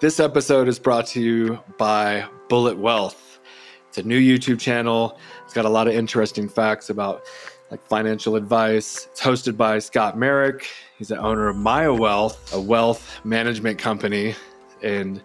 This 0.00 0.20
episode 0.20 0.68
is 0.68 0.78
brought 0.78 1.08
to 1.08 1.20
you 1.20 1.58
by 1.76 2.24
Bullet 2.48 2.78
Wealth. 2.78 3.40
It's 3.88 3.98
a 3.98 4.02
new 4.04 4.20
YouTube 4.20 4.60
channel. 4.60 5.18
It's 5.44 5.52
got 5.52 5.64
a 5.64 5.68
lot 5.68 5.88
of 5.88 5.94
interesting 5.94 6.48
facts 6.48 6.88
about 6.88 7.24
like 7.72 7.84
financial 7.84 8.36
advice. 8.36 9.08
It's 9.10 9.20
hosted 9.20 9.56
by 9.56 9.80
Scott 9.80 10.16
Merrick. 10.16 10.68
He's 10.96 11.08
the 11.08 11.18
owner 11.18 11.48
of 11.48 11.56
Maya 11.56 11.92
Wealth, 11.92 12.54
a 12.54 12.60
wealth 12.60 13.18
management 13.24 13.80
company. 13.80 14.36
And 14.84 15.20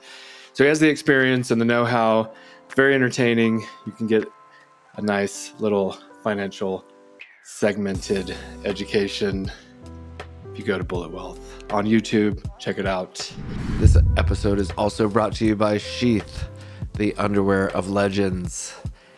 so 0.54 0.64
he 0.64 0.70
has 0.70 0.80
the 0.80 0.90
experience 0.90 1.52
and 1.52 1.62
the 1.62 1.66
know-how. 1.66 2.34
Very 2.76 2.96
entertaining. 2.96 3.64
You 3.86 3.92
can 3.92 4.08
get 4.08 4.28
a 4.96 5.04
nice 5.04 5.54
little 5.60 6.00
financial 6.24 6.84
segmented 7.44 8.36
education 8.66 9.52
if 10.52 10.58
you 10.58 10.66
go 10.66 10.80
to 10.80 10.84
Bullet 10.84 11.12
Wealth 11.12 11.53
on 11.74 11.86
YouTube. 11.86 12.40
Check 12.60 12.78
it 12.78 12.86
out. 12.86 13.34
This 13.80 13.98
episode 14.16 14.60
is 14.60 14.70
also 14.72 15.10
brought 15.10 15.34
to 15.34 15.46
you 15.46 15.56
by 15.56 15.80
Sheath, 15.80 16.48
the 16.94 17.16
underwear 17.16 17.70
of 17.70 17.90
legends. 17.90 18.76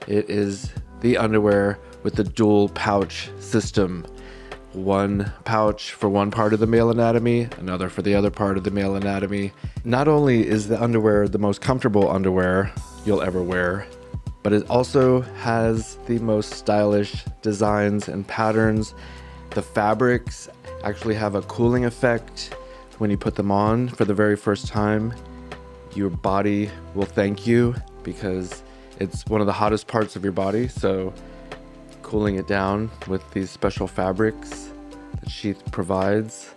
It 0.08 0.30
is 0.30 0.72
the 1.02 1.18
underwear 1.18 1.78
with 2.04 2.16
the 2.16 2.24
dual 2.24 2.70
pouch 2.70 3.30
system. 3.40 4.08
One 4.72 5.32
pouch 5.44 5.92
for 5.92 6.08
one 6.08 6.32
part 6.32 6.54
of 6.54 6.60
the 6.60 6.68
male 6.68 6.90
anatomy, 6.90 7.50
another 7.60 7.90
for 7.90 8.02
the 8.02 8.16
other 8.16 8.32
part 8.32 8.58
of 8.58 8.64
the 8.64 8.72
male 8.72 8.96
anatomy. 8.96 9.52
Not 9.84 10.08
only 10.08 10.48
is 10.48 10.70
the 10.70 10.82
underwear 10.82 11.28
the 11.28 11.38
most 11.38 11.60
comfortable 11.60 12.10
underwear 12.10 12.72
you'll 13.06 13.22
ever 13.22 13.44
wear, 13.44 13.86
but 14.44 14.54
it 14.54 14.70
also 14.70 15.22
has 15.22 15.98
the 16.08 16.20
most 16.20 16.52
stylish 16.52 17.26
designs 17.42 18.08
and 18.08 18.26
patterns. 18.28 18.94
The 19.52 19.62
fabrics 19.62 20.50
actually 20.86 21.16
have 21.16 21.36
a 21.36 21.42
cooling 21.44 21.86
effect 21.86 22.56
when 23.00 23.10
you 23.10 23.18
put 23.18 23.36
them 23.36 23.52
on 23.52 23.90
for 23.90 24.06
the 24.06 24.14
very 24.14 24.36
first 24.36 24.68
time. 24.68 25.14
Your 25.96 26.10
body 26.10 26.70
will 26.94 27.06
thank 27.06 27.48
you 27.48 27.76
because 28.04 28.64
it's 29.00 29.26
one 29.26 29.42
of 29.42 29.48
the 29.48 29.54
hottest 29.54 29.88
parts 29.88 30.16
of 30.16 30.24
your 30.24 30.32
body. 30.32 30.68
So, 30.68 31.14
cooling 32.04 32.36
it 32.36 32.48
down 32.48 32.92
with 33.08 33.30
these 33.32 33.50
special 33.50 33.88
fabrics 33.88 34.70
that 35.20 35.30
Sheath 35.30 35.64
provides 35.72 36.54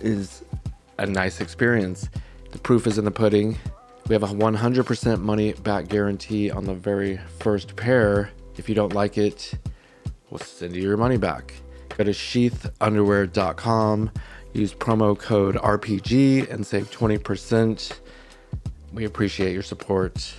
is 0.00 0.44
a 0.98 1.06
nice 1.06 1.40
experience. 1.40 2.10
The 2.52 2.58
proof 2.58 2.86
is 2.86 2.98
in 2.98 3.04
the 3.06 3.10
pudding. 3.10 3.56
We 4.06 4.12
have 4.12 4.22
a 4.22 4.28
100% 4.28 5.20
money 5.20 5.54
back 5.54 5.88
guarantee 5.88 6.50
on 6.50 6.66
the 6.66 6.74
very 6.74 7.18
first 7.38 7.74
pair. 7.74 8.30
If 8.58 8.68
you 8.68 8.74
don't 8.74 8.92
like 8.92 9.16
it, 9.16 9.54
we'll 10.30 10.40
send 10.40 10.76
you 10.76 10.82
your 10.82 10.98
money 10.98 11.16
back. 11.16 11.54
Go 11.96 12.02
to 12.04 12.10
sheathunderwear.com, 12.10 14.10
use 14.52 14.74
promo 14.74 15.16
code 15.16 15.54
RPG, 15.54 16.50
and 16.50 16.66
save 16.66 16.90
20%. 16.90 17.92
We 18.92 19.04
appreciate 19.04 19.52
your 19.52 19.62
support. 19.62 20.34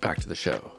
Back 0.00 0.20
to 0.20 0.28
the 0.28 0.36
show. 0.36 0.70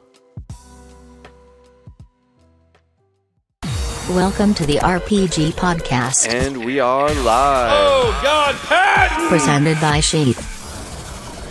Welcome 4.08 4.54
to 4.54 4.64
the 4.64 4.76
RPG 4.76 5.52
Podcast, 5.52 6.32
And 6.32 6.64
we 6.64 6.80
are 6.80 7.12
live. 7.12 7.72
Oh 7.74 8.20
God, 8.22 8.54
Pat! 8.56 9.28
presented 9.28 9.78
by 9.82 10.00
Sheath. 10.00 10.56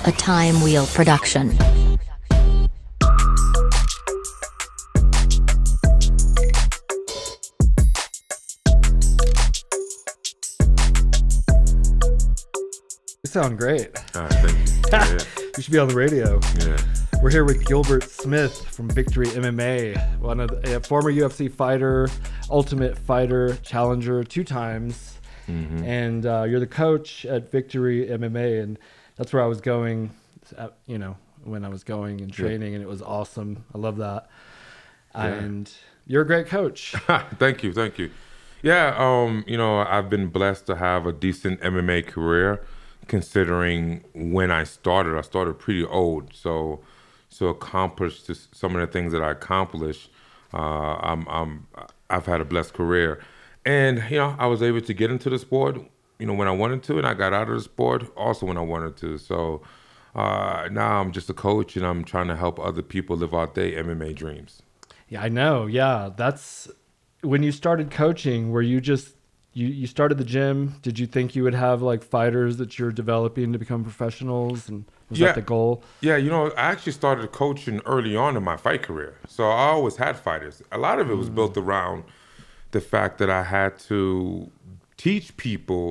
A 0.08 0.12
Time 0.12 0.64
Wheel 0.64 0.88
production. 0.88 1.56
You 13.28 13.32
sound 13.32 13.58
great. 13.58 13.90
Right, 14.16 14.32
thank 14.32 15.12
you. 15.12 15.18
You 15.58 15.62
should 15.64 15.74
be 15.74 15.80
on 15.80 15.90
the 15.90 15.96
radio. 15.96 16.40
Yeah, 16.60 16.68
yeah. 16.78 17.20
We're 17.22 17.30
here 17.30 17.44
with 17.44 17.66
Gilbert 17.66 18.04
Smith 18.10 18.56
from 18.68 18.90
Victory 18.90 19.26
MMA, 19.28 20.20
one 20.20 20.40
of 20.40 20.50
the, 20.62 20.78
a 20.78 20.80
former 20.80 21.12
UFC 21.12 21.52
fighter, 21.52 22.08
Ultimate 22.50 22.98
Fighter 22.98 23.58
challenger 23.64 24.24
two 24.24 24.46
times, 24.46 25.18
Mm-hmm. 25.50 25.84
and 25.84 26.26
uh, 26.26 26.46
you're 26.48 26.62
the 26.62 26.68
coach 26.68 27.26
at 27.26 27.52
Victory 27.52 28.08
MMA, 28.08 28.64
and 28.64 28.80
that's 29.18 29.34
where 29.34 29.44
I 29.44 29.48
was 29.48 29.60
going. 29.60 30.12
uh, 30.58 30.70
You 30.86 30.98
know, 30.98 31.18
when 31.44 31.66
I 31.66 31.68
was 31.70 31.84
going 31.84 32.22
and 32.22 32.32
training, 32.32 32.76
and 32.76 32.82
it 32.82 32.88
was 32.88 33.02
awesome. 33.02 33.66
I 33.76 33.78
love 33.78 33.98
that. 33.98 34.30
And 35.14 35.70
you're 36.06 36.22
a 36.22 36.26
great 36.28 36.48
coach. 36.48 36.96
thank 37.40 37.62
you, 37.62 37.74
thank 37.74 37.98
you. 38.00 38.10
Yeah, 38.62 38.96
um, 38.98 39.44
you 39.48 39.58
know, 39.58 39.80
I've 39.80 40.10
been 40.10 40.28
blessed 40.28 40.66
to 40.68 40.78
have 40.78 41.06
a 41.06 41.12
decent 41.12 41.60
MMA 41.60 42.08
career, 42.08 42.66
considering 43.08 44.04
when 44.14 44.52
I 44.52 44.64
started. 44.64 45.18
I 45.18 45.22
started 45.22 45.60
pretty 45.60 45.86
old, 45.86 46.34
so 46.34 46.82
so 47.30 47.48
accomplished 47.48 48.30
some 48.56 48.76
of 48.76 48.82
the 48.82 48.88
things 48.88 49.12
that 49.12 49.22
I 49.22 49.32
accomplished. 49.32 50.10
Uh, 50.54 50.96
I'm, 51.02 51.28
I'm 51.28 51.68
I've 52.10 52.26
had 52.26 52.42
a 52.42 52.46
blessed 52.46 52.74
career, 52.74 53.22
and 53.66 54.04
you 54.10 54.18
know, 54.18 54.36
I 54.40 54.48
was 54.48 54.62
able 54.62 54.82
to 54.82 54.94
get 54.94 55.12
into 55.12 55.30
the 55.30 55.40
sport, 55.40 55.78
you 56.20 56.26
know, 56.26 56.34
when 56.34 56.48
I 56.48 56.52
wanted 56.52 56.84
to, 56.84 56.98
and 56.98 57.06
I 57.06 57.14
got 57.14 57.34
out 57.34 57.50
of 57.50 57.56
the 57.56 57.62
sport 57.62 58.06
also 58.16 58.46
when 58.46 58.58
I 58.58 58.62
wanted 58.62 58.98
to. 58.98 59.18
So. 59.18 59.62
Uh, 60.16 60.68
now 60.72 61.00
I'm 61.00 61.12
just 61.12 61.30
a 61.30 61.34
coach, 61.34 61.78
and 61.78 61.86
I'm 61.86 62.04
trying 62.04 62.28
to 62.28 62.36
help 62.36 62.60
other 62.60 62.82
people 62.82 63.16
live 63.16 63.36
out 63.36 63.54
their 63.54 63.84
MMA 63.84 64.16
dreams. 64.16 64.64
Yeah, 65.10 65.22
I 65.22 65.30
know. 65.30 65.68
Yeah, 65.68 66.10
that's 66.16 66.68
when 67.22 67.44
you 67.44 67.52
started 67.52 67.92
coaching. 67.92 68.50
Were 68.50 68.64
you 68.64 68.82
just 68.82 69.17
you 69.60 69.68
you 69.82 69.88
started 69.88 70.18
the 70.24 70.30
gym? 70.36 70.58
Did 70.88 70.96
you 71.00 71.08
think 71.16 71.36
you 71.36 71.44
would 71.46 71.56
have 71.68 71.80
like 71.92 72.02
fighters 72.18 72.54
that 72.62 72.70
you're 72.78 72.92
developing 73.04 73.48
to 73.54 73.60
become 73.66 73.82
professionals, 73.92 74.70
and 74.70 74.86
was 75.10 75.20
Yeah. 75.20 75.28
that 75.28 75.36
the 75.36 75.48
goal? 75.56 75.72
Yeah, 76.10 76.18
you 76.24 76.30
know, 76.36 76.44
I 76.64 76.66
actually 76.74 76.96
started 77.04 77.32
coaching 77.44 77.78
early 77.94 78.16
on 78.26 78.32
in 78.40 78.44
my 78.52 78.58
fight 78.66 78.82
career. 78.88 79.14
So 79.36 79.42
I 79.46 79.68
always 79.76 79.96
had 79.98 80.14
fighters. 80.30 80.56
A 80.72 80.78
lot 80.88 80.98
of 81.02 81.06
it 81.14 81.18
was 81.24 81.30
built 81.30 81.56
around 81.58 82.04
the 82.72 82.82
fact 82.94 83.14
that 83.20 83.30
I 83.42 83.44
had 83.58 83.72
to 83.90 83.98
teach 85.06 85.28
people 85.38 85.86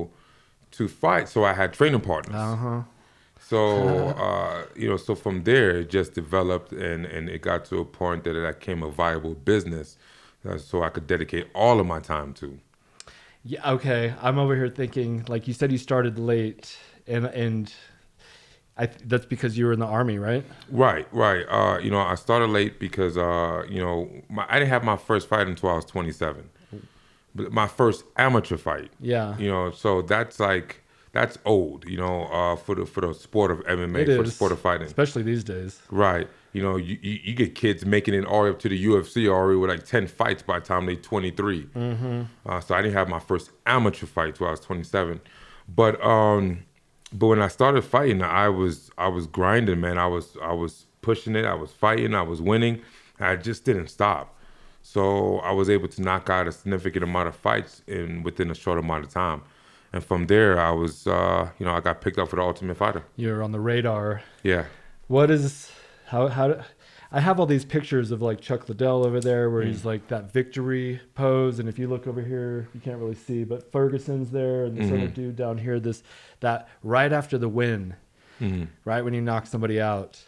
to 0.77 0.87
fight. 0.87 1.25
So 1.33 1.39
I 1.51 1.53
had 1.61 1.69
training 1.79 2.01
partners. 2.11 2.35
Uh 2.51 2.55
huh. 2.65 2.81
So, 3.39 3.59
uh, 4.27 4.65
you 4.75 4.87
know, 4.89 4.97
so 5.07 5.15
from 5.15 5.43
there, 5.43 5.69
it 5.81 5.89
just 5.89 6.13
developed 6.13 6.71
and, 6.73 7.05
and 7.05 7.29
it 7.35 7.41
got 7.41 7.65
to 7.65 7.75
a 7.79 7.85
point 7.85 8.23
that 8.25 8.35
it 8.35 8.59
became 8.59 8.81
a 8.83 8.89
viable 9.03 9.35
business. 9.53 9.97
uh, 10.47 10.57
so 10.57 10.75
I 10.83 10.89
could 10.89 11.07
dedicate 11.07 11.45
all 11.53 11.79
of 11.79 11.85
my 11.95 11.99
time 11.99 12.33
to. 12.41 12.47
Yeah. 13.47 13.71
Okay. 13.71 14.13
I'm 14.21 14.37
over 14.37 14.55
here 14.55 14.69
thinking 14.69 15.23
like 15.27 15.47
you 15.47 15.53
said 15.53 15.71
you 15.71 15.77
started 15.77 16.19
late, 16.19 16.77
and 17.07 17.25
and 17.25 17.73
I 18.77 18.87
th- 18.87 19.01
that's 19.05 19.25
because 19.25 19.57
you 19.57 19.65
were 19.65 19.73
in 19.73 19.79
the 19.79 19.85
army, 19.85 20.19
right? 20.19 20.43
Right, 20.69 21.07
right. 21.11 21.45
Uh, 21.49 21.79
you 21.79 21.89
know, 21.89 21.99
I 21.99 22.15
started 22.15 22.47
late 22.47 22.79
because 22.79 23.17
uh, 23.17 23.63
you 23.69 23.79
know, 23.79 24.11
my, 24.29 24.45
I 24.49 24.59
didn't 24.59 24.69
have 24.69 24.83
my 24.83 24.97
first 24.97 25.27
fight 25.27 25.47
until 25.47 25.69
I 25.69 25.75
was 25.75 25.85
27. 25.85 26.49
But 27.33 27.51
my 27.51 27.67
first 27.67 28.03
amateur 28.17 28.57
fight. 28.57 28.91
Yeah. 28.99 29.37
You 29.37 29.49
know, 29.49 29.71
so 29.71 30.01
that's 30.01 30.39
like 30.39 30.83
that's 31.17 31.37
old. 31.45 31.87
You 31.89 31.97
know, 31.97 32.23
uh, 32.25 32.55
for 32.55 32.75
the 32.75 32.85
for 32.85 33.01
the 33.01 33.13
sport 33.13 33.51
of 33.51 33.59
MMA, 33.65 34.07
It 34.07 34.17
for 34.17 34.23
the 34.23 34.31
sport 34.31 34.51
of 34.51 34.59
fighting. 34.59 34.87
especially 34.87 35.23
these 35.23 35.43
days. 35.43 35.81
Right. 35.89 36.27
You 36.53 36.61
know, 36.63 36.75
you, 36.77 36.97
you, 37.01 37.19
you 37.23 37.33
get 37.33 37.53
kids 37.55 37.85
making 37.85 38.13
it 38.13 38.25
all 38.25 38.39
the 38.43 38.45
way 38.45 38.49
up 38.51 38.59
to 38.59 38.69
the 38.69 38.85
UFC 38.85 39.27
already 39.27 39.57
with 39.59 39.69
like 39.69 39.85
10 39.85 40.07
fights 40.07 40.41
by 40.41 40.59
the 40.59 40.65
time 40.65 40.85
they're 40.87 40.95
23. 40.95 41.63
Mm-hmm. 41.65 42.21
Uh, 42.47 42.59
so 42.61 42.73
I 42.73 42.81
didn't 42.81 42.95
have 42.95 43.09
my 43.09 43.19
first 43.19 43.51
amateur 43.67 44.07
fight 44.07 44.35
till 44.35 44.47
I 44.47 44.51
was 44.51 44.59
27. 44.61 45.19
But 45.67 46.03
um, 46.03 46.63
but 47.13 47.27
when 47.27 47.41
I 47.41 47.47
started 47.47 47.83
fighting, 47.83 48.21
I 48.21 48.49
was 48.49 48.89
I 48.97 49.07
was 49.07 49.27
grinding, 49.27 49.79
man. 49.81 49.97
I 49.97 50.07
was 50.07 50.37
I 50.41 50.53
was 50.53 50.85
pushing 51.01 51.35
it. 51.35 51.45
I 51.45 51.53
was 51.53 51.71
fighting. 51.71 52.13
I 52.15 52.21
was 52.21 52.41
winning. 52.41 52.81
I 53.19 53.35
just 53.35 53.63
didn't 53.65 53.87
stop. 53.89 54.35
So 54.81 55.39
I 55.39 55.51
was 55.51 55.69
able 55.69 55.89
to 55.89 56.01
knock 56.01 56.29
out 56.29 56.47
a 56.47 56.51
significant 56.51 57.03
amount 57.03 57.27
of 57.27 57.35
fights 57.35 57.81
in 57.87 58.23
within 58.23 58.49
a 58.51 58.55
short 58.55 58.79
amount 58.79 59.03
of 59.05 59.11
time. 59.11 59.41
And 59.93 60.03
from 60.03 60.27
there, 60.27 60.59
I 60.59 60.71
was, 60.71 61.07
uh, 61.07 61.49
you 61.59 61.65
know, 61.65 61.71
I 61.73 61.79
got 61.79 62.01
picked 62.01 62.19
up 62.19 62.29
for 62.29 62.35
the 62.35 62.41
Ultimate 62.41 62.77
Fighter. 62.77 63.03
You're 63.15 63.41
on 63.41 63.51
the 63.51 63.59
radar. 63.59 64.21
Yeah. 64.43 64.65
What 65.07 65.31
is 65.31 65.71
how 66.07 66.27
how 66.27 66.47
do, 66.49 66.61
I 67.11 67.21
have 67.21 67.39
all 67.39 67.45
these 67.45 67.63
pictures 67.63 68.11
of 68.11 68.21
like 68.21 68.41
Chuck 68.41 68.67
Liddell 68.67 69.05
over 69.05 69.21
there 69.21 69.49
where 69.49 69.63
he's 69.63 69.85
like 69.85 70.07
that 70.09 70.31
victory 70.33 70.99
pose 71.15 71.59
and 71.59 71.69
if 71.69 71.79
you 71.79 71.87
look 71.87 72.05
over 72.05 72.21
here 72.21 72.67
you 72.73 72.81
can't 72.81 72.97
really 72.97 73.15
see 73.15 73.45
but 73.45 73.71
Ferguson's 73.71 74.29
there 74.29 74.65
and 74.65 74.77
this 74.77 74.91
other 74.91 75.07
dude 75.07 75.37
down 75.37 75.57
here 75.57 75.79
this 75.79 76.03
that 76.41 76.67
right 76.83 77.11
after 77.13 77.37
the 77.37 77.47
win 77.47 77.95
right 78.83 79.01
when 79.03 79.13
you 79.13 79.21
knock 79.21 79.47
somebody 79.47 79.79
out 79.79 80.21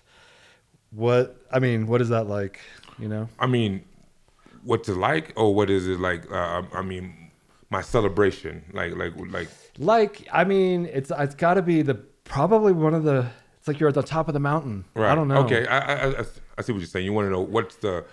what 0.92 1.36
I 1.52 1.60
mean 1.60 1.86
what 1.86 2.02
is 2.02 2.10
that 2.10 2.28
like 2.28 2.62
you 2.98 3.10
know 3.10 3.28
I 3.38 3.48
mean, 3.48 3.84
what's 4.64 4.88
it 4.90 4.96
like, 4.96 5.34
or 5.36 5.54
what 5.54 5.70
is 5.70 5.88
it 5.88 6.00
like? 6.00 6.32
Uh, 6.32 6.64
I 6.74 6.82
mean, 6.82 7.19
my 7.70 7.82
celebration, 7.82 8.64
like, 8.74 8.96
like, 8.96 9.14
like. 9.30 9.48
like 9.78 10.28
I 10.32 10.44
mean 10.44 10.86
it's 10.86 11.12
it's 11.18 11.36
got 11.36 11.56
to 11.56 11.62
be 11.62 11.82
the 11.82 11.96
probably 12.24 12.74
one 12.74 12.94
of 12.94 13.04
the 13.04 13.28
it's 13.58 13.68
like 13.68 13.80
you're 13.80 13.90
at 13.90 13.96
the 13.96 14.04
top 14.04 14.28
of 14.28 14.34
the 14.34 14.40
mountain 14.40 14.86
Right. 14.96 15.12
I 15.12 15.16
don't 15.16 15.28
know 15.28 15.38
Okay, 15.44 15.66
I, 15.68 16.10
I, 16.10 16.26
I, 16.58 16.62
see 16.62 16.72
what 16.72 16.80
you're 16.80 16.86
saying. 16.86 17.06
You 17.06 17.14
want 17.14 17.28
to 17.28 17.32
know 17.32 17.42
what's 17.42 17.76
the, 17.78 18.06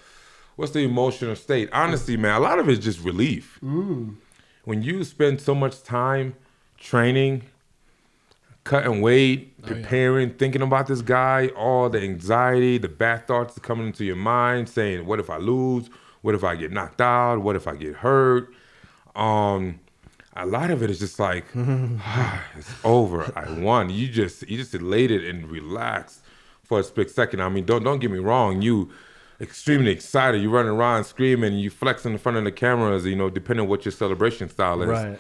what's 0.57 0.73
the 0.73 0.81
emotional 0.81 1.37
state? 1.37 1.69
Honestly, 1.73 2.17
man, 2.17 2.35
a 2.35 2.41
lot 2.41 2.59
of 2.59 2.69
it's 2.69 2.85
just 2.85 3.01
relief. 3.03 3.59
When 3.63 4.83
you 4.83 5.05
spend 5.05 5.41
so 5.41 5.55
much 5.55 5.83
time 5.83 6.35
training, 6.79 7.43
cutting 8.65 9.01
weight, 9.01 9.55
oh, 9.63 9.67
preparing, 9.69 10.35
thinking 10.35 10.63
about 10.63 10.89
this 10.89 11.01
guy, 11.03 11.49
all 11.49 11.89
the 11.89 12.01
anxiety, 12.01 12.79
the 12.79 12.89
bad 12.89 13.27
thoughts 13.27 13.59
coming 13.61 13.87
into 13.89 14.05
your 14.05 14.17
mind, 14.17 14.69
saying, 14.69 15.07
"What 15.07 15.21
if 15.21 15.31
I 15.31 15.37
lose? 15.39 15.89
What 16.23 16.35
if 16.35 16.43
I 16.43 16.57
get 16.57 16.73
knocked 16.73 17.01
out? 17.01 17.39
What 17.39 17.55
if 17.57 17.69
I 17.69 17.77
get 17.77 17.95
hurt?" 17.97 18.53
Um, 19.17 19.81
a 20.37 20.47
lot 20.47 20.71
of 20.71 20.83
it 20.83 20.91
is 20.91 20.99
just 20.99 21.19
like, 21.19 21.47
"Ah, 21.57 22.45
it's 22.57 22.73
over. 22.85 23.33
I 23.35 23.51
won. 23.59 23.91
You 23.91 24.09
just 24.09 24.49
you 24.49 24.57
just 24.59 24.75
elated 24.75 25.25
and 25.25 25.51
relaxed 25.51 26.23
for 26.63 26.81
a 26.81 26.83
split 26.83 27.11
second. 27.11 27.41
I 27.41 27.49
mean, 27.49 27.65
don't 27.65 27.83
don't 27.83 27.99
get 27.99 28.11
me 28.11 28.19
wrong. 28.19 28.63
You 28.63 28.91
extremely 29.41 29.91
excited. 29.91 30.43
You 30.43 30.51
running 30.51 30.73
around 30.73 31.05
screaming. 31.05 31.55
You 31.55 31.71
flexing 31.71 32.13
in 32.13 32.19
front 32.19 32.39
of 32.39 32.45
the 32.45 32.53
cameras. 32.53 33.07
You 33.07 33.17
know, 33.17 33.31
depending 33.31 33.65
on 33.65 33.71
what 33.71 33.85
your 33.85 33.93
celebration 33.93 34.49
style 34.49 34.83
is. 34.83 34.89
Right. 34.89 35.19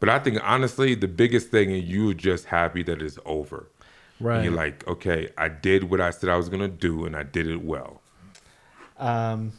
But 0.00 0.08
I 0.08 0.18
think 0.18 0.38
honestly, 0.42 0.94
the 0.94 1.08
biggest 1.08 1.50
thing 1.50 1.70
is 1.70 1.84
you 1.84 2.14
just 2.14 2.46
happy 2.46 2.82
that 2.84 3.00
it's 3.02 3.18
over. 3.24 3.68
Right. 4.20 4.36
And 4.36 4.44
you're 4.44 4.54
like, 4.54 4.86
okay, 4.88 5.30
I 5.36 5.48
did 5.48 5.84
what 5.84 6.00
I 6.00 6.10
said 6.10 6.30
I 6.30 6.36
was 6.36 6.48
gonna 6.48 6.68
do, 6.68 7.04
and 7.04 7.14
I 7.14 7.22
did 7.22 7.46
it 7.46 7.62
well. 7.62 8.00
Um, 8.98 9.52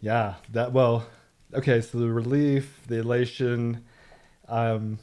yeah, 0.00 0.34
that 0.52 0.72
well, 0.72 1.06
okay. 1.54 1.80
So 1.80 1.98
the 1.98 2.10
relief, 2.10 2.80
the 2.86 2.98
elation, 2.98 3.84
um, 4.48 4.98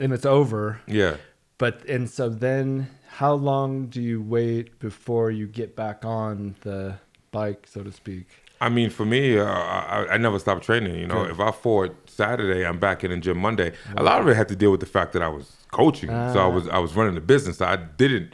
and 0.00 0.12
it's 0.12 0.26
over. 0.26 0.80
Yeah. 0.86 1.16
But 1.58 1.84
and 1.88 2.08
so 2.10 2.28
then, 2.28 2.88
how 3.08 3.34
long 3.34 3.86
do 3.86 4.02
you 4.02 4.20
wait 4.22 4.78
before 4.80 5.30
you 5.30 5.46
get 5.46 5.76
back 5.76 6.04
on 6.04 6.56
the 6.62 6.96
bike, 7.30 7.66
so 7.70 7.82
to 7.82 7.92
speak? 7.92 8.26
I 8.60 8.68
mean, 8.68 8.88
for 8.90 9.04
me, 9.04 9.38
uh, 9.38 9.44
I, 9.44 10.06
I 10.12 10.16
never 10.16 10.38
stopped 10.38 10.64
training. 10.64 10.96
You 10.98 11.06
know, 11.06 11.22
Good. 11.24 11.32
if 11.32 11.40
I 11.40 11.50
fought 11.50 11.94
Saturday, 12.08 12.64
I'm 12.64 12.78
back 12.78 13.04
in 13.04 13.10
the 13.10 13.16
gym 13.18 13.38
Monday. 13.38 13.72
A 13.96 14.02
lot 14.02 14.20
of 14.22 14.28
it 14.28 14.36
had 14.36 14.48
to 14.48 14.56
deal 14.56 14.70
with 14.70 14.80
the 14.80 14.86
fact 14.86 15.12
that 15.12 15.22
I 15.22 15.28
was 15.28 15.52
coaching, 15.70 16.08
so 16.08 16.14
I 16.38 16.42
Ah. 16.44 16.48
was 16.48 16.68
I 16.68 16.78
was 16.78 16.94
running 16.94 17.14
the 17.14 17.20
business. 17.20 17.60
I 17.60 17.76
didn't 17.76 18.32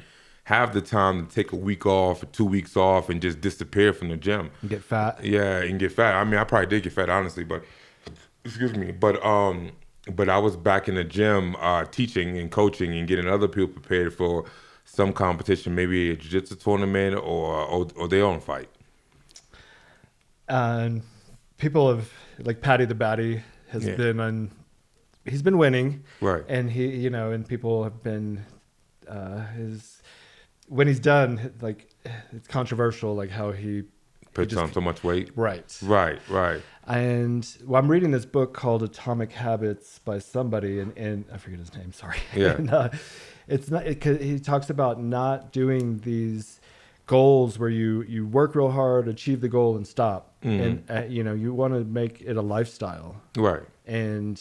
have 0.50 0.72
the 0.74 0.80
time 0.82 1.26
to 1.26 1.34
take 1.34 1.52
a 1.52 1.56
week 1.56 1.86
off 1.86 2.22
or 2.22 2.26
two 2.26 2.44
weeks 2.44 2.76
off 2.76 3.08
and 3.08 3.22
just 3.22 3.40
disappear 3.40 3.92
from 3.92 4.08
the 4.08 4.16
gym. 4.16 4.50
You 4.62 4.68
get 4.68 4.82
fat. 4.82 5.24
Yeah, 5.24 5.62
and 5.62 5.78
get 5.78 5.92
fat. 5.92 6.14
I 6.16 6.24
mean, 6.24 6.38
I 6.38 6.44
probably 6.44 6.66
did 6.66 6.82
get 6.82 6.92
fat, 6.92 7.08
honestly, 7.08 7.44
but 7.44 7.62
excuse 8.44 8.74
me. 8.74 8.90
But 8.90 9.24
um, 9.24 9.70
but 10.14 10.28
I 10.28 10.38
was 10.38 10.56
back 10.56 10.88
in 10.88 10.94
the 10.96 11.04
gym, 11.04 11.54
uh, 11.56 11.84
teaching 11.84 12.36
and 12.38 12.50
coaching 12.50 12.92
and 12.98 13.06
getting 13.06 13.28
other 13.28 13.46
people 13.48 13.68
prepared 13.80 14.12
for 14.12 14.44
some 14.84 15.12
competition, 15.12 15.74
maybe 15.74 16.10
a 16.10 16.16
jiu-jitsu 16.16 16.56
tournament 16.56 17.14
or 17.14 17.54
or, 17.74 17.86
or 17.96 18.08
their 18.08 18.24
own 18.24 18.40
fight. 18.40 18.68
and 20.48 21.02
people 21.58 21.88
have 21.94 22.10
like 22.40 22.60
Paddy 22.60 22.86
the 22.86 22.94
Baddy 22.94 23.42
has 23.68 23.86
Yeah. 23.86 23.94
been 23.96 24.20
on. 24.20 24.50
He's 25.24 25.42
been 25.42 25.58
winning, 25.58 26.02
Right. 26.20 26.42
And 26.48 26.70
he, 26.70 26.86
you 27.04 27.10
know, 27.10 27.30
and 27.30 27.46
people 27.46 27.84
have 27.84 28.02
been 28.02 28.44
uh, 29.06 29.46
his 29.48 29.99
when 30.70 30.86
he's 30.86 31.00
done, 31.00 31.52
like 31.60 31.88
it's 32.32 32.46
controversial, 32.48 33.14
like 33.14 33.30
how 33.30 33.50
he 33.52 33.82
Puts 34.32 34.52
just- 34.52 34.62
on 34.62 34.72
so 34.72 34.80
much 34.80 35.02
weight. 35.02 35.30
right. 35.36 35.76
Right, 35.82 36.20
right. 36.30 36.62
And 36.86 37.46
well, 37.66 37.80
I'm 37.82 37.90
reading 37.90 38.10
this 38.12 38.24
book 38.24 38.54
called 38.54 38.82
Atomic 38.82 39.32
Habits 39.32 39.98
by 39.98 40.18
somebody, 40.20 40.80
and, 40.80 40.96
and 40.96 41.24
I 41.32 41.36
forget 41.36 41.58
his 41.58 41.74
name. 41.74 41.92
Sorry. 41.92 42.18
Yeah. 42.34 42.52
and, 42.52 42.70
uh, 42.72 42.88
it's 43.48 43.70
not. 43.70 43.86
It, 43.86 44.02
he 44.22 44.38
talks 44.38 44.70
about 44.70 45.02
not 45.02 45.52
doing 45.52 45.98
these 45.98 46.60
goals 47.06 47.58
where 47.58 47.68
you 47.68 48.02
you 48.02 48.24
work 48.26 48.54
real 48.54 48.70
hard, 48.70 49.08
achieve 49.08 49.40
the 49.40 49.48
goal, 49.48 49.76
and 49.76 49.84
stop. 49.86 50.34
Mm-hmm. 50.42 50.62
And 50.62 50.90
uh, 50.90 51.06
you 51.08 51.24
know 51.24 51.34
you 51.34 51.52
want 51.52 51.74
to 51.74 51.82
make 51.84 52.20
it 52.22 52.36
a 52.36 52.42
lifestyle. 52.42 53.16
Right. 53.36 53.62
And 53.86 54.40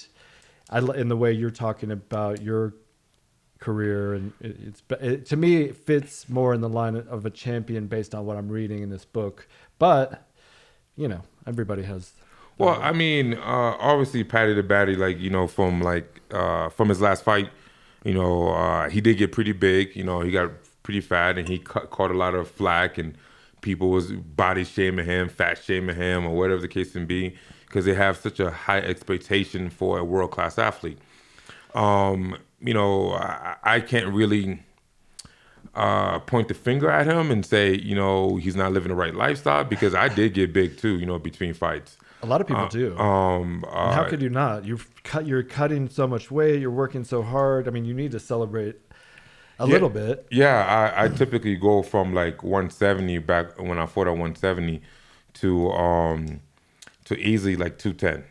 I 0.70 0.78
in 0.80 1.08
the 1.10 1.18
way 1.18 1.32
you're 1.34 1.50
talking 1.50 1.90
about 1.92 2.42
your 2.44 2.76
career, 3.60 4.14
and 4.14 4.34
it, 4.42 4.58
it's 4.62 4.84
it, 5.02 5.26
to 5.28 5.36
me 5.36 5.64
it 5.64 5.76
fits 5.76 6.30
more 6.30 6.54
in 6.54 6.62
the 6.62 6.70
line 6.70 6.96
of 6.96 7.26
a 7.26 7.30
champion 7.30 7.88
based 7.88 8.16
on 8.16 8.26
what 8.26 8.38
I'm 8.38 8.50
reading 8.50 8.82
in 8.82 8.90
this 8.90 9.06
book. 9.06 9.48
But 9.78 10.28
you 10.96 11.08
know, 11.08 11.22
everybody 11.48 11.84
has. 11.84 12.12
Well, 12.58 12.78
I 12.82 12.92
mean, 12.92 13.36
uh, 13.36 13.78
obviously, 13.80 14.24
Paddy 14.26 14.54
the 14.54 14.64
Baddy, 14.64 14.98
like 14.98 15.18
you 15.20 15.30
know, 15.30 15.48
from 15.48 15.82
like 15.82 16.22
uh, 16.32 16.70
from 16.70 16.90
his 16.90 17.00
last 17.00 17.24
fight, 17.24 17.50
you 18.04 18.14
know, 18.14 18.50
uh, 18.50 18.90
he 18.90 19.00
did 19.02 19.18
get 19.18 19.32
pretty 19.32 19.54
big. 19.54 19.96
You 19.96 20.04
know, 20.04 20.22
he 20.22 20.32
got 20.32 20.52
pretty 20.84 21.02
fat, 21.02 21.38
and 21.38 21.48
he 21.48 21.60
ca- 21.60 21.86
caught 21.86 22.12
a 22.12 22.18
lot 22.18 22.36
of 22.36 22.50
flack, 22.50 22.98
and 22.98 23.18
people 23.62 23.90
was 23.90 24.12
body 24.12 24.66
shaming 24.66 25.06
him, 25.06 25.30
fat 25.30 25.58
shaming 25.58 25.96
him, 25.96 26.26
or 26.26 26.36
whatever 26.36 26.60
the 26.60 26.68
case 26.68 26.92
can 26.92 27.06
be, 27.06 27.36
because 27.66 27.86
they 27.86 27.94
have 27.94 28.18
such 28.18 28.40
a 28.40 28.52
high 28.52 28.80
expectation 28.80 29.70
for 29.70 29.98
a 29.98 30.04
world 30.04 30.32
class 30.32 30.58
athlete. 30.58 30.98
Um, 31.76 32.38
you 32.62 32.74
know, 32.74 33.14
I, 33.14 33.56
I 33.64 33.80
can't 33.82 34.14
really 34.14 34.64
uh, 35.76 36.20
point 36.20 36.48
the 36.48 36.54
finger 36.54 36.90
at 36.90 37.08
him 37.08 37.32
and 37.32 37.46
say, 37.46 37.76
you 37.76 37.96
know, 37.96 38.38
he's 38.38 38.56
not 38.56 38.72
living 38.72 38.90
the 38.90 38.96
right 38.96 39.14
lifestyle 39.14 39.64
because 39.64 39.94
I 39.94 40.08
did 40.10 40.34
get 40.34 40.54
big 40.54 40.78
too, 40.78 41.00
you 41.00 41.06
know, 41.06 41.20
between 41.20 41.54
fights. 41.54 41.98
A 42.22 42.26
lot 42.26 42.42
of 42.42 42.48
people 42.48 42.68
do. 42.68 42.98
Um, 42.98 43.64
uh, 43.70 43.94
how 43.94 44.04
could 44.04 44.22
you 44.22 44.30
not? 44.30 44.66
You've 44.66 44.90
cut. 45.04 45.26
You're 45.26 45.44
cutting 45.44 45.88
so 45.90 46.06
much 46.08 46.30
weight. 46.32 46.60
You're 46.60 46.72
working 46.72 47.04
so 47.04 47.22
hard. 47.22 47.68
I 47.68 47.72
mean, 47.72 47.86
you 47.86 47.94
need 47.94 48.12
to 48.12 48.20
celebrate 48.20 48.76
a 49.58 49.66
Yeah. 49.66 49.74
little 49.74 49.90
bit. 49.90 50.28
Yeah, 50.32 50.94
I, 50.98 51.06
I 51.06 51.08
typically 51.08 51.56
go 51.56 51.82
from 51.82 52.14
like 52.14 52.44
170 52.44 53.18
back 53.20 53.60
when 53.60 53.78
I 53.78 53.86
fought 53.86 54.08
at 54.08 54.12
170 54.18 54.82
to 55.36 55.72
um 55.72 56.42
to 57.06 57.18
easily 57.18 57.56
like 57.56 57.78
210, 57.78 58.24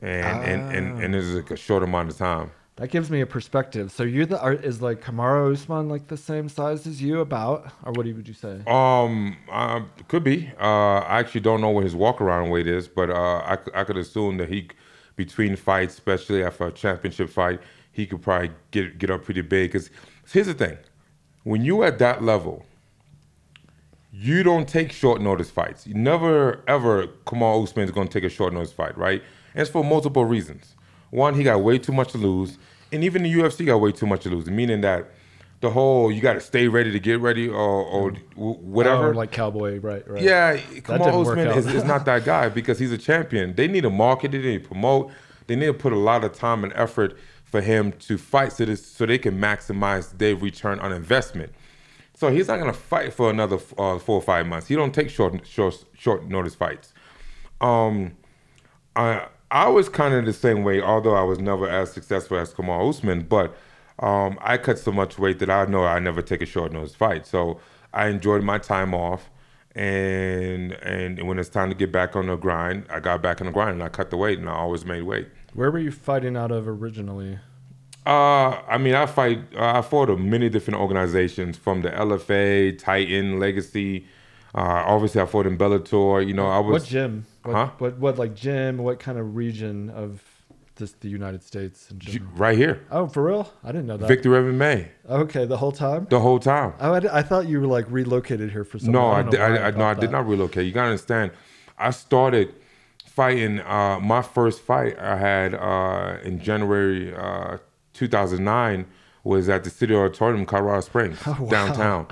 and 0.00 0.42
and 0.42 0.64
and 0.70 0.94
and 0.98 1.14
it's 1.14 1.28
like 1.28 1.50
a 1.50 1.56
short 1.56 1.82
amount 1.82 2.10
of 2.10 2.16
time. 2.18 2.50
That 2.76 2.90
gives 2.90 3.10
me 3.10 3.22
a 3.22 3.26
perspective. 3.26 3.90
So 3.90 4.02
you're 4.02 4.26
the 4.26 4.38
are, 4.38 4.52
is 4.52 4.82
like 4.82 5.00
Kamaru 5.00 5.54
Usman 5.54 5.88
like 5.88 6.08
the 6.08 6.16
same 6.18 6.50
size 6.50 6.86
as 6.86 7.00
you 7.00 7.20
about, 7.20 7.72
or 7.82 7.92
what 7.92 8.04
would 8.04 8.28
you 8.28 8.34
say? 8.34 8.60
Um, 8.66 9.38
uh, 9.50 9.80
could 10.08 10.22
be. 10.22 10.52
Uh, 10.60 10.98
I 10.98 11.18
actually 11.18 11.40
don't 11.40 11.62
know 11.62 11.70
what 11.70 11.84
his 11.84 11.94
walk 11.94 12.20
around 12.20 12.50
weight 12.50 12.66
is, 12.66 12.86
but 12.86 13.08
uh, 13.08 13.56
I 13.74 13.84
could 13.84 13.96
assume 13.96 14.36
that 14.36 14.50
he, 14.50 14.68
between 15.16 15.56
fights, 15.56 15.94
especially 15.94 16.44
after 16.44 16.66
a 16.66 16.70
championship 16.70 17.30
fight, 17.30 17.60
he 17.92 18.06
could 18.06 18.20
probably 18.20 18.50
get 18.72 18.98
get 18.98 19.10
up 19.10 19.24
pretty 19.24 19.40
big. 19.40 19.72
Because 19.72 19.88
here's 20.30 20.46
the 20.46 20.52
thing, 20.52 20.76
when 21.44 21.64
you 21.64 21.82
at 21.82 21.98
that 22.00 22.22
level, 22.22 22.66
you 24.12 24.42
don't 24.42 24.68
take 24.68 24.92
short 24.92 25.22
notice 25.22 25.50
fights. 25.50 25.86
You 25.86 25.94
never 25.94 26.62
ever 26.68 27.06
Kamal 27.26 27.62
Usman 27.62 27.86
is 27.86 27.90
going 27.90 28.08
to 28.08 28.12
take 28.12 28.24
a 28.24 28.28
short 28.28 28.52
notice 28.52 28.72
fight, 28.72 28.98
right? 28.98 29.22
And 29.54 29.62
it's 29.62 29.70
for 29.70 29.82
multiple 29.82 30.26
reasons. 30.26 30.75
One, 31.16 31.32
he 31.32 31.44
got 31.44 31.62
way 31.62 31.78
too 31.78 31.92
much 31.92 32.12
to 32.12 32.18
lose, 32.18 32.58
and 32.92 33.02
even 33.02 33.22
the 33.22 33.32
UFC 33.32 33.64
got 33.64 33.78
way 33.78 33.90
too 33.90 34.04
much 34.04 34.24
to 34.24 34.28
lose. 34.28 34.50
Meaning 34.50 34.82
that 34.82 35.08
the 35.60 35.70
whole 35.70 36.12
you 36.12 36.20
got 36.20 36.34
to 36.34 36.42
stay 36.42 36.68
ready 36.68 36.92
to 36.92 37.00
get 37.00 37.20
ready 37.20 37.48
or, 37.48 37.56
or 37.56 38.10
whatever. 38.34 39.14
Oh, 39.14 39.16
like 39.16 39.32
cowboy, 39.32 39.80
right? 39.80 40.06
Right. 40.06 40.22
Yeah, 40.22 40.58
Kamal 40.84 41.24
work 41.24 41.38
Usman 41.38 41.56
is, 41.56 41.66
is 41.68 41.84
not 41.84 42.04
that 42.04 42.26
guy 42.26 42.48
because 42.60 42.78
he's 42.78 42.92
a 42.92 42.98
champion. 42.98 43.54
They 43.54 43.66
need 43.66 43.80
to 43.80 43.90
market 43.90 44.34
it, 44.34 44.42
they 44.42 44.48
need 44.48 44.64
to 44.64 44.68
promote, 44.68 45.10
they 45.46 45.56
need 45.56 45.64
to 45.68 45.72
put 45.72 45.94
a 45.94 45.98
lot 45.98 46.22
of 46.22 46.34
time 46.34 46.64
and 46.64 46.72
effort 46.74 47.16
for 47.44 47.62
him 47.62 47.92
to 47.92 48.18
fight 48.18 48.52
so, 48.52 48.66
this, 48.66 48.84
so 48.84 49.06
they 49.06 49.16
can 49.16 49.40
maximize 49.40 50.18
their 50.18 50.36
return 50.36 50.78
on 50.80 50.92
investment. 50.92 51.50
So 52.12 52.30
he's 52.30 52.48
not 52.48 52.58
gonna 52.58 52.74
fight 52.74 53.14
for 53.14 53.30
another 53.30 53.56
uh, 53.78 53.98
four 53.98 54.16
or 54.16 54.22
five 54.22 54.46
months. 54.46 54.66
He 54.66 54.74
don't 54.74 54.92
take 54.92 55.08
short 55.08 55.46
short 55.46 55.82
short 55.96 56.28
notice 56.28 56.54
fights. 56.54 56.92
Um, 57.62 58.18
I 58.94 59.28
I 59.50 59.68
was 59.68 59.88
kind 59.88 60.14
of 60.14 60.24
the 60.24 60.32
same 60.32 60.64
way, 60.64 60.80
although 60.80 61.14
I 61.14 61.22
was 61.22 61.38
never 61.38 61.68
as 61.68 61.92
successful 61.92 62.38
as 62.38 62.52
Kamal 62.52 62.88
Usman. 62.88 63.22
But 63.22 63.56
um, 63.98 64.38
I 64.40 64.58
cut 64.58 64.78
so 64.78 64.92
much 64.92 65.18
weight 65.18 65.38
that 65.38 65.50
I 65.50 65.64
know 65.66 65.84
I 65.84 65.98
never 65.98 66.22
take 66.22 66.42
a 66.42 66.46
short 66.46 66.72
notice 66.72 66.94
fight. 66.94 67.26
So 67.26 67.60
I 67.92 68.08
enjoyed 68.08 68.42
my 68.42 68.58
time 68.58 68.94
off, 68.94 69.30
and 69.74 70.72
and 70.72 71.26
when 71.26 71.38
it's 71.38 71.48
time 71.48 71.68
to 71.70 71.76
get 71.76 71.92
back 71.92 72.16
on 72.16 72.26
the 72.26 72.36
grind, 72.36 72.86
I 72.90 73.00
got 73.00 73.22
back 73.22 73.40
on 73.40 73.46
the 73.46 73.52
grind 73.52 73.72
and 73.72 73.82
I 73.82 73.88
cut 73.88 74.10
the 74.10 74.16
weight, 74.16 74.38
and 74.38 74.48
I 74.48 74.54
always 74.54 74.84
made 74.84 75.02
weight. 75.02 75.28
Where 75.54 75.70
were 75.70 75.78
you 75.78 75.92
fighting 75.92 76.36
out 76.36 76.50
of 76.50 76.68
originally? 76.68 77.38
Uh, 78.04 78.60
I 78.68 78.78
mean, 78.78 78.94
I 78.94 79.06
fight. 79.06 79.40
Uh, 79.54 79.78
I 79.78 79.82
fought 79.82 80.10
at 80.10 80.18
many 80.18 80.48
different 80.48 80.78
organizations, 80.80 81.56
from 81.56 81.82
the 81.82 81.90
LFA, 81.90 82.78
Titan, 82.78 83.40
Legacy. 83.40 84.06
Uh, 84.54 84.84
obviously, 84.86 85.20
I 85.20 85.26
fought 85.26 85.46
in 85.46 85.58
Bellator. 85.58 86.26
You 86.26 86.34
know, 86.34 86.46
I 86.46 86.58
was. 86.58 86.82
What 86.82 86.88
gym? 86.88 87.26
What, 87.46 87.54
Huh? 87.54 87.70
what 87.78 87.98
what 87.98 88.18
like 88.18 88.34
gym? 88.34 88.78
What 88.78 88.98
kind 88.98 89.18
of 89.18 89.36
region 89.36 89.90
of 89.90 90.22
just 90.76 91.00
the 91.00 91.08
United 91.08 91.42
States 91.42 91.90
in 91.90 92.28
right 92.36 92.56
here, 92.58 92.82
Oh, 92.90 93.06
for 93.06 93.22
real? 93.24 93.50
I 93.64 93.68
didn't 93.68 93.86
know 93.86 93.96
that. 93.96 94.08
Victory 94.08 94.38
MMA, 94.38 94.88
Okay, 95.08 95.46
the 95.46 95.56
whole 95.56 95.72
time. 95.72 96.06
the 96.10 96.20
whole 96.20 96.38
time. 96.38 96.74
Oh, 96.80 96.92
I, 96.92 97.18
I 97.18 97.22
thought 97.22 97.48
you 97.48 97.60
were 97.62 97.66
like 97.66 97.86
relocated 97.88 98.50
here 98.50 98.62
for 98.64 98.78
some. 98.78 98.92
No, 98.92 99.06
I, 99.06 99.22
don't 99.22 99.30
did, 99.30 99.40
I, 99.40 99.68
I, 99.68 99.70
no, 99.70 99.84
I 99.86 99.94
did 99.94 100.10
not 100.10 100.26
relocate. 100.28 100.66
You 100.66 100.72
gotta 100.72 100.90
understand. 100.90 101.30
I 101.78 101.90
started 101.90 102.54
fighting. 103.06 103.60
Uh, 103.60 104.00
my 104.00 104.20
first 104.22 104.60
fight 104.60 104.98
I 104.98 105.16
had 105.16 105.54
uh, 105.54 106.18
in 106.22 106.40
January 106.40 107.14
uh, 107.14 107.56
2009 107.94 108.84
was 109.24 109.48
at 109.48 109.64
the 109.64 109.70
City 109.70 109.94
Auditorium, 109.94 110.44
Colorado 110.46 110.80
Springs, 110.82 111.18
Oh, 111.26 111.36
wow. 111.40 111.48
downtown. 111.48 112.06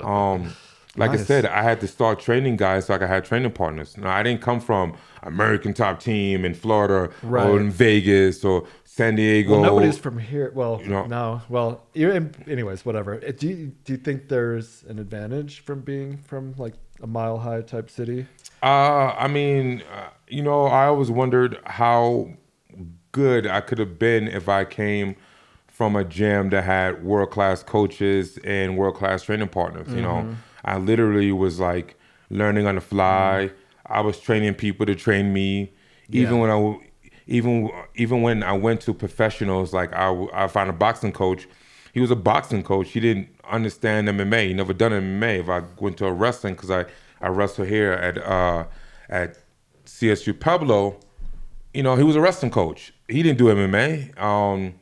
Um, 0.00 0.52
Like 0.96 1.12
I 1.12 1.16
said, 1.16 1.46
I 1.46 1.62
had 1.62 1.80
to 1.80 1.88
start 1.88 2.20
training 2.20 2.56
guys 2.56 2.86
so 2.86 2.94
I 2.94 2.98
could 2.98 3.08
have 3.08 3.26
training 3.26 3.52
partners. 3.52 3.96
Now, 3.96 4.10
I 4.14 4.22
didn't 4.22 4.42
come 4.42 4.60
from 4.60 4.94
American 5.22 5.72
top 5.72 6.00
team 6.00 6.44
in 6.44 6.52
Florida 6.54 7.10
Right. 7.22 7.46
or 7.48 7.58
in 7.60 7.70
Vegas 7.70 8.44
or 8.44 8.66
San 8.84 9.14
Diego. 9.14 9.52
Well, 9.52 9.62
nobody's 9.62 9.96
from 9.96 10.18
here. 10.18 10.52
Well, 10.54 10.80
You 10.82 10.90
know- 10.90 11.06
no. 11.06 11.40
Well, 11.48 11.82
you're, 11.94 12.12
anyways, 12.46 12.84
whatever. 12.84 13.14
Uh, 13.26 13.32
Do 13.36 13.48
you, 13.48 13.72
do 13.84 13.94
you 13.94 13.96
think 13.98 14.28
there's 14.28 14.84
an 14.86 14.98
advantage 14.98 15.60
from 15.60 15.80
being 15.80 16.18
from 16.18 16.54
like 16.58 16.74
a 17.02 17.06
mile 17.06 17.38
high 17.38 17.62
type 17.62 17.88
city? 17.88 18.26
Uh, 18.62 19.14
I 19.16 19.28
mean, 19.28 19.82
uh, 19.94 20.08
you 20.28 20.42
know, 20.42 20.66
I 20.66 20.84
always 20.86 21.10
wondered 21.10 21.58
how 21.64 22.28
good 23.12 23.46
I 23.46 23.62
could 23.62 23.78
have 23.78 23.98
been 23.98 24.28
if 24.28 24.46
I 24.48 24.64
came 24.66 25.16
from 25.68 25.96
a 25.96 26.04
gym 26.04 26.50
that 26.50 26.64
had 26.64 27.02
world 27.02 27.30
class 27.30 27.62
coaches 27.62 28.38
and 28.44 28.76
world 28.76 28.94
class 28.96 29.22
training 29.22 29.48
partners. 29.48 29.88
You 29.88 30.02
know, 30.02 30.36
I 30.64 30.78
literally 30.78 31.32
was 31.32 31.58
like 31.60 31.96
learning 32.30 32.66
on 32.66 32.76
the 32.76 32.80
fly. 32.80 33.50
I 33.86 34.00
was 34.00 34.18
training 34.18 34.54
people 34.54 34.86
to 34.86 34.94
train 34.94 35.32
me. 35.32 35.72
Even 36.10 36.34
Yeah. 36.36 36.40
when 36.40 36.50
I, 36.50 36.78
even 37.26 37.70
even 37.94 38.22
when 38.22 38.42
I 38.42 38.52
went 38.52 38.80
to 38.82 38.94
professionals, 38.94 39.72
like 39.72 39.92
I, 39.94 40.26
I 40.32 40.48
found 40.48 40.70
a 40.70 40.72
boxing 40.72 41.12
coach. 41.12 41.46
He 41.92 42.00
was 42.00 42.10
a 42.10 42.16
boxing 42.16 42.62
coach. 42.62 42.90
He 42.90 43.00
didn't 43.00 43.28
understand 43.50 44.08
MMA. 44.08 44.48
He 44.48 44.54
never 44.54 44.72
done 44.72 44.92
MMA. 44.92 45.40
If 45.40 45.48
I 45.48 45.62
went 45.78 45.98
to 45.98 46.06
a 46.06 46.12
wrestling, 46.12 46.54
because 46.54 46.70
I 46.70 46.84
I 47.20 47.28
wrestle 47.28 47.64
here 47.64 47.92
at 47.92 48.18
uh 48.18 48.64
at 49.08 49.38
CSU 49.84 50.38
Pueblo, 50.38 50.98
you 51.74 51.82
know, 51.82 51.96
he 51.96 52.02
was 52.02 52.16
a 52.16 52.20
wrestling 52.20 52.50
coach. 52.50 52.92
He 53.08 53.22
didn't 53.22 53.38
do 53.38 53.46
MMA. 53.46 54.18
Um, 54.20 54.74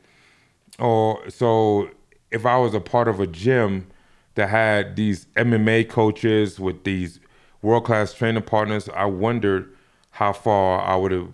or 0.79 1.29
so 1.29 1.89
if 2.31 2.45
I 2.45 2.57
was 2.57 2.73
a 2.73 2.79
part 2.79 3.07
of 3.07 3.19
a 3.19 3.27
gym 3.27 3.87
that 4.35 4.49
had 4.49 4.95
these 4.95 5.25
MMA 5.35 5.89
coaches 5.89 6.59
with 6.59 6.83
these 6.83 7.19
world 7.61 7.85
class 7.85 8.13
training 8.13 8.43
partners, 8.43 8.89
I 8.95 9.05
wondered 9.05 9.71
how 10.11 10.33
far 10.33 10.81
I 10.81 10.95
would 10.95 11.11
have, 11.11 11.29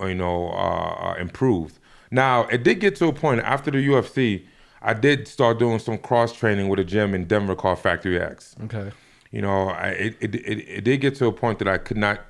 you 0.00 0.14
know, 0.14 0.48
uh, 0.50 1.10
uh, 1.10 1.14
improved. 1.18 1.78
Now 2.10 2.44
it 2.44 2.62
did 2.62 2.80
get 2.80 2.96
to 2.96 3.06
a 3.06 3.12
point 3.12 3.40
after 3.40 3.70
the 3.70 3.78
UFC. 3.78 4.44
I 4.82 4.94
did 4.94 5.28
start 5.28 5.58
doing 5.58 5.78
some 5.78 5.96
cross 5.98 6.32
training 6.32 6.68
with 6.68 6.78
a 6.80 6.84
gym 6.84 7.14
in 7.14 7.26
Denver 7.26 7.54
called 7.54 7.78
Factory 7.78 8.20
X 8.20 8.56
Okay. 8.64 8.90
you 9.30 9.40
know, 9.40 9.68
I, 9.68 9.88
it, 9.90 10.16
it, 10.20 10.34
it, 10.34 10.58
it 10.68 10.84
did 10.84 11.00
get 11.00 11.14
to 11.16 11.26
a 11.26 11.32
point 11.32 11.58
that 11.60 11.68
I 11.68 11.78
could 11.78 11.96
not 11.96 12.20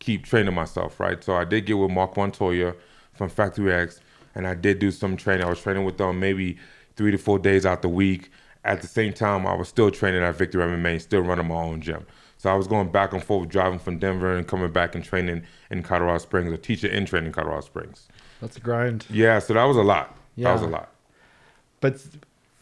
keep 0.00 0.24
training 0.24 0.54
myself, 0.54 0.98
right? 1.00 1.22
So 1.22 1.34
I 1.34 1.44
did 1.44 1.66
get 1.66 1.74
with 1.74 1.90
Marc 1.90 2.16
Montoya 2.16 2.74
from 3.14 3.28
Factory 3.28 3.72
X, 3.72 4.00
and 4.34 4.46
I 4.46 4.54
did 4.54 4.78
do 4.78 4.90
some 4.90 5.16
training. 5.16 5.44
I 5.46 5.48
was 5.50 5.60
training 5.60 5.84
with 5.84 5.98
them 5.98 6.20
maybe 6.20 6.56
three 6.96 7.10
to 7.10 7.18
four 7.18 7.38
days 7.38 7.64
out 7.66 7.82
the 7.82 7.88
week. 7.88 8.30
At 8.64 8.82
the 8.82 8.88
same 8.88 9.12
time, 9.12 9.46
I 9.46 9.54
was 9.54 9.68
still 9.68 9.90
training 9.90 10.22
at 10.22 10.36
Victory 10.36 10.62
MMA, 10.62 11.00
still 11.00 11.20
running 11.20 11.48
my 11.48 11.54
own 11.54 11.80
gym. 11.80 12.06
So 12.36 12.50
I 12.50 12.54
was 12.54 12.68
going 12.68 12.90
back 12.90 13.12
and 13.12 13.22
forth, 13.22 13.48
driving 13.48 13.78
from 13.78 13.98
Denver 13.98 14.36
and 14.36 14.46
coming 14.46 14.70
back 14.70 14.94
and 14.94 15.04
training 15.04 15.42
in 15.70 15.82
Colorado 15.82 16.18
Springs, 16.18 16.52
a 16.52 16.56
teacher 16.56 16.86
in 16.86 17.04
training 17.04 17.28
in 17.28 17.32
Colorado 17.32 17.62
Springs. 17.62 18.08
That's 18.40 18.56
a 18.56 18.60
grind. 18.60 19.06
Yeah, 19.10 19.38
so 19.40 19.54
that 19.54 19.64
was 19.64 19.76
a 19.76 19.82
lot. 19.82 20.16
Yeah. 20.36 20.48
That 20.48 20.52
was 20.54 20.62
a 20.62 20.66
lot. 20.66 20.92
But 21.80 22.00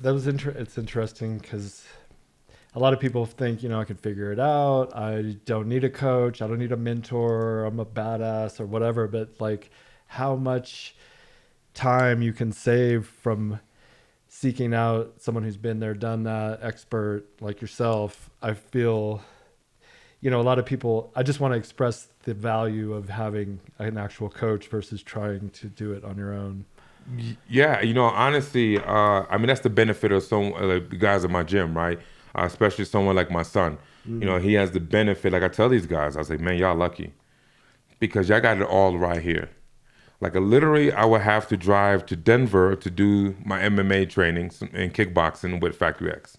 that 0.00 0.12
was 0.12 0.26
inter- 0.26 0.50
it's 0.50 0.78
interesting 0.78 1.38
because 1.38 1.84
a 2.74 2.78
lot 2.78 2.92
of 2.92 3.00
people 3.00 3.26
think, 3.26 3.62
you 3.62 3.68
know, 3.68 3.80
I 3.80 3.84
can 3.84 3.96
figure 3.96 4.32
it 4.32 4.40
out. 4.40 4.94
I 4.94 5.36
don't 5.44 5.68
need 5.68 5.84
a 5.84 5.90
coach. 5.90 6.42
I 6.42 6.46
don't 6.46 6.58
need 6.58 6.72
a 6.72 6.76
mentor. 6.76 7.64
I'm 7.64 7.80
a 7.80 7.86
badass 7.86 8.60
or 8.60 8.66
whatever. 8.66 9.08
But 9.08 9.40
like 9.40 9.70
how 10.06 10.36
much 10.36 10.94
time 11.74 12.22
you 12.22 12.32
can 12.32 12.52
save 12.52 13.06
from 13.06 13.60
seeking 14.38 14.74
out 14.74 15.14
someone 15.16 15.42
who's 15.42 15.56
been 15.56 15.80
there, 15.80 15.94
done 15.94 16.24
that, 16.24 16.58
expert 16.62 17.24
like 17.40 17.62
yourself. 17.62 18.28
I 18.42 18.52
feel, 18.52 19.22
you 20.20 20.30
know, 20.30 20.40
a 20.40 20.42
lot 20.42 20.58
of 20.58 20.66
people, 20.66 21.10
I 21.16 21.22
just 21.22 21.40
want 21.40 21.54
to 21.54 21.58
express 21.58 22.08
the 22.24 22.34
value 22.34 22.92
of 22.92 23.08
having 23.08 23.60
an 23.78 23.96
actual 23.96 24.28
coach 24.28 24.68
versus 24.68 25.02
trying 25.02 25.48
to 25.50 25.68
do 25.68 25.92
it 25.92 26.04
on 26.04 26.18
your 26.18 26.34
own. 26.34 26.66
Yeah, 27.48 27.80
you 27.80 27.94
know, 27.94 28.04
honestly, 28.04 28.78
uh, 28.78 29.24
I 29.30 29.38
mean 29.38 29.46
that's 29.46 29.60
the 29.60 29.70
benefit 29.70 30.12
of 30.12 30.22
some 30.22 30.52
uh, 30.54 30.80
guys 30.80 31.24
at 31.24 31.30
my 31.30 31.44
gym, 31.44 31.76
right? 31.76 31.98
Uh, 32.34 32.42
especially 32.42 32.84
someone 32.84 33.16
like 33.16 33.30
my 33.30 33.42
son. 33.42 33.78
You 34.04 34.26
know, 34.26 34.38
he 34.38 34.52
has 34.54 34.70
the 34.70 34.80
benefit. 34.80 35.32
Like 35.32 35.42
I 35.44 35.48
tell 35.48 35.68
these 35.68 35.86
guys, 35.86 36.14
I 36.14 36.18
was 36.20 36.30
like, 36.30 36.40
man, 36.40 36.58
y'all 36.58 36.76
lucky 36.76 37.12
because 37.98 38.28
y'all 38.28 38.40
got 38.40 38.58
it 38.58 38.64
all 38.64 38.98
right 38.98 39.22
here. 39.22 39.48
Like 40.20 40.34
literally, 40.34 40.92
I 40.92 41.04
would 41.04 41.20
have 41.20 41.46
to 41.48 41.56
drive 41.56 42.06
to 42.06 42.16
Denver 42.16 42.74
to 42.76 42.90
do 42.90 43.36
my 43.44 43.60
MMA 43.60 44.08
training 44.08 44.50
and 44.72 44.94
kickboxing 44.94 45.60
with 45.60 45.76
Factory 45.76 46.10
X. 46.10 46.38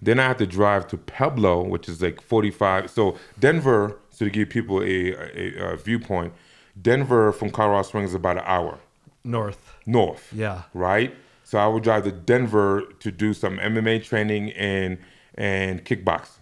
Then 0.00 0.18
I 0.18 0.28
have 0.28 0.38
to 0.38 0.46
drive 0.46 0.86
to 0.88 0.96
Pueblo, 0.96 1.62
which 1.62 1.88
is 1.88 2.00
like 2.00 2.22
45. 2.22 2.90
So 2.90 3.18
Denver, 3.38 3.98
so 4.10 4.24
to 4.24 4.30
give 4.30 4.48
people 4.48 4.80
a, 4.80 5.12
a, 5.12 5.72
a 5.72 5.76
viewpoint, 5.76 6.32
Denver 6.80 7.32
from 7.32 7.50
Colorado 7.50 7.82
Springs 7.82 8.10
is 8.10 8.14
about 8.14 8.38
an 8.38 8.44
hour 8.46 8.78
North. 9.24 9.74
north. 9.84 10.32
Yeah. 10.32 10.62
Right. 10.72 11.14
So 11.44 11.58
I 11.58 11.66
would 11.66 11.82
drive 11.82 12.04
to 12.04 12.12
Denver 12.12 12.82
to 13.00 13.10
do 13.10 13.34
some 13.34 13.58
MMA 13.58 14.04
training 14.04 14.52
and 14.52 14.98
and 15.34 15.84
kickboxing. 15.84 16.38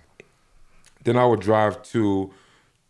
Then 1.04 1.16
I 1.16 1.24
would 1.24 1.40
drive 1.40 1.82
to 1.84 2.32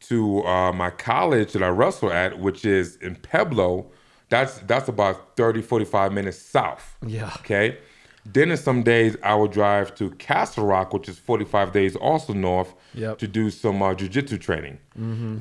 to 0.08 0.42
uh, 0.44 0.72
my 0.72 0.90
college 0.90 1.52
that 1.52 1.62
I 1.62 1.68
wrestle 1.68 2.12
at, 2.12 2.38
which 2.38 2.64
is 2.64 2.96
in 2.96 3.16
Pueblo. 3.16 3.86
That's 4.28 4.58
that's 4.66 4.88
about 4.88 5.36
30, 5.36 5.62
45 5.62 6.12
minutes 6.12 6.38
south. 6.38 6.96
Yeah. 7.06 7.30
Okay. 7.38 7.78
Then 8.24 8.50
in 8.50 8.56
some 8.56 8.82
days 8.82 9.16
I 9.22 9.34
would 9.36 9.52
drive 9.52 9.94
to 9.96 10.10
Castle 10.10 10.66
Rock, 10.66 10.92
which 10.92 11.08
is 11.08 11.16
45 11.18 11.72
days 11.72 11.94
also 11.96 12.32
north, 12.32 12.74
Yep. 12.94 13.18
to 13.18 13.28
do 13.28 13.50
some 13.50 13.82
uh, 13.82 13.92
jiu-jitsu 13.94 14.38
training. 14.38 14.78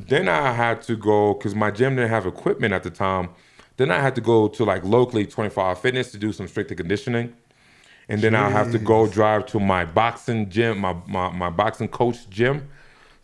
Then 0.09 0.27
I 0.27 0.51
had 0.51 0.81
to 0.83 0.95
go 0.97 1.33
because 1.33 1.55
my 1.55 1.71
gym 1.71 1.95
didn't 1.95 2.09
have 2.11 2.25
equipment 2.27 2.73
at 2.73 2.83
the 2.83 2.89
time. 2.91 3.29
Then 3.77 3.89
I 3.91 3.99
had 4.01 4.13
to 4.15 4.21
go 4.21 4.47
to 4.49 4.63
like 4.65 4.83
locally 4.83 5.25
24 5.25 5.63
Hour 5.63 5.75
Fitness 5.75 6.11
to 6.11 6.17
do 6.17 6.31
some 6.33 6.47
strength 6.47 6.75
conditioning, 6.75 7.33
and 8.09 8.21
then 8.21 8.35
I 8.35 8.49
have 8.49 8.71
to 8.73 8.77
go 8.77 9.07
drive 9.07 9.45
to 9.47 9.59
my 9.59 9.83
boxing 9.85 10.49
gym, 10.49 10.77
my, 10.79 10.95
my 11.07 11.29
my 11.31 11.49
boxing 11.49 11.87
coach 11.87 12.29
gym. 12.29 12.67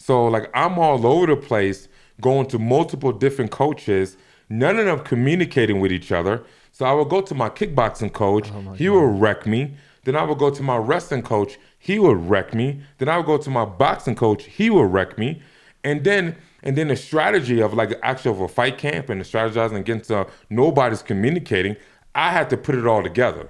So 0.01 0.25
like 0.25 0.49
I'm 0.53 0.79
all 0.79 1.05
over 1.05 1.27
the 1.27 1.35
place, 1.35 1.87
going 2.19 2.47
to 2.47 2.59
multiple 2.59 3.11
different 3.11 3.51
coaches, 3.51 4.17
none 4.49 4.77
of 4.79 4.85
them 4.85 4.99
communicating 4.99 5.79
with 5.79 5.91
each 5.91 6.11
other. 6.11 6.43
So 6.71 6.85
I 6.85 6.93
would 6.93 7.09
go 7.09 7.21
to 7.21 7.35
my 7.35 7.49
kickboxing 7.49 8.11
coach, 8.13 8.49
he 8.77 8.89
would 8.89 9.21
wreck 9.21 9.45
me. 9.45 9.75
Then 10.03 10.15
I 10.15 10.23
would 10.23 10.39
go 10.39 10.49
to 10.49 10.63
my 10.63 10.77
wrestling 10.77 11.21
coach, 11.21 11.59
he 11.77 11.99
would 11.99 12.17
wreck 12.29 12.55
me. 12.55 12.81
Then 12.97 13.09
I 13.09 13.17
would 13.17 13.27
go 13.27 13.37
to 13.37 13.49
my 13.51 13.65
boxing 13.65 14.15
coach, 14.15 14.45
he 14.45 14.69
would 14.71 14.91
wreck 14.91 15.17
me. 15.19 15.41
And 15.83 16.03
then 16.03 16.35
and 16.63 16.75
then 16.75 16.87
the 16.87 16.95
strategy 16.95 17.59
of 17.61 17.73
like 17.73 17.93
actually 18.01 18.31
of 18.31 18.41
a 18.41 18.47
fight 18.47 18.77
camp 18.79 19.09
and 19.09 19.21
the 19.21 19.25
strategizing 19.25 19.77
against 19.79 20.11
uh, 20.11 20.25
nobody's 20.49 21.01
communicating, 21.03 21.75
I 22.15 22.31
had 22.31 22.49
to 22.49 22.57
put 22.57 22.75
it 22.75 22.87
all 22.87 23.03
together. 23.03 23.49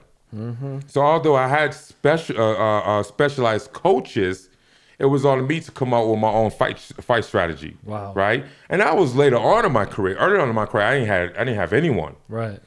So 0.87 1.01
although 1.01 1.35
I 1.35 1.47
had 1.47 1.73
special 1.73 2.37
uh, 2.37 2.53
uh, 2.55 2.79
uh, 2.99 3.03
specialized 3.03 3.73
coaches, 3.73 4.49
it 5.01 5.05
was 5.05 5.25
on 5.25 5.47
me 5.47 5.59
to 5.59 5.71
come 5.71 5.93
out 5.95 6.07
with 6.07 6.19
my 6.19 6.29
own 6.29 6.51
fight 6.51 6.77
fight 6.77 7.25
strategy. 7.25 7.75
Wow. 7.83 8.13
Right. 8.13 8.45
And 8.69 8.81
that 8.81 8.95
was 8.95 9.15
later 9.15 9.37
on 9.37 9.65
in 9.65 9.71
my 9.71 9.85
career. 9.85 10.15
Early 10.17 10.39
on 10.39 10.47
in 10.47 10.55
my 10.55 10.67
career, 10.67 10.85
I 10.85 10.93
didn't 10.93 11.07
had 11.07 11.35
I 11.35 11.43
didn't 11.43 11.55
have 11.55 11.73
anyone. 11.73 12.15
Right. 12.29 12.59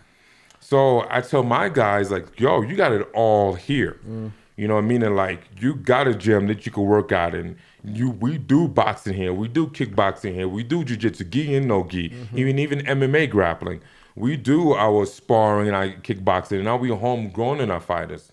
So 0.58 1.06
I 1.10 1.20
tell 1.20 1.44
my 1.44 1.68
guys 1.68 2.10
like, 2.10 2.40
yo, 2.40 2.62
you 2.62 2.74
got 2.74 2.90
it 2.90 3.08
all 3.14 3.54
here. 3.54 4.00
Mm. 4.06 4.32
You 4.56 4.66
know, 4.66 4.74
what 4.74 4.80
I'm 4.80 4.88
meaning 4.88 5.14
like 5.14 5.42
you 5.60 5.74
got 5.76 6.08
a 6.08 6.14
gym 6.14 6.48
that 6.48 6.66
you 6.66 6.72
can 6.72 6.84
work 6.84 7.12
out 7.12 7.34
in. 7.34 7.56
You 7.84 8.10
we 8.10 8.38
do 8.38 8.66
boxing 8.66 9.14
here, 9.14 9.32
we 9.32 9.46
do 9.46 9.68
kickboxing 9.68 10.34
here, 10.34 10.48
we 10.48 10.64
do 10.64 10.84
jujitsu, 10.84 11.28
gi 11.30 11.54
and 11.54 11.68
no 11.68 11.84
gi, 11.84 12.08
mm-hmm. 12.08 12.38
even 12.38 12.58
even 12.58 12.78
MMA 12.80 13.30
grappling. 13.30 13.80
We 14.16 14.36
do 14.36 14.74
our 14.74 15.06
sparring 15.06 15.68
and 15.68 15.76
our 15.76 15.88
kickboxing, 15.88 16.56
and 16.56 16.64
now 16.64 16.76
we 16.76 16.88
homegrown 16.88 17.60
in 17.60 17.70
our 17.70 17.80
fighters. 17.80 18.32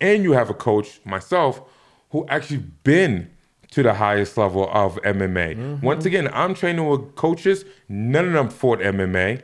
And 0.00 0.22
you 0.22 0.32
have 0.32 0.50
a 0.50 0.54
coach, 0.54 1.00
myself, 1.06 1.62
who 2.10 2.26
actually 2.28 2.64
been 2.84 3.30
to 3.70 3.82
the 3.82 3.94
highest 3.94 4.36
level 4.36 4.70
of 4.72 4.96
MMA. 5.02 5.82
Once 5.82 6.04
again, 6.04 6.30
I'm 6.32 6.54
training 6.54 6.86
with 6.88 7.14
coaches. 7.16 7.64
None 7.88 8.26
of 8.26 8.32
them 8.32 8.48
fought 8.48 8.78
MMA. 8.80 9.42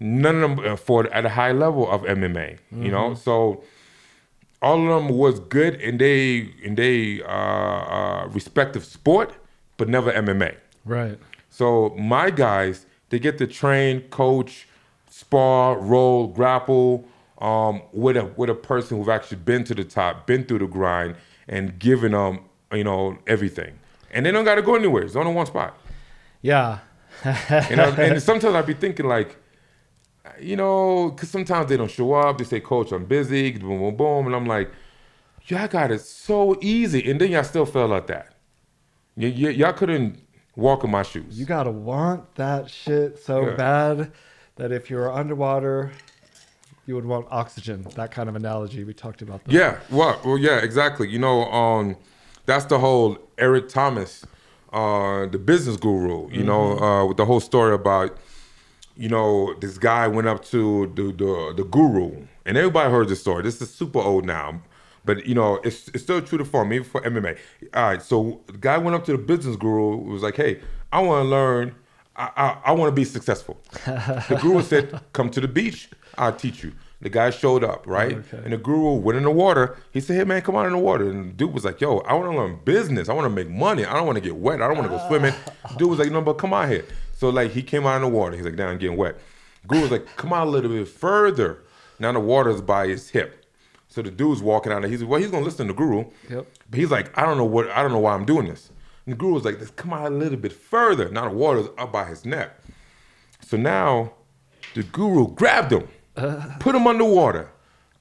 None 0.00 0.42
of 0.42 0.56
them 0.56 0.66
uh, 0.66 0.76
fought 0.76 1.06
at 1.06 1.24
a 1.26 1.28
high 1.28 1.52
level 1.52 1.90
of 1.90 2.02
MMA. 2.02 2.58
You 2.72 2.90
know, 2.90 3.14
so 3.14 3.62
all 4.62 4.80
of 4.80 4.88
them 4.88 5.16
was 5.16 5.40
good 5.40 5.74
in 5.80 5.98
they 5.98 6.50
in 6.62 6.74
they 6.74 7.22
uh, 7.22 7.26
uh, 7.26 8.28
respective 8.32 8.84
sport, 8.84 9.34
but 9.76 9.88
never 9.88 10.12
MMA. 10.12 10.56
Right. 10.84 11.18
So 11.50 11.90
my 11.98 12.30
guys, 12.30 12.86
they 13.10 13.18
get 13.18 13.38
to 13.38 13.46
train, 13.46 14.00
coach, 14.08 14.66
spar, 15.08 15.78
roll, 15.78 16.26
grapple 16.28 17.04
um, 17.38 17.82
with 17.92 18.16
a 18.16 18.24
with 18.36 18.50
a 18.50 18.54
person 18.54 18.98
who've 18.98 19.08
actually 19.08 19.38
been 19.38 19.64
to 19.64 19.74
the 19.74 19.84
top, 19.84 20.26
been 20.26 20.44
through 20.44 20.60
the 20.60 20.66
grind, 20.66 21.16
and 21.48 21.78
giving 21.78 22.12
them 22.12 22.40
you 22.72 22.84
know 22.84 23.18
everything. 23.26 23.78
And 24.10 24.24
they 24.24 24.30
don't 24.30 24.44
got 24.44 24.54
to 24.56 24.62
go 24.62 24.74
anywhere. 24.76 25.02
It's 25.02 25.16
only 25.16 25.32
one 25.32 25.46
spot. 25.46 25.76
Yeah. 26.42 26.78
You 27.70 27.76
know, 27.76 27.90
and 27.98 28.20
sometimes 28.22 28.54
I'd 28.54 28.66
be 28.66 28.74
thinking 28.74 29.06
like, 29.06 29.36
you 30.40 30.56
know, 30.56 31.10
because 31.10 31.30
sometimes 31.30 31.68
they 31.68 31.76
don't 31.76 31.90
show 31.90 32.12
up. 32.14 32.38
They 32.38 32.44
say, 32.44 32.60
"Coach, 32.60 32.92
I'm 32.92 33.04
busy." 33.04 33.52
Boom, 33.52 33.78
boom, 33.78 33.96
boom, 33.96 34.26
and 34.26 34.34
I'm 34.34 34.46
like, 34.46 34.70
y'all 35.46 35.68
got 35.68 35.90
it 35.92 36.00
so 36.00 36.56
easy, 36.60 37.08
and 37.10 37.20
then 37.20 37.30
y'all 37.30 37.44
still 37.44 37.66
fell 37.66 37.94
at 37.94 38.06
that. 38.08 38.34
Y- 39.16 39.26
y- 39.36 39.50
y'all 39.50 39.72
couldn't 39.72 40.18
walk 40.56 40.82
in 40.84 40.90
my 40.90 41.02
shoes. 41.02 41.38
You 41.38 41.46
gotta 41.46 41.70
want 41.70 42.34
that 42.36 42.68
shit 42.70 43.18
so 43.18 43.46
Yeah. 43.48 43.54
bad 43.54 44.12
that 44.56 44.72
if 44.72 44.90
you're 44.90 45.12
underwater, 45.12 45.92
you 46.86 46.94
would 46.94 47.06
want 47.06 47.26
oxygen. 47.30 47.86
That 47.94 48.10
kind 48.10 48.28
of 48.28 48.36
analogy. 48.36 48.84
We 48.84 48.94
talked 48.94 49.22
about 49.22 49.44
that. 49.44 49.52
Yeah, 49.52 49.78
well, 49.90 50.20
well, 50.24 50.38
yeah, 50.38 50.58
exactly. 50.58 51.08
You 51.08 51.18
know, 51.18 51.44
um, 51.50 51.96
that's 52.46 52.66
the 52.66 52.78
whole 52.78 53.18
Eric 53.38 53.68
Thomas, 53.68 54.24
uh, 54.72 55.26
the 55.26 55.38
business 55.38 55.76
guru. 55.76 56.30
You 56.30 56.42
know, 56.44 56.78
uh, 56.78 57.06
with 57.06 57.16
the 57.16 57.24
whole 57.24 57.40
story 57.40 57.74
about, 57.74 58.16
you 58.96 59.08
know, 59.08 59.54
this 59.60 59.78
guy 59.78 60.06
went 60.08 60.28
up 60.28 60.44
to 60.46 60.92
the 60.94 61.04
the, 61.12 61.54
the 61.56 61.64
guru, 61.64 62.26
and 62.44 62.56
everybody 62.56 62.90
heard 62.90 63.08
the 63.08 63.16
story. 63.16 63.42
This 63.42 63.60
is 63.62 63.72
super 63.72 64.00
old 64.00 64.26
now, 64.26 64.60
but 65.04 65.26
you 65.26 65.34
know, 65.34 65.60
it's 65.64 65.88
it's 65.88 66.02
still 66.02 66.20
true 66.20 66.38
to 66.38 66.44
form, 66.44 66.72
even 66.72 66.88
for 66.88 67.00
MMA. 67.00 67.38
All 67.74 67.82
right, 67.82 68.02
so 68.02 68.40
the 68.46 68.58
guy 68.58 68.78
went 68.78 68.94
up 68.94 69.04
to 69.06 69.12
the 69.12 69.18
business 69.18 69.56
guru, 69.56 69.96
was 69.96 70.22
like, 70.22 70.36
"Hey, 70.36 70.60
I 70.92 71.00
want 71.00 71.24
to 71.24 71.28
learn." 71.28 71.74
I, 72.16 72.30
I, 72.36 72.58
I 72.66 72.72
want 72.72 72.90
to 72.90 72.94
be 72.94 73.04
successful. 73.04 73.60
the 73.84 74.38
guru 74.40 74.62
said, 74.62 75.00
"Come 75.12 75.30
to 75.30 75.40
the 75.40 75.48
beach. 75.48 75.88
I'll 76.18 76.32
teach 76.32 76.62
you." 76.64 76.72
The 77.00 77.10
guy 77.10 77.30
showed 77.30 77.62
up, 77.62 77.86
right? 77.86 78.16
Okay. 78.16 78.38
And 78.44 78.52
the 78.52 78.56
guru 78.56 78.94
went 78.94 79.18
in 79.18 79.24
the 79.24 79.30
water. 79.30 79.76
He 79.92 80.00
said, 80.00 80.16
"Hey 80.16 80.24
man, 80.24 80.40
come 80.42 80.56
on 80.56 80.66
in 80.66 80.72
the 80.72 80.78
water." 80.78 81.10
And 81.10 81.30
the 81.30 81.32
dude 81.32 81.52
was 81.52 81.64
like, 81.64 81.80
"Yo, 81.80 81.98
I 81.98 82.14
want 82.14 82.32
to 82.32 82.36
learn 82.36 82.60
business. 82.64 83.08
I 83.08 83.12
want 83.12 83.26
to 83.26 83.30
make 83.30 83.50
money. 83.50 83.84
I 83.84 83.92
don't 83.92 84.06
want 84.06 84.16
to 84.16 84.22
get 84.22 84.36
wet. 84.36 84.62
I 84.62 84.66
don't 84.68 84.78
want 84.78 84.90
to 84.90 84.96
go 84.96 85.06
swimming." 85.08 85.34
Ah. 85.64 85.74
Dude 85.76 85.90
was 85.90 85.98
like, 85.98 86.10
"No, 86.10 86.22
but 86.22 86.34
come 86.34 86.54
out 86.54 86.68
here." 86.68 86.84
So 87.12 87.28
like 87.28 87.50
he 87.50 87.62
came 87.62 87.86
out 87.86 87.96
in 87.96 88.02
the 88.02 88.08
water. 88.08 88.36
He's 88.36 88.44
like, 88.44 88.54
"Now 88.54 88.68
I'm 88.68 88.78
getting 88.78 88.96
wet." 88.96 89.16
Guru 89.66 89.82
was 89.82 89.90
like, 89.90 90.16
"Come 90.16 90.32
out 90.32 90.46
a 90.46 90.50
little 90.50 90.70
bit 90.70 90.88
further." 90.88 91.58
Now 91.98 92.12
the 92.12 92.20
water's 92.20 92.60
by 92.60 92.88
his 92.88 93.10
hip. 93.10 93.44
So 93.88 94.02
the 94.02 94.10
dude's 94.10 94.42
walking 94.42 94.72
out 94.72 94.80
there. 94.82 94.90
He's 94.90 95.02
like, 95.02 95.10
well, 95.10 95.20
he's 95.20 95.30
gonna 95.30 95.44
listen 95.44 95.68
to 95.68 95.72
the 95.72 95.76
guru. 95.76 96.04
Yep. 96.28 96.46
But 96.68 96.78
he's 96.78 96.90
like, 96.90 97.16
I 97.16 97.24
don't 97.24 97.36
know 97.36 97.44
what 97.44 97.70
I 97.70 97.82
don't 97.82 97.92
know 97.92 98.00
why 98.00 98.14
I'm 98.14 98.24
doing 98.24 98.48
this. 98.48 98.70
And 99.06 99.12
the 99.12 99.16
guru 99.16 99.34
was 99.34 99.44
like, 99.44 99.58
let's 99.58 99.70
come 99.70 99.92
out 99.92 100.10
a 100.10 100.14
little 100.14 100.38
bit 100.38 100.52
further. 100.52 101.08
Now 101.10 101.28
the 101.28 101.34
water's 101.36 101.68
up 101.78 101.92
by 101.92 102.04
his 102.06 102.24
neck. 102.24 102.58
So 103.40 103.56
now 103.56 104.12
the 104.74 104.82
guru 104.82 105.28
grabbed 105.28 105.72
him, 105.72 105.86
put 106.14 106.74
him 106.74 106.86
underwater, 106.86 107.50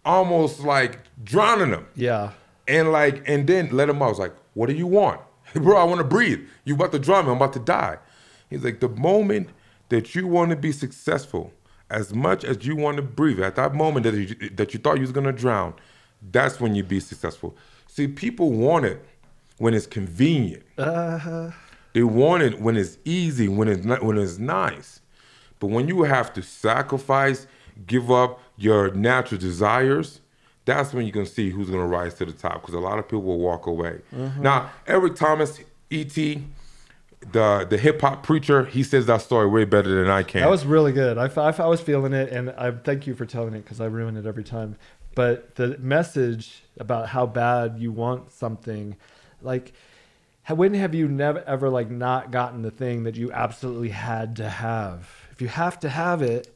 almost 0.05 0.59
like 0.61 0.99
drowning 1.23 1.69
him. 1.69 1.87
Yeah. 1.95 2.31
And 2.67 2.91
like, 2.91 3.27
and 3.27 3.47
then 3.47 3.69
let 3.71 3.89
him 3.89 4.01
out. 4.01 4.05
I 4.05 4.09
was 4.09 4.19
like, 4.19 4.35
what 4.53 4.69
do 4.69 4.75
you 4.75 4.87
want? 4.87 5.21
Bro, 5.53 5.77
I 5.77 5.83
want 5.83 5.99
to 5.99 6.05
breathe. 6.05 6.41
You 6.63 6.75
about 6.75 6.91
to 6.93 6.99
drown 6.99 7.25
me. 7.25 7.31
I'm 7.31 7.37
about 7.37 7.53
to 7.53 7.59
die. 7.59 7.97
He's 8.49 8.63
like, 8.63 8.79
the 8.79 8.89
moment 8.89 9.49
that 9.89 10.15
you 10.15 10.27
want 10.27 10.51
to 10.51 10.55
be 10.55 10.71
successful, 10.71 11.53
as 11.89 12.13
much 12.13 12.43
as 12.43 12.65
you 12.65 12.75
want 12.75 12.97
to 12.97 13.03
breathe, 13.03 13.39
at 13.39 13.55
that 13.55 13.75
moment 13.75 14.03
that 14.05 14.15
you, 14.15 14.49
that 14.49 14.73
you 14.73 14.79
thought 14.79 14.95
you 14.95 15.01
was 15.01 15.11
going 15.11 15.25
to 15.25 15.31
drown, 15.31 15.73
that's 16.31 16.59
when 16.59 16.75
you 16.75 16.83
be 16.83 16.99
successful. 16.99 17.55
See, 17.87 18.07
people 18.07 18.51
want 18.51 18.85
it 18.85 19.03
when 19.57 19.73
it's 19.73 19.85
convenient. 19.85 20.63
Uh-huh. 20.77 21.51
They 21.93 22.03
want 22.03 22.41
it 22.41 22.59
when 22.59 22.75
it's 22.75 22.97
easy, 23.05 23.47
when 23.47 23.67
it's 23.67 23.85
when 24.01 24.17
it's 24.17 24.39
nice. 24.39 24.99
But 25.59 25.67
when 25.67 25.87
you 25.87 26.03
have 26.03 26.33
to 26.33 26.41
sacrifice, 26.41 27.45
give 27.85 28.11
up 28.11 28.39
your 28.57 28.91
natural 28.93 29.39
desires, 29.39 30.21
that's 30.65 30.93
when 30.93 31.05
you 31.05 31.11
can 31.11 31.25
see 31.25 31.49
who's 31.49 31.69
going 31.69 31.81
to 31.81 31.87
rise 31.87 32.13
to 32.15 32.25
the 32.25 32.31
top. 32.31 32.61
Because 32.61 32.73
a 32.73 32.79
lot 32.79 32.99
of 32.99 33.05
people 33.05 33.23
will 33.23 33.39
walk 33.39 33.65
away. 33.65 34.01
Mm-hmm. 34.13 34.41
Now, 34.41 34.71
Eric 34.87 35.15
Thomas, 35.15 35.59
E.T., 35.89 36.43
the 37.31 37.65
the 37.69 37.77
hip 37.77 38.01
hop 38.01 38.23
preacher, 38.23 38.65
he 38.65 38.83
says 38.83 39.05
that 39.05 39.21
story 39.21 39.47
way 39.47 39.63
better 39.65 40.01
than 40.03 40.11
I 40.11 40.23
can. 40.23 40.41
That 40.41 40.49
was 40.49 40.65
really 40.65 40.91
good. 40.91 41.17
I 41.17 41.27
I 41.27 41.67
was 41.67 41.81
feeling 41.81 42.13
it, 42.13 42.29
and 42.29 42.51
I 42.51 42.71
thank 42.71 43.07
you 43.07 43.15
for 43.15 43.25
telling 43.25 43.53
it 43.53 43.63
because 43.63 43.79
I 43.79 43.85
ruin 43.85 44.17
it 44.17 44.25
every 44.25 44.43
time. 44.43 44.75
But 45.15 45.55
the 45.55 45.77
message 45.77 46.63
about 46.79 47.09
how 47.09 47.25
bad 47.25 47.77
you 47.77 47.91
want 47.91 48.31
something, 48.31 48.97
like, 49.41 49.73
when 50.49 50.73
have 50.73 50.95
you 50.95 51.07
never 51.07 51.43
ever 51.47 51.69
like 51.69 51.89
not 51.89 52.31
gotten 52.31 52.61
the 52.61 52.71
thing 52.71 53.03
that 53.03 53.15
you 53.15 53.31
absolutely 53.31 53.89
had 53.89 54.35
to 54.37 54.49
have? 54.49 55.09
If 55.31 55.41
you 55.41 55.47
have 55.47 55.79
to 55.81 55.89
have 55.89 56.21
it, 56.21 56.53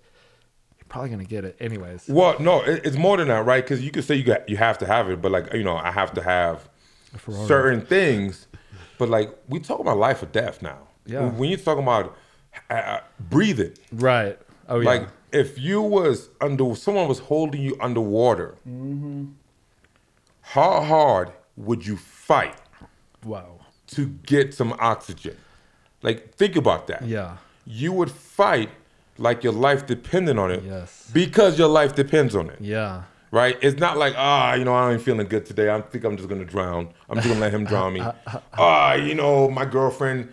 probably 0.89 1.09
gonna 1.09 1.23
get 1.25 1.45
it 1.45 1.55
anyways. 1.59 2.07
well, 2.07 2.39
no, 2.39 2.61
it, 2.61 2.85
it's 2.85 2.97
more 2.97 3.17
than 3.17 3.27
that, 3.29 3.45
right? 3.45 3.63
Because 3.63 3.83
you 3.83 3.91
could 3.91 4.03
say 4.03 4.15
you 4.15 4.23
got 4.23 4.47
you 4.49 4.57
have 4.57 4.77
to 4.79 4.85
have 4.85 5.09
it, 5.09 5.21
but 5.21 5.31
like 5.31 5.53
you 5.53 5.63
know, 5.63 5.77
I 5.77 5.91
have 5.91 6.13
to 6.13 6.21
have 6.23 6.69
certain 7.47 7.81
things. 7.81 8.47
But 8.97 9.09
like 9.09 9.29
we 9.47 9.59
talk 9.59 9.79
about 9.79 9.97
life 9.97 10.23
or 10.23 10.27
death 10.27 10.61
now. 10.61 10.87
Yeah. 11.05 11.29
When, 11.29 11.49
you're 11.49 11.59
talking 11.59 11.83
about 11.83 12.17
uh, 12.69 12.99
breathing, 13.29 13.73
Right. 13.91 14.37
Oh 14.67 14.79
yeah. 14.79 14.89
Like 14.89 15.07
if 15.31 15.57
you 15.59 15.81
was 15.81 16.29
under 16.41 16.75
someone 16.75 17.07
was 17.07 17.19
holding 17.19 17.61
you 17.61 17.77
underwater, 17.79 18.55
Mm-hmm. 18.67 19.25
how 20.41 20.81
hard 20.81 21.31
would 21.55 21.85
you 21.85 21.97
fight 21.97 22.55
wow. 23.23 23.59
to 23.87 24.07
get 24.07 24.53
some 24.53 24.75
oxygen? 24.79 25.37
Like 26.01 26.33
think 26.35 26.55
about 26.55 26.87
that. 26.87 27.05
Yeah. 27.05 27.37
You 27.65 27.91
would 27.93 28.11
fight 28.11 28.69
like 29.17 29.43
your 29.43 29.53
life 29.53 29.85
depended 29.85 30.37
on 30.37 30.51
it. 30.51 30.63
Yes. 30.63 31.09
Because 31.13 31.57
your 31.57 31.67
life 31.67 31.95
depends 31.95 32.35
on 32.35 32.49
it. 32.49 32.57
Yeah. 32.61 33.03
Right? 33.31 33.57
It's 33.61 33.79
not 33.79 33.97
like, 33.97 34.13
ah, 34.17 34.53
you 34.53 34.63
know, 34.63 34.73
I 34.73 34.93
ain't 34.93 35.01
feeling 35.01 35.27
good 35.27 35.45
today. 35.45 35.69
I 35.69 35.81
think 35.81 36.03
I'm 36.05 36.15
just 36.15 36.29
gonna 36.29 36.45
drown. 36.45 36.93
I'm 37.09 37.17
just 37.17 37.27
gonna 37.27 37.39
let 37.41 37.53
him 37.53 37.65
drown 37.65 37.93
me. 37.93 38.01
Ah, 38.53 38.93
you 38.93 39.13
know, 39.15 39.49
my 39.49 39.65
girlfriend 39.65 40.31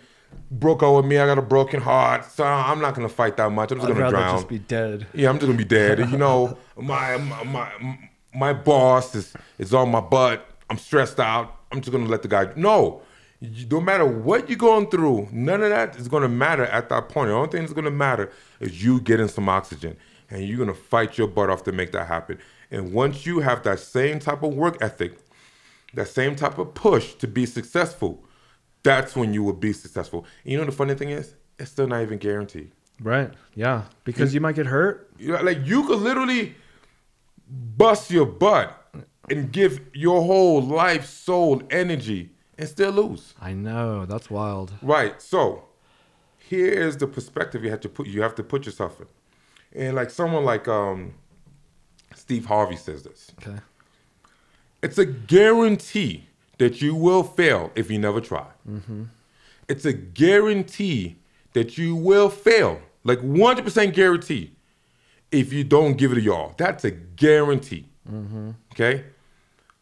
broke 0.49 0.81
up 0.83 0.95
with 0.95 1.05
me. 1.05 1.17
I 1.17 1.25
got 1.25 1.37
a 1.37 1.41
broken 1.41 1.81
heart. 1.81 2.25
So 2.25 2.43
I'm 2.43 2.79
not 2.79 2.95
gonna 2.95 3.09
fight 3.09 3.37
that 3.37 3.51
much. 3.51 3.71
I'm 3.71 3.79
just 3.79 3.89
I'd 3.89 3.97
gonna 3.97 4.09
drown. 4.09 4.37
just 4.37 4.47
be 4.47 4.59
dead. 4.59 5.07
Yeah, 5.13 5.29
I'm 5.29 5.35
just 5.35 5.47
gonna 5.47 5.57
be 5.57 5.65
dead. 5.65 5.99
you 6.09 6.17
know, 6.17 6.57
my, 6.77 7.17
my 7.17 7.43
my 7.43 7.97
my 8.33 8.53
boss 8.53 9.13
is 9.15 9.33
is 9.57 9.73
on 9.73 9.89
my 9.91 10.01
butt. 10.01 10.47
I'm 10.69 10.77
stressed 10.77 11.19
out. 11.19 11.55
I'm 11.71 11.81
just 11.81 11.91
gonna 11.91 12.05
let 12.07 12.21
the 12.21 12.27
guy. 12.27 12.49
No, 12.55 13.01
no 13.69 13.81
matter 13.81 14.05
what 14.05 14.49
you're 14.49 14.57
going 14.57 14.89
through, 14.89 15.27
none 15.31 15.61
of 15.61 15.69
that 15.69 15.95
is 15.97 16.07
gonna 16.07 16.29
matter 16.29 16.65
at 16.65 16.89
that 16.89 17.09
point. 17.09 17.29
The 17.29 17.33
only 17.35 17.49
thing 17.49 17.61
that's 17.61 17.73
gonna 17.73 17.91
matter 17.91 18.31
is 18.59 18.83
you 18.83 19.01
getting 19.01 19.27
some 19.27 19.49
oxygen, 19.49 19.97
and 20.29 20.43
you're 20.43 20.57
gonna 20.57 20.73
fight 20.73 21.17
your 21.17 21.27
butt 21.27 21.49
off 21.49 21.63
to 21.63 21.71
make 21.71 21.91
that 21.91 22.07
happen. 22.07 22.37
And 22.71 22.93
once 22.93 23.25
you 23.25 23.39
have 23.39 23.63
that 23.63 23.79
same 23.79 24.19
type 24.19 24.43
of 24.43 24.53
work 24.53 24.77
ethic, 24.81 25.17
that 25.93 26.07
same 26.07 26.35
type 26.35 26.57
of 26.57 26.73
push 26.73 27.13
to 27.15 27.27
be 27.27 27.45
successful, 27.45 28.23
that's 28.83 29.15
when 29.15 29.33
you 29.33 29.43
will 29.43 29.53
be 29.53 29.73
successful. 29.73 30.25
And 30.43 30.51
you 30.51 30.57
know 30.57 30.65
the 30.65 30.71
funny 30.71 30.93
thing 30.95 31.09
is, 31.09 31.35
it's 31.57 31.71
still 31.71 31.87
not 31.87 32.01
even 32.01 32.17
guaranteed. 32.17 32.71
Right. 33.01 33.31
Yeah. 33.55 33.83
Because 34.03 34.33
you 34.33 34.41
might 34.41 34.55
get 34.55 34.65
hurt. 34.67 35.09
You 35.17 35.33
know, 35.33 35.41
like 35.41 35.65
you 35.65 35.85
could 35.85 35.99
literally 35.99 36.55
bust 37.49 38.11
your 38.11 38.25
butt 38.25 38.81
and 39.29 39.51
give 39.51 39.81
your 39.93 40.21
whole 40.21 40.61
life, 40.61 41.05
soul, 41.05 41.61
energy, 41.69 42.34
and 42.57 42.67
still 42.67 42.91
lose. 42.91 43.33
I 43.41 43.53
know. 43.53 44.05
That's 44.05 44.29
wild. 44.29 44.73
Right. 44.81 45.21
So 45.21 45.65
here 46.37 46.71
is 46.71 46.97
the 46.97 47.07
perspective 47.07 47.63
you 47.63 47.71
have 47.71 47.81
to 47.81 47.89
put 47.89 48.07
you 48.07 48.21
have 48.21 48.35
to 48.35 48.43
put 48.43 48.65
yourself 48.65 48.99
in. 48.99 49.07
And 49.87 49.95
like 49.95 50.09
someone 50.09 50.45
like 50.45 50.67
um 50.67 51.13
Steve 52.15 52.45
Harvey 52.45 52.75
says 52.75 53.03
this. 53.03 53.31
Okay. 53.41 53.59
It's 54.81 54.97
a 54.97 55.05
guarantee 55.05 56.27
that 56.57 56.81
you 56.81 56.95
will 56.95 57.23
fail 57.23 57.71
if 57.75 57.89
you 57.91 57.99
never 57.99 58.21
try. 58.21 58.45
It's 59.67 59.83
a 59.83 59.93
guarantee 59.93 61.17
that 61.53 61.77
you 61.77 61.95
will 61.95 62.29
fail, 62.29 62.81
like 63.03 63.19
100% 63.19 63.93
guarantee, 63.93 64.51
if 65.31 65.51
you 65.51 65.63
don't 65.63 65.97
give 65.97 66.11
it 66.11 66.19
a 66.19 66.21
y'all. 66.21 66.53
That's 66.57 66.85
a 66.85 66.91
guarantee. 66.91 67.87
Okay? 68.73 69.05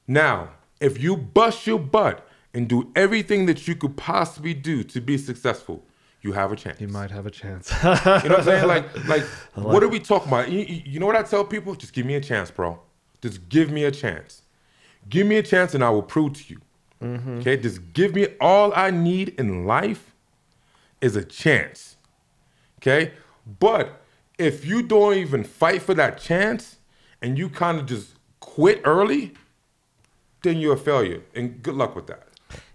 Now, 0.07 0.49
if 0.79 1.01
you 1.01 1.17
bust 1.17 1.67
your 1.67 1.79
butt 1.79 2.25
and 2.53 2.67
do 2.67 2.91
everything 2.95 3.45
that 3.47 3.67
you 3.67 3.75
could 3.75 3.97
possibly 3.97 4.53
do 4.53 4.83
to 4.83 5.01
be 5.01 5.17
successful, 5.17 5.83
you 6.21 6.31
have 6.33 6.51
a 6.51 6.55
chance. 6.55 6.79
You 6.79 6.87
might 6.87 7.11
have 7.11 7.25
a 7.25 7.31
chance. 7.31 7.71
You 7.83 7.89
know 7.89 7.99
what 8.03 8.31
I'm 8.31 8.43
saying? 8.43 8.67
Like, 8.67 9.07
like, 9.07 9.23
what 9.55 9.83
are 9.83 9.89
we 9.89 9.99
talking 9.99 10.29
about? 10.29 10.49
You, 10.49 10.59
you 10.59 10.81
you 10.85 10.99
know 10.99 11.05
what 11.05 11.15
I 11.15 11.23
tell 11.23 11.43
people? 11.43 11.75
Just 11.75 11.93
give 11.93 12.05
me 12.05 12.15
a 12.15 12.21
chance, 12.21 12.49
bro. 12.49 12.79
Just 13.21 13.49
give 13.49 13.69
me 13.71 13.83
a 13.83 13.91
chance. 13.91 14.43
Give 15.09 15.27
me 15.27 15.35
a 15.35 15.43
chance, 15.43 15.75
and 15.75 15.83
I 15.83 15.89
will 15.89 16.03
prove 16.03 16.33
to 16.33 16.53
you. 16.53 16.59
Mm-hmm. 17.01 17.39
Okay, 17.39 17.57
just 17.57 17.93
give 17.93 18.15
me 18.15 18.27
all 18.39 18.71
I 18.73 18.89
need 18.91 19.29
in 19.37 19.65
life 19.65 20.13
is 21.01 21.17
a 21.17 21.25
chance. 21.25 21.97
Okay, 22.79 23.13
but 23.59 24.01
if 24.37 24.65
you 24.65 24.81
don't 24.81 25.15
even 25.15 25.43
fight 25.43 25.81
for 25.81 25.93
that 25.93 26.17
chance 26.17 26.77
and 27.21 27.37
you 27.37 27.49
kind 27.49 27.79
of 27.79 27.85
just 27.85 28.13
quit 28.39 28.81
early, 28.85 29.33
then 30.43 30.57
you're 30.57 30.75
a 30.75 30.77
failure. 30.77 31.21
And 31.35 31.61
good 31.61 31.75
luck 31.75 31.95
with 31.95 32.07
that. 32.07 32.27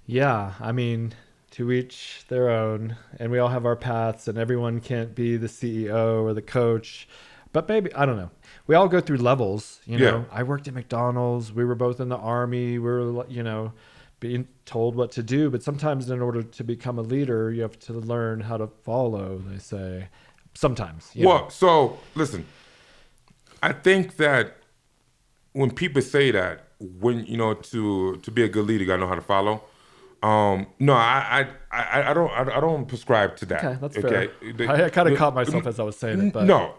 Yeah, 0.08 0.54
I 0.58 0.72
mean, 0.72 1.12
to 1.50 1.70
each 1.70 2.24
their 2.28 2.48
own, 2.48 2.96
and 3.18 3.30
we 3.30 3.38
all 3.38 3.50
have 3.50 3.66
our 3.66 3.76
paths, 3.76 4.26
and 4.26 4.38
everyone 4.38 4.80
can't 4.80 5.14
be 5.14 5.36
the 5.36 5.48
CEO 5.48 6.22
or 6.22 6.32
the 6.32 6.40
coach. 6.40 7.06
But 7.52 7.68
maybe 7.68 7.94
I 7.94 8.06
don't 8.06 8.16
know. 8.16 8.30
We 8.66 8.74
all 8.74 8.88
go 8.88 9.02
through 9.02 9.18
levels, 9.18 9.80
you 9.84 9.98
know. 9.98 10.04
Yeah. 10.20 10.24
I 10.32 10.44
worked 10.44 10.66
at 10.66 10.72
McDonald's. 10.72 11.52
We 11.52 11.62
were 11.62 11.74
both 11.74 12.00
in 12.00 12.08
the 12.08 12.16
army. 12.16 12.78
We 12.78 12.88
were, 12.88 13.26
you 13.28 13.42
know, 13.42 13.74
being 14.18 14.48
told 14.64 14.96
what 14.96 15.12
to 15.12 15.22
do. 15.22 15.50
But 15.50 15.62
sometimes, 15.62 16.08
in 16.08 16.22
order 16.22 16.42
to 16.42 16.64
become 16.64 16.98
a 16.98 17.02
leader, 17.02 17.52
you 17.52 17.60
have 17.60 17.78
to 17.80 17.92
learn 17.92 18.40
how 18.40 18.56
to 18.56 18.66
follow. 18.66 19.42
They 19.46 19.58
say, 19.58 20.08
sometimes. 20.54 21.10
you 21.12 21.24
know. 21.24 21.28
Well, 21.28 21.50
so 21.50 21.98
listen, 22.14 22.46
I 23.62 23.74
think 23.74 24.16
that 24.16 24.56
when 25.52 25.70
people 25.70 26.00
say 26.00 26.30
that, 26.30 26.64
when 26.78 27.26
you 27.26 27.36
know 27.36 27.52
to 27.52 28.16
to 28.16 28.30
be 28.30 28.42
a 28.42 28.48
good 28.48 28.64
leader, 28.64 28.84
you 28.84 28.86
gotta 28.86 29.00
know 29.00 29.08
how 29.08 29.14
to 29.14 29.20
follow. 29.20 29.64
Um, 30.22 30.66
no, 30.81 30.94
I 30.94 31.46
I, 31.70 31.78
I, 31.78 32.11
I 32.11 32.14
don't 32.14 32.31
I, 32.31 32.61
don't 32.61 32.87
prescribe 32.87 33.37
to 33.37 33.46
that. 33.46 33.64
Okay, 33.64 33.78
that's 33.81 33.96
okay? 33.96 34.31
fair. 34.57 34.70
I, 34.70 34.85
I 34.85 34.90
kind 34.90 35.09
of 35.09 35.16
caught 35.16 35.35
myself 35.35 35.66
as 35.66 35.78
I 35.78 35.85
was 35.85 35.96
saying 35.96 36.20
it, 36.20 36.33
but 36.33 36.44
no, 36.44 36.74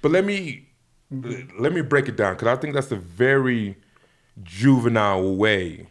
but 0.00 0.10
let 0.10 0.24
me 0.24 0.68
let 1.10 1.72
me 1.72 1.82
break 1.82 2.08
it 2.08 2.16
down 2.16 2.34
because 2.34 2.48
I 2.48 2.56
think 2.60 2.74
that's 2.74 2.90
a 2.90 2.96
very 2.96 3.76
juvenile 4.42 5.36
way 5.36 5.88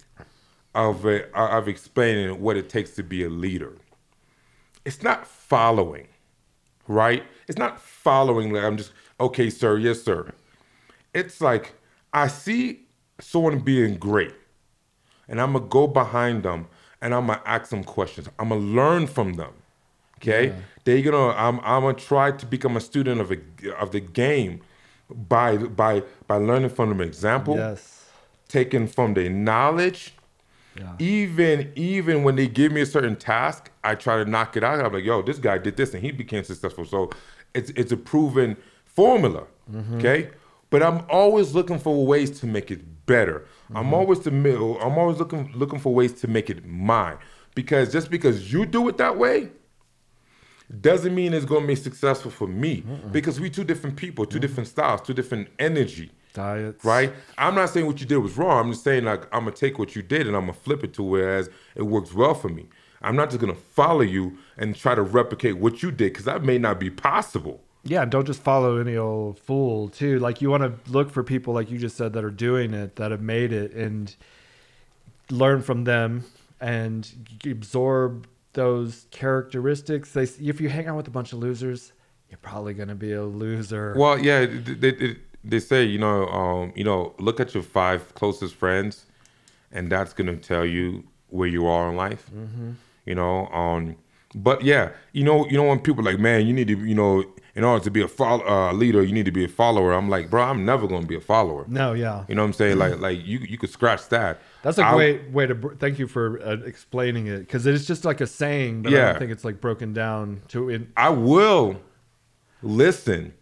of 0.74 1.06
uh, 1.06 1.22
of 1.34 1.68
explaining 1.68 2.42
what 2.42 2.58
it 2.58 2.70
takes 2.70 2.92
to 2.96 3.04
be 3.04 3.24
a 3.24 3.30
leader. 3.30 3.78
It's 4.86 5.04
not 5.04 5.28
following, 5.28 6.08
right? 6.88 7.24
It's 7.48 7.60
not 7.60 7.80
following 7.80 8.54
like 8.54 8.64
I'm 8.64 8.78
just 8.78 8.92
okay, 9.20 9.50
sir, 9.52 9.78
yes, 9.78 10.02
sir. 10.02 10.34
It's 11.14 11.42
like 11.42 11.76
I 12.12 12.28
see 12.28 12.88
someone 13.20 13.60
being 13.60 13.98
great, 13.98 14.34
and 15.28 15.40
I'm 15.40 15.54
gonna 15.54 15.66
go 15.66 15.86
behind 15.86 16.42
them 16.42 16.68
and 17.02 17.14
I'm 17.14 17.28
gonna 17.28 17.42
ask 17.46 17.70
them 17.70 17.84
questions. 17.84 18.30
I'm 18.40 18.50
gonna 18.50 18.62
learn 18.62 19.08
from 19.08 19.34
them. 19.34 19.54
Okay, 20.20 20.54
they're 20.84 21.02
gonna. 21.02 21.34
I'm. 21.36 21.60
I'm 21.60 21.84
gonna 21.84 21.94
try 21.94 22.32
to 22.32 22.46
become 22.46 22.76
a 22.76 22.82
student 22.82 23.22
of 23.22 23.32
a, 23.32 23.38
of 23.80 23.92
the 23.92 24.00
game 24.00 24.62
by 25.10 25.58
by 25.58 26.02
by 26.28 26.38
learning 26.38 26.70
from 26.70 26.90
them 26.90 27.02
example, 27.02 27.56
yes, 27.56 28.10
taking 28.48 28.88
from 28.88 29.14
their 29.14 29.30
knowledge. 29.30 30.14
yeah, 30.76 30.94
Even 31.00 31.72
even 31.76 32.24
when 32.24 32.36
they 32.36 32.48
give 32.48 32.72
me 32.72 32.82
a 32.82 32.86
certain 32.86 33.16
task, 33.16 33.70
I 33.84 33.94
try 33.96 34.18
to 34.24 34.26
knock 34.30 34.58
it 34.58 34.64
out. 34.64 34.84
I'm 34.84 34.92
like, 34.92 35.04
yo, 35.06 35.22
this 35.22 35.38
guy 35.38 35.60
did 35.60 35.78
this 35.78 35.94
and 35.94 36.02
he 36.04 36.12
became 36.12 36.44
successful. 36.44 36.86
So 36.86 37.12
it's 37.54 37.70
it's 37.72 37.92
a 37.92 37.98
proven 37.98 38.58
formula. 38.86 39.44
Mm-hmm. 39.72 39.98
Okay, 39.98 40.30
but 40.72 40.82
I'm 40.82 41.04
always 41.10 41.54
looking 41.54 41.78
for 41.78 42.06
ways 42.06 42.40
to 42.40 42.48
make 42.48 42.72
it 42.72 43.06
better. 43.06 43.46
I'm 43.74 43.94
always 43.94 44.22
the 44.22 44.32
middle. 44.32 44.80
I'm 44.82 44.98
always 44.98 45.18
looking 45.18 45.52
looking 45.54 45.80
for 45.80 45.94
ways 45.94 46.14
to 46.22 46.28
make 46.28 46.50
it 46.50 46.66
mine. 46.66 47.18
Because 47.56 47.92
just 47.92 48.10
because 48.10 48.52
you 48.54 48.66
do 48.66 48.88
it 48.88 48.98
that 48.98 49.18
way, 49.18 49.50
doesn't 50.82 51.16
mean 51.16 51.34
it's 51.34 51.46
going 51.46 51.62
to 51.62 51.68
be 51.68 51.76
successful 51.76 52.30
for 52.30 52.48
me. 52.48 52.84
Because 53.12 53.40
we 53.40 53.50
two 53.50 53.64
different 53.64 53.96
people, 53.96 54.26
2 54.26 54.38
mm. 54.38 54.42
different 54.42 54.70
styles, 54.70 55.02
two 55.02 55.14
different 55.14 55.48
energy 55.58 56.12
diets, 56.34 56.86
right? 56.86 57.12
I'm 57.38 57.56
not 57.56 57.70
saying 57.70 57.88
what 57.88 58.00
you 58.00 58.06
did 58.06 58.18
was 58.18 58.38
wrong. 58.38 58.66
I'm 58.66 58.72
just 58.72 58.84
saying 58.84 59.06
like 59.06 59.24
I'm 59.34 59.46
gonna 59.46 59.52
take 59.52 59.80
what 59.80 59.96
you 59.96 60.02
did 60.02 60.28
and 60.28 60.36
I'm 60.36 60.44
gonna 60.44 60.54
flip 60.54 60.84
it 60.84 60.94
to 60.96 61.04
whereas 61.04 61.50
it 61.76 61.84
works 61.84 62.14
well 62.14 62.34
for 62.34 62.50
me. 62.50 62.68
I'm 63.02 63.16
not 63.16 63.30
just 63.30 63.42
gonna 63.42 63.56
follow 63.56 64.02
you 64.02 64.38
and 64.58 64.76
try 64.76 64.94
to 64.96 65.02
replicate 65.02 65.58
what 65.58 65.82
you 65.82 65.92
did 65.92 66.14
because 66.14 66.26
that 66.26 66.44
may 66.44 66.58
not 66.58 66.80
be 66.80 66.90
possible. 66.90 67.64
Yeah, 67.84 68.02
and 68.02 68.12
don't 68.12 68.26
just 68.26 68.42
follow 68.42 68.78
any 68.78 68.98
old 68.98 69.40
fool 69.40 69.90
too. 69.90 70.20
Like 70.20 70.42
you 70.42 70.50
want 70.50 70.63
to 70.63 70.92
look 70.92 71.10
for 71.10 71.24
people 71.24 71.54
like 71.54 71.72
you 71.72 71.78
just 71.78 71.96
said 71.96 72.13
that 72.13 72.24
are 72.24 72.30
doing 72.30 72.74
it, 72.74 72.98
that 72.98 73.12
have 73.12 73.22
made 73.22 73.54
it, 73.54 73.74
and 73.74 74.13
learn 75.30 75.62
from 75.62 75.84
them 75.84 76.26
and 76.60 77.10
absorb 77.46 78.28
those 78.54 79.06
characteristics. 79.12 80.12
They, 80.12 80.24
if 80.24 80.60
you 80.60 80.70
hang 80.70 80.88
out 80.88 80.98
with 80.98 81.08
a 81.08 81.12
bunch 81.12 81.32
of 81.32 81.40
losers, 81.40 81.94
you're 82.30 82.40
probably 82.40 82.74
gonna 82.74 82.96
be 82.96 83.13
a 83.13 83.24
loser. 83.24 83.94
Well, 83.98 84.20
yeah, 84.20 84.46
they, 84.46 84.92
they, 84.92 85.18
they 85.44 85.60
say 85.60 85.84
you 85.84 86.00
know, 86.00 86.28
um, 86.28 86.74
you 86.76 86.84
know, 86.84 87.13
look 87.20 87.40
at 87.40 87.54
your 87.54 87.63
five 87.63 88.13
closest 88.16 88.56
friends, 88.56 89.06
and 89.72 89.90
that's 89.90 90.13
gonna 90.13 90.36
tell 90.36 90.66
you 90.66 91.04
where 91.30 91.48
you 91.48 91.68
are 91.68 91.90
in 91.90 91.96
life. 91.96 92.30
You 93.06 93.16
know, 93.16 93.48
um, 93.48 93.96
but 94.36 94.63
yeah, 94.63 94.90
you 95.13 95.24
know, 95.24 95.48
you 95.48 95.58
know 95.58 95.63
when 95.63 95.80
people 95.80 96.08
are 96.08 96.12
like, 96.12 96.20
man, 96.20 96.46
you 96.46 96.54
need 96.54 96.68
to, 96.68 96.78
you 96.78 96.96
know, 96.96 97.24
in 97.58 97.63
order 97.63 97.84
to 97.84 97.89
be 97.91 98.02
a 98.02 98.08
follow, 98.08 98.46
uh, 98.48 98.72
leader, 98.72 99.02
you 99.04 99.12
need 99.12 99.26
to 99.26 99.32
be 99.32 99.43
a 99.43 99.48
follower. 99.48 99.91
I'm 99.91 100.10
like, 100.10 100.30
bro, 100.30 100.43
I'm 100.43 100.63
never 100.63 100.88
gonna 100.88 101.08
be 101.08 101.15
a 101.15 101.20
follower. 101.22 101.65
no, 101.67 101.93
yeah, 101.93 102.24
You 102.30 102.36
know 102.36 102.43
what 102.43 102.48
I'm 102.50 102.54
saying? 102.54 102.78
Like, 102.78 103.00
like 103.00 103.26
you 103.26 103.39
you 103.39 103.58
could 103.58 103.72
scratch 103.72 104.08
that. 104.10 104.39
that's 104.62 104.78
a 104.78 104.86
I- 104.86 104.93
great 104.93 105.32
way 105.32 105.48
to. 105.48 105.56
br- 105.56 105.74
Thank 105.74 105.98
you 105.98 106.08
for 106.08 106.39
uh, 106.41 106.58
explaining 106.65 107.26
it 107.28 107.39
because 107.39 107.65
it's 107.65 107.86
just 107.86 108.06
like 108.06 108.22
a 108.22 108.28
saying, 108.28 108.84
but 108.84 108.93
I 108.93 108.96
Yeah. 108.96 109.06
don't 109.10 109.20
think 109.20 109.32
it's 109.32 109.43
like 109.43 109.60
broken 109.60 109.91
down 109.91 110.41
to 110.50 110.70
in. 110.70 110.91
I 110.96 111.10
will 111.10 111.82
listen. 112.62 113.34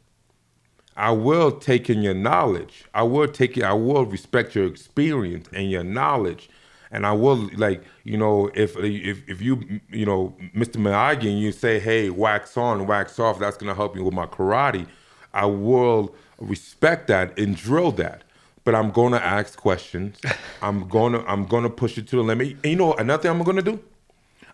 I 0.97 1.11
will 1.11 1.51
take 1.51 1.89
in 1.89 2.01
your 2.01 2.13
knowledge. 2.13 2.85
I 2.93 3.03
will 3.03 3.27
take 3.27 3.57
it. 3.57 3.63
I 3.63 3.73
will 3.73 4.05
respect 4.05 4.55
your 4.55 4.65
experience 4.65 5.49
and 5.51 5.69
your 5.69 5.83
knowledge, 5.83 6.49
and 6.95 7.05
I 7.05 7.11
will 7.11 7.49
like 7.57 7.83
you 8.03 8.17
know 8.17 8.49
if 8.55 8.77
if 8.77 9.29
if 9.29 9.41
you 9.41 9.81
you 9.89 10.05
know 10.05 10.35
Mr. 10.55 10.77
Miyagi 10.77 11.29
and 11.29 11.39
you 11.39 11.51
say 11.51 11.79
hey 11.79 12.09
wax 12.09 12.55
on 12.57 12.87
wax 12.87 13.19
off 13.19 13.37
that's 13.37 13.57
gonna 13.57 13.75
help 13.75 13.95
you 13.95 14.03
with 14.03 14.13
my 14.13 14.25
karate. 14.25 14.87
I 15.33 15.45
will 15.45 16.15
respect 16.39 17.07
that 17.07 17.37
and 17.37 17.55
drill 17.55 17.91
that. 17.93 18.23
But 18.63 18.73
I'm 18.73 18.89
gonna 18.91 19.17
ask 19.17 19.59
questions. 19.59 20.19
I'm 20.61 20.87
gonna 20.87 21.23
I'm 21.27 21.45
gonna 21.45 21.69
push 21.69 21.97
it 21.97 22.07
to 22.07 22.15
the 22.15 22.23
limit. 22.23 22.57
And 22.63 22.71
you 22.71 22.77
know 22.77 22.93
another 22.93 23.21
thing 23.21 23.31
I'm 23.31 23.43
gonna 23.43 23.61
do? 23.61 23.79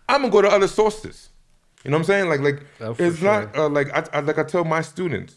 I'm 0.08 0.22
gonna 0.22 0.32
go 0.32 0.42
to 0.42 0.48
other 0.48 0.68
sources. 0.68 1.30
You 1.84 1.90
know 1.90 1.96
what 1.96 2.00
I'm 2.00 2.06
saying? 2.06 2.28
Like, 2.28 2.40
like 2.40 2.66
Oh, 2.80 2.96
it's 2.98 3.22
not 3.22 3.56
uh, 3.56 3.68
like 3.68 3.88
I, 3.96 4.18
I 4.18 4.20
like 4.20 4.38
I 4.38 4.42
tell 4.44 4.64
my 4.64 4.82
students, 4.82 5.36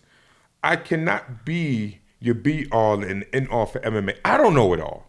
I 0.64 0.76
cannot 0.76 1.46
be 1.46 2.00
your 2.20 2.36
be 2.36 2.68
all 2.72 3.04
and 3.04 3.26
end 3.32 3.48
all 3.50 3.68
for 3.68 3.80
MMA. 3.80 4.18
I 4.26 4.38
don't 4.38 4.56
know 4.56 4.74
it 4.74 4.82
all. 4.82 5.08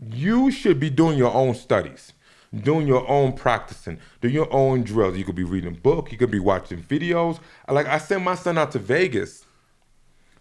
You 0.00 0.50
should 0.50 0.78
be 0.78 0.90
doing 0.90 1.16
your 1.16 1.32
own 1.32 1.54
studies, 1.54 2.12
doing 2.54 2.86
your 2.86 3.08
own 3.08 3.32
practicing, 3.32 3.98
doing 4.20 4.34
your 4.34 4.52
own 4.52 4.82
drills. 4.82 5.16
You 5.16 5.24
could 5.24 5.34
be 5.34 5.44
reading 5.44 5.72
a 5.72 5.76
book. 5.76 6.12
You 6.12 6.18
could 6.18 6.30
be 6.30 6.38
watching 6.38 6.82
videos. 6.82 7.38
Like 7.68 7.86
I 7.86 7.98
sent 7.98 8.22
my 8.22 8.34
son 8.34 8.58
out 8.58 8.72
to 8.72 8.78
Vegas 8.78 9.46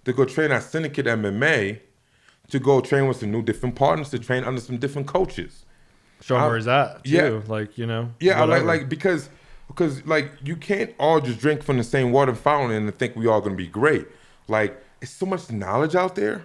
to 0.03 0.13
go 0.13 0.25
train 0.25 0.51
at 0.51 0.63
Syndicate 0.63 1.05
MMA, 1.05 1.79
to 2.49 2.59
go 2.59 2.81
train 2.81 3.07
with 3.07 3.17
some 3.17 3.31
new 3.31 3.41
different 3.41 3.75
partners, 3.75 4.09
to 4.09 4.19
train 4.19 4.43
under 4.43 4.61
some 4.61 4.77
different 4.77 5.07
coaches. 5.07 5.65
Show 6.21 6.35
where 6.35 6.55
he's 6.55 6.67
at 6.67 7.03
too. 7.03 7.11
yeah. 7.11 7.41
Like 7.47 7.77
you 7.77 7.85
know. 7.85 8.11
Yeah, 8.19 8.41
I 8.41 8.45
like 8.45 8.63
like 8.63 8.89
because 8.89 9.29
because 9.67 10.05
like 10.05 10.31
you 10.43 10.55
can't 10.55 10.93
all 10.99 11.19
just 11.19 11.39
drink 11.39 11.63
from 11.63 11.77
the 11.77 11.83
same 11.83 12.11
water 12.11 12.35
fountain 12.35 12.83
and 12.83 12.97
think 12.97 13.15
we 13.15 13.27
all 13.27 13.41
gonna 13.41 13.55
be 13.55 13.67
great. 13.67 14.07
Like 14.47 14.81
it's 15.01 15.11
so 15.11 15.25
much 15.25 15.51
knowledge 15.51 15.95
out 15.95 16.15
there. 16.15 16.43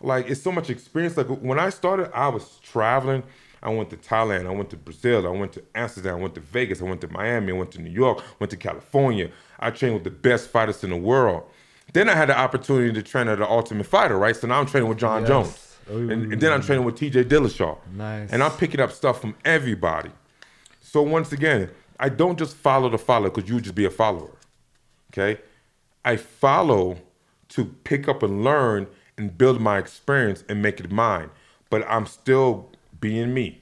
Like 0.00 0.28
it's 0.28 0.42
so 0.42 0.52
much 0.52 0.70
experience. 0.70 1.16
Like 1.16 1.26
when 1.28 1.58
I 1.58 1.70
started, 1.70 2.10
I 2.14 2.28
was 2.28 2.58
traveling. 2.62 3.22
I 3.62 3.70
went 3.70 3.88
to 3.90 3.96
Thailand. 3.96 4.46
I 4.46 4.50
went 4.50 4.68
to 4.70 4.76
Brazil. 4.76 5.26
I 5.26 5.30
went 5.30 5.52
to 5.54 5.62
Amsterdam. 5.74 6.16
I 6.16 6.20
went 6.20 6.34
to 6.34 6.40
Vegas. 6.40 6.82
I 6.82 6.84
went 6.84 7.00
to 7.00 7.08
Miami. 7.08 7.52
I 7.52 7.56
went 7.56 7.72
to 7.72 7.80
New 7.80 7.90
York. 7.90 8.22
Went 8.38 8.50
to 8.50 8.58
California. 8.58 9.30
I 9.58 9.70
trained 9.70 9.94
with 9.94 10.04
the 10.04 10.10
best 10.10 10.50
fighters 10.50 10.84
in 10.84 10.90
the 10.90 10.96
world. 10.96 11.44
Then 11.94 12.08
I 12.10 12.14
had 12.14 12.28
the 12.28 12.38
opportunity 12.38 12.92
to 12.92 13.02
train 13.02 13.28
at 13.28 13.38
the 13.38 13.48
Ultimate 13.48 13.86
Fighter, 13.86 14.18
right? 14.18 14.36
So 14.36 14.46
now 14.46 14.60
I'm 14.60 14.66
training 14.66 14.88
with 14.88 14.98
Jon 14.98 15.22
Yes. 15.22 15.28
Jones, 15.28 15.76
oh, 15.90 15.96
and, 15.96 16.32
and 16.32 16.40
then 16.42 16.52
I'm 16.52 16.60
training 16.60 16.84
with 16.84 16.96
T.J. 16.96 17.24
Dillashaw. 17.24 17.78
Nice. 17.92 18.30
And 18.30 18.42
I'm 18.42 18.50
picking 18.52 18.80
up 18.80 18.90
stuff 18.92 19.20
from 19.20 19.34
everybody. 19.44 20.10
So 20.80 21.02
once 21.02 21.32
again, 21.32 21.70
I 22.00 22.08
don't 22.08 22.38
just 22.38 22.56
follow 22.56 22.88
the 22.88 22.98
follower 22.98 23.30
because 23.30 23.48
you 23.48 23.60
just 23.60 23.74
be 23.74 23.84
a 23.84 23.90
follower. 23.90 24.36
Okay? 25.12 25.40
I 26.04 26.16
follow 26.16 26.98
to 27.50 27.64
pick 27.64 28.08
up 28.08 28.22
and 28.22 28.44
learn 28.44 28.86
and 29.18 29.36
build 29.36 29.60
my 29.60 29.78
experience 29.78 30.44
and 30.48 30.60
make 30.62 30.80
it 30.80 30.90
mine. 30.90 31.30
But 31.70 31.84
I'm 31.88 32.06
still 32.06 32.70
being 33.00 33.32
me. 33.34 33.60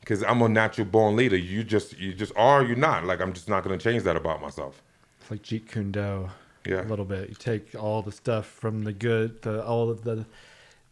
Because 0.00 0.22
I'm 0.22 0.40
a 0.42 0.48
natural 0.48 0.86
born 0.86 1.14
leader. 1.16 1.36
You 1.36 1.62
just 1.62 1.98
you 1.98 2.14
just 2.14 2.32
are 2.36 2.62
you're 2.64 2.76
not. 2.76 3.04
Like 3.04 3.20
I'm 3.20 3.32
just 3.32 3.48
not 3.48 3.62
gonna 3.62 3.78
change 3.78 4.02
that 4.04 4.16
about 4.16 4.40
myself. 4.40 4.82
It's 5.20 5.30
like 5.30 5.42
Jeet 5.42 5.68
Kune 5.70 5.92
Do. 5.92 6.30
Yeah. 6.66 6.82
A 6.82 6.88
little 6.88 7.04
bit. 7.04 7.28
You 7.28 7.34
take 7.34 7.74
all 7.78 8.02
the 8.02 8.12
stuff 8.12 8.46
from 8.46 8.84
the 8.84 8.92
good, 8.92 9.42
the 9.42 9.62
all 9.64 9.90
of 9.90 10.04
the 10.04 10.24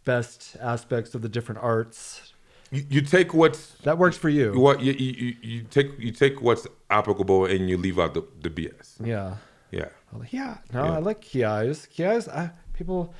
best 0.04 0.56
aspects 0.60 1.14
of 1.14 1.22
the 1.22 1.28
different 1.28 1.62
arts. 1.62 2.32
You, 2.70 2.84
you 2.90 3.00
take 3.00 3.32
what's 3.32 3.72
That 3.82 3.96
works 3.98 4.16
for 4.18 4.28
you. 4.28 4.52
what 4.58 4.80
you, 4.82 4.92
you, 4.92 5.36
you- 5.42 5.62
take 5.62 5.98
you 5.98 6.10
take 6.12 6.40
what's 6.42 6.66
applicable 6.90 7.46
and 7.46 7.68
you 7.68 7.76
leave 7.78 7.98
out 7.98 8.12
the, 8.14 8.22
the 8.42 8.50
BS. 8.50 8.94
Yeah. 9.04 9.36
Yeah. 9.70 9.88
Like, 10.12 10.32
yeah. 10.32 10.58
No, 10.72 10.84
Yeah. 10.84 10.92
I 10.92 10.98
like 10.98 11.22
Kiais. 11.22 11.88
Kiais, 11.88 12.28
I, 12.28 12.50
people, 12.74 13.14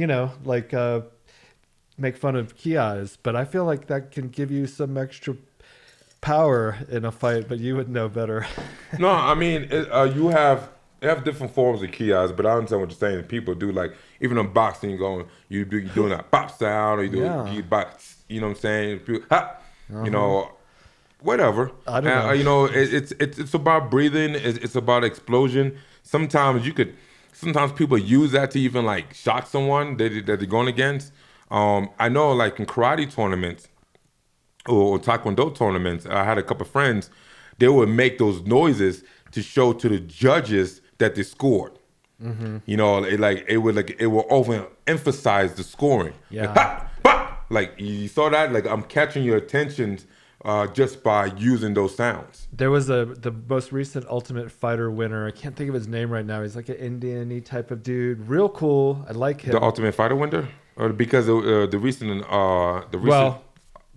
you 0.00 0.06
know, 0.06 0.30
like 0.44 0.72
uh, 0.84 1.00
make 1.98 2.16
fun 2.16 2.34
of 2.36 2.56
Kias, 2.60 3.16
but 3.22 3.34
I 3.36 3.44
feel 3.44 3.64
like 3.72 3.82
that 3.88 4.02
can 4.16 4.26
give 4.38 4.50
you 4.50 4.66
some 4.66 4.96
extra 4.96 5.34
power 6.20 6.78
in 6.90 7.04
a 7.04 7.12
fight, 7.12 7.48
but 7.48 7.58
you 7.58 7.76
would 7.76 7.88
know 7.88 8.08
better. 8.08 8.46
no, 8.98 9.10
I 9.10 9.34
mean, 9.34 9.68
it, 9.70 9.84
uh, 9.92 10.04
you 10.04 10.28
have 10.28 10.70
you 11.02 11.08
have 11.08 11.24
different 11.24 11.54
forms 11.54 11.82
of 11.82 11.90
Kias, 11.90 12.34
but 12.36 12.44
I 12.46 12.52
understand 12.52 12.80
what 12.82 12.90
you're 12.90 12.98
saying. 12.98 13.24
People 13.24 13.54
do 13.54 13.72
like 13.72 13.92
even 14.20 14.38
in 14.38 14.52
boxing, 14.52 14.90
you 14.90 14.98
going 14.98 15.26
you 15.48 15.64
do 15.64 15.78
you 15.78 15.88
doing 15.90 16.10
that 16.10 16.30
pop 16.30 16.48
sound 16.58 17.00
or 17.00 17.04
you 17.04 17.10
do 17.10 17.18
Yeah. 17.18 17.40
Uh-huh. 17.40 17.52
you 17.52 17.62
box. 17.62 18.16
You 18.28 18.40
know 18.40 18.48
what 18.48 18.56
I'm 18.56 18.60
saying? 18.60 18.98
People, 19.00 19.22
ha, 19.30 19.56
You 20.04 20.10
know, 20.10 20.52
whatever. 21.20 21.72
I 21.86 22.00
don't 22.00 22.12
Uh, 22.12 22.26
know. 22.26 22.32
you 22.32 22.44
know, 22.44 22.64
it, 22.66 22.94
it's 22.98 23.12
it's 23.24 23.38
it's 23.38 23.54
about 23.54 23.90
breathing. 23.90 24.30
It's, 24.34 24.58
it's 24.64 24.76
about 24.76 25.04
explosion. 25.04 25.66
Sometimes 26.02 26.66
you 26.66 26.72
could. 26.72 26.94
Sometimes 27.32 27.72
people 27.72 27.98
use 27.98 28.32
that 28.32 28.50
to 28.52 28.60
even 28.60 28.84
like 28.84 29.14
shock 29.14 29.46
someone 29.46 29.96
that, 29.96 30.26
that 30.26 30.38
they're 30.38 30.46
going 30.46 30.68
against. 30.68 31.12
Um, 31.50 31.90
I 31.98 32.08
know, 32.08 32.32
like 32.32 32.58
in 32.60 32.66
karate 32.66 33.12
tournaments, 33.12 33.68
or, 34.66 34.94
or 34.94 34.98
taekwondo 34.98 35.54
tournaments, 35.54 36.06
I 36.06 36.24
had 36.24 36.38
a 36.38 36.42
couple 36.42 36.66
of 36.66 36.70
friends. 36.70 37.10
They 37.58 37.68
would 37.68 37.88
make 37.88 38.18
those 38.18 38.42
noises 38.42 39.02
to 39.32 39.42
show 39.42 39.72
to 39.72 39.88
the 39.88 40.00
judges 40.00 40.80
that 40.98 41.14
they 41.14 41.22
scored. 41.22 41.72
Mm-hmm. 42.22 42.58
You 42.66 42.76
know, 42.76 43.02
it 43.02 43.18
like 43.18 43.44
it 43.48 43.58
would 43.58 43.74
like 43.74 43.96
it 43.98 44.06
will 44.08 44.24
overemphasize 44.24 45.56
the 45.56 45.64
scoring. 45.64 46.14
Yeah. 46.28 46.88
Like, 47.04 47.30
like 47.50 47.74
you 47.78 48.08
saw 48.08 48.28
that 48.28 48.52
like 48.52 48.66
I'm 48.66 48.82
catching 48.82 49.24
your 49.24 49.36
attention 49.36 49.98
uh, 50.44 50.66
just 50.68 51.02
by 51.02 51.26
using 51.26 51.74
those 51.74 51.94
sounds. 51.94 52.48
There 52.52 52.70
was 52.70 52.88
a 52.90 53.04
the 53.04 53.32
most 53.32 53.72
recent 53.72 54.06
Ultimate 54.08 54.50
Fighter 54.50 54.90
winner. 54.90 55.26
I 55.26 55.30
can't 55.30 55.54
think 55.56 55.68
of 55.68 55.74
his 55.74 55.88
name 55.88 56.10
right 56.10 56.24
now. 56.24 56.42
He's 56.42 56.56
like 56.56 56.68
an 56.68 56.76
Indian 56.76 57.40
type 57.42 57.70
of 57.70 57.82
dude. 57.82 58.28
Real 58.28 58.48
cool. 58.48 59.04
I 59.08 59.12
like 59.12 59.42
him. 59.42 59.52
The 59.52 59.62
Ultimate 59.62 59.94
Fighter 59.94 60.16
winner, 60.16 60.48
or 60.76 60.90
because 60.90 61.28
of, 61.28 61.38
uh, 61.38 61.66
the 61.66 61.78
recent 61.78 62.24
uh 62.28 62.82
the 62.90 62.98
recent. 62.98 63.08
well, 63.08 63.44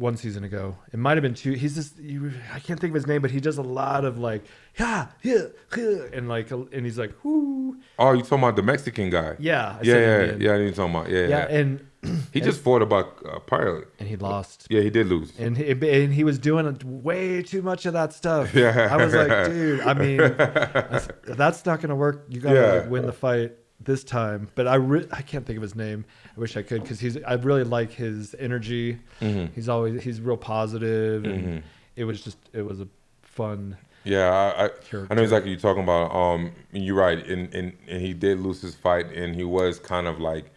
one 0.03 0.17
season 0.17 0.43
ago. 0.43 0.75
It 0.91 0.99
might 0.99 1.15
have 1.15 1.21
been 1.23 1.33
two. 1.33 1.53
He's 1.53 1.75
just 1.75 1.97
you, 1.97 2.33
I 2.53 2.59
can't 2.59 2.77
think 2.79 2.91
of 2.91 2.95
his 2.95 3.07
name, 3.07 3.21
but 3.21 3.31
he 3.31 3.39
does 3.39 3.57
a 3.57 3.63
lot 3.63 4.03
of 4.03 4.19
like 4.19 4.43
yeah 4.77 5.07
yeah, 5.23 5.45
yeah 5.77 6.03
and 6.11 6.27
like 6.27 6.51
and 6.51 6.85
he's 6.85 6.99
like 6.99 7.13
whoo 7.23 7.77
oh, 7.97 8.11
you 8.11 8.21
talking 8.21 8.39
about 8.39 8.57
the 8.57 8.63
Mexican 8.63 9.09
guy? 9.09 9.35
yeah 9.39 9.77
I 9.79 9.83
yeah, 9.83 9.95
yeah, 9.95 10.21
Indian. 10.21 10.41
yeah. 10.41 10.55
You 10.57 10.71
talking 10.73 10.95
about 10.95 11.09
yeah, 11.09 11.21
yeah 11.21 11.27
yeah. 11.29 11.57
and 11.57 11.87
he 12.33 12.41
just 12.41 12.59
fought 12.59 12.81
about 12.81 13.17
a 13.25 13.39
pirate. 13.39 13.87
and 13.97 14.09
he 14.09 14.17
lost. 14.17 14.67
Yeah, 14.69 14.81
he 14.81 14.89
did 14.89 15.07
lose. 15.07 15.31
And 15.39 15.55
he, 15.57 15.71
and 15.71 16.13
he 16.13 16.25
was 16.25 16.37
doing 16.37 16.77
way 16.83 17.41
too 17.41 17.61
much 17.61 17.85
of 17.85 17.93
that 17.93 18.11
stuff. 18.11 18.53
Yeah. 18.63 18.89
I 18.91 18.97
was 18.97 19.13
like, 19.13 19.45
dude, 19.45 19.79
I 19.79 19.93
mean, 19.93 20.17
that's, 20.17 21.07
that's 21.23 21.65
not 21.65 21.79
to 21.79 21.95
work. 21.95 22.25
You 22.27 22.41
got 22.41 22.49
to 22.49 22.55
Yeah. 22.55 22.71
like 22.73 22.89
win 22.89 23.05
the 23.05 23.13
fight 23.13 23.53
this 23.79 24.03
time. 24.03 24.49
But 24.55 24.67
I 24.67 24.75
re- 24.75 25.07
I 25.11 25.21
can't 25.21 25.45
think 25.45 25.57
of 25.57 25.63
his 25.63 25.75
name. 25.75 26.05
I 26.35 26.39
wish 26.39 26.57
I 26.57 26.63
could 26.63 26.81
because 26.81 26.99
he's 26.99 27.21
I 27.23 27.33
really 27.33 27.63
like 27.63 27.91
his 27.91 28.35
energy. 28.39 28.97
Mm-hmm. 29.21 29.53
He's 29.53 29.69
always 29.69 30.01
he's 30.01 30.19
real 30.19 30.37
positive, 30.37 31.25
and 31.25 31.63
it 31.95 32.05
was 32.05 32.23
just 32.23 32.37
it 32.53 32.63
was 32.63 32.81
a 32.81 32.87
fun. 33.21 33.77
Yeah, 34.03 34.29
I, 34.29 34.65
I, 34.65 34.69
I 35.09 35.13
know 35.13 35.21
exactly 35.21 35.51
what 35.51 35.61
you're 35.63 35.73
talking 35.73 35.83
about. 35.83 36.13
Um, 36.13 36.51
you're 36.71 36.95
right, 36.95 37.25
and, 37.25 37.53
and 37.53 37.73
and 37.87 38.01
he 38.01 38.13
did 38.13 38.39
lose 38.39 38.61
his 38.61 38.75
fight, 38.75 39.11
and 39.13 39.35
he 39.35 39.43
was 39.43 39.79
kind 39.79 40.07
of 40.07 40.19
like, 40.19 40.51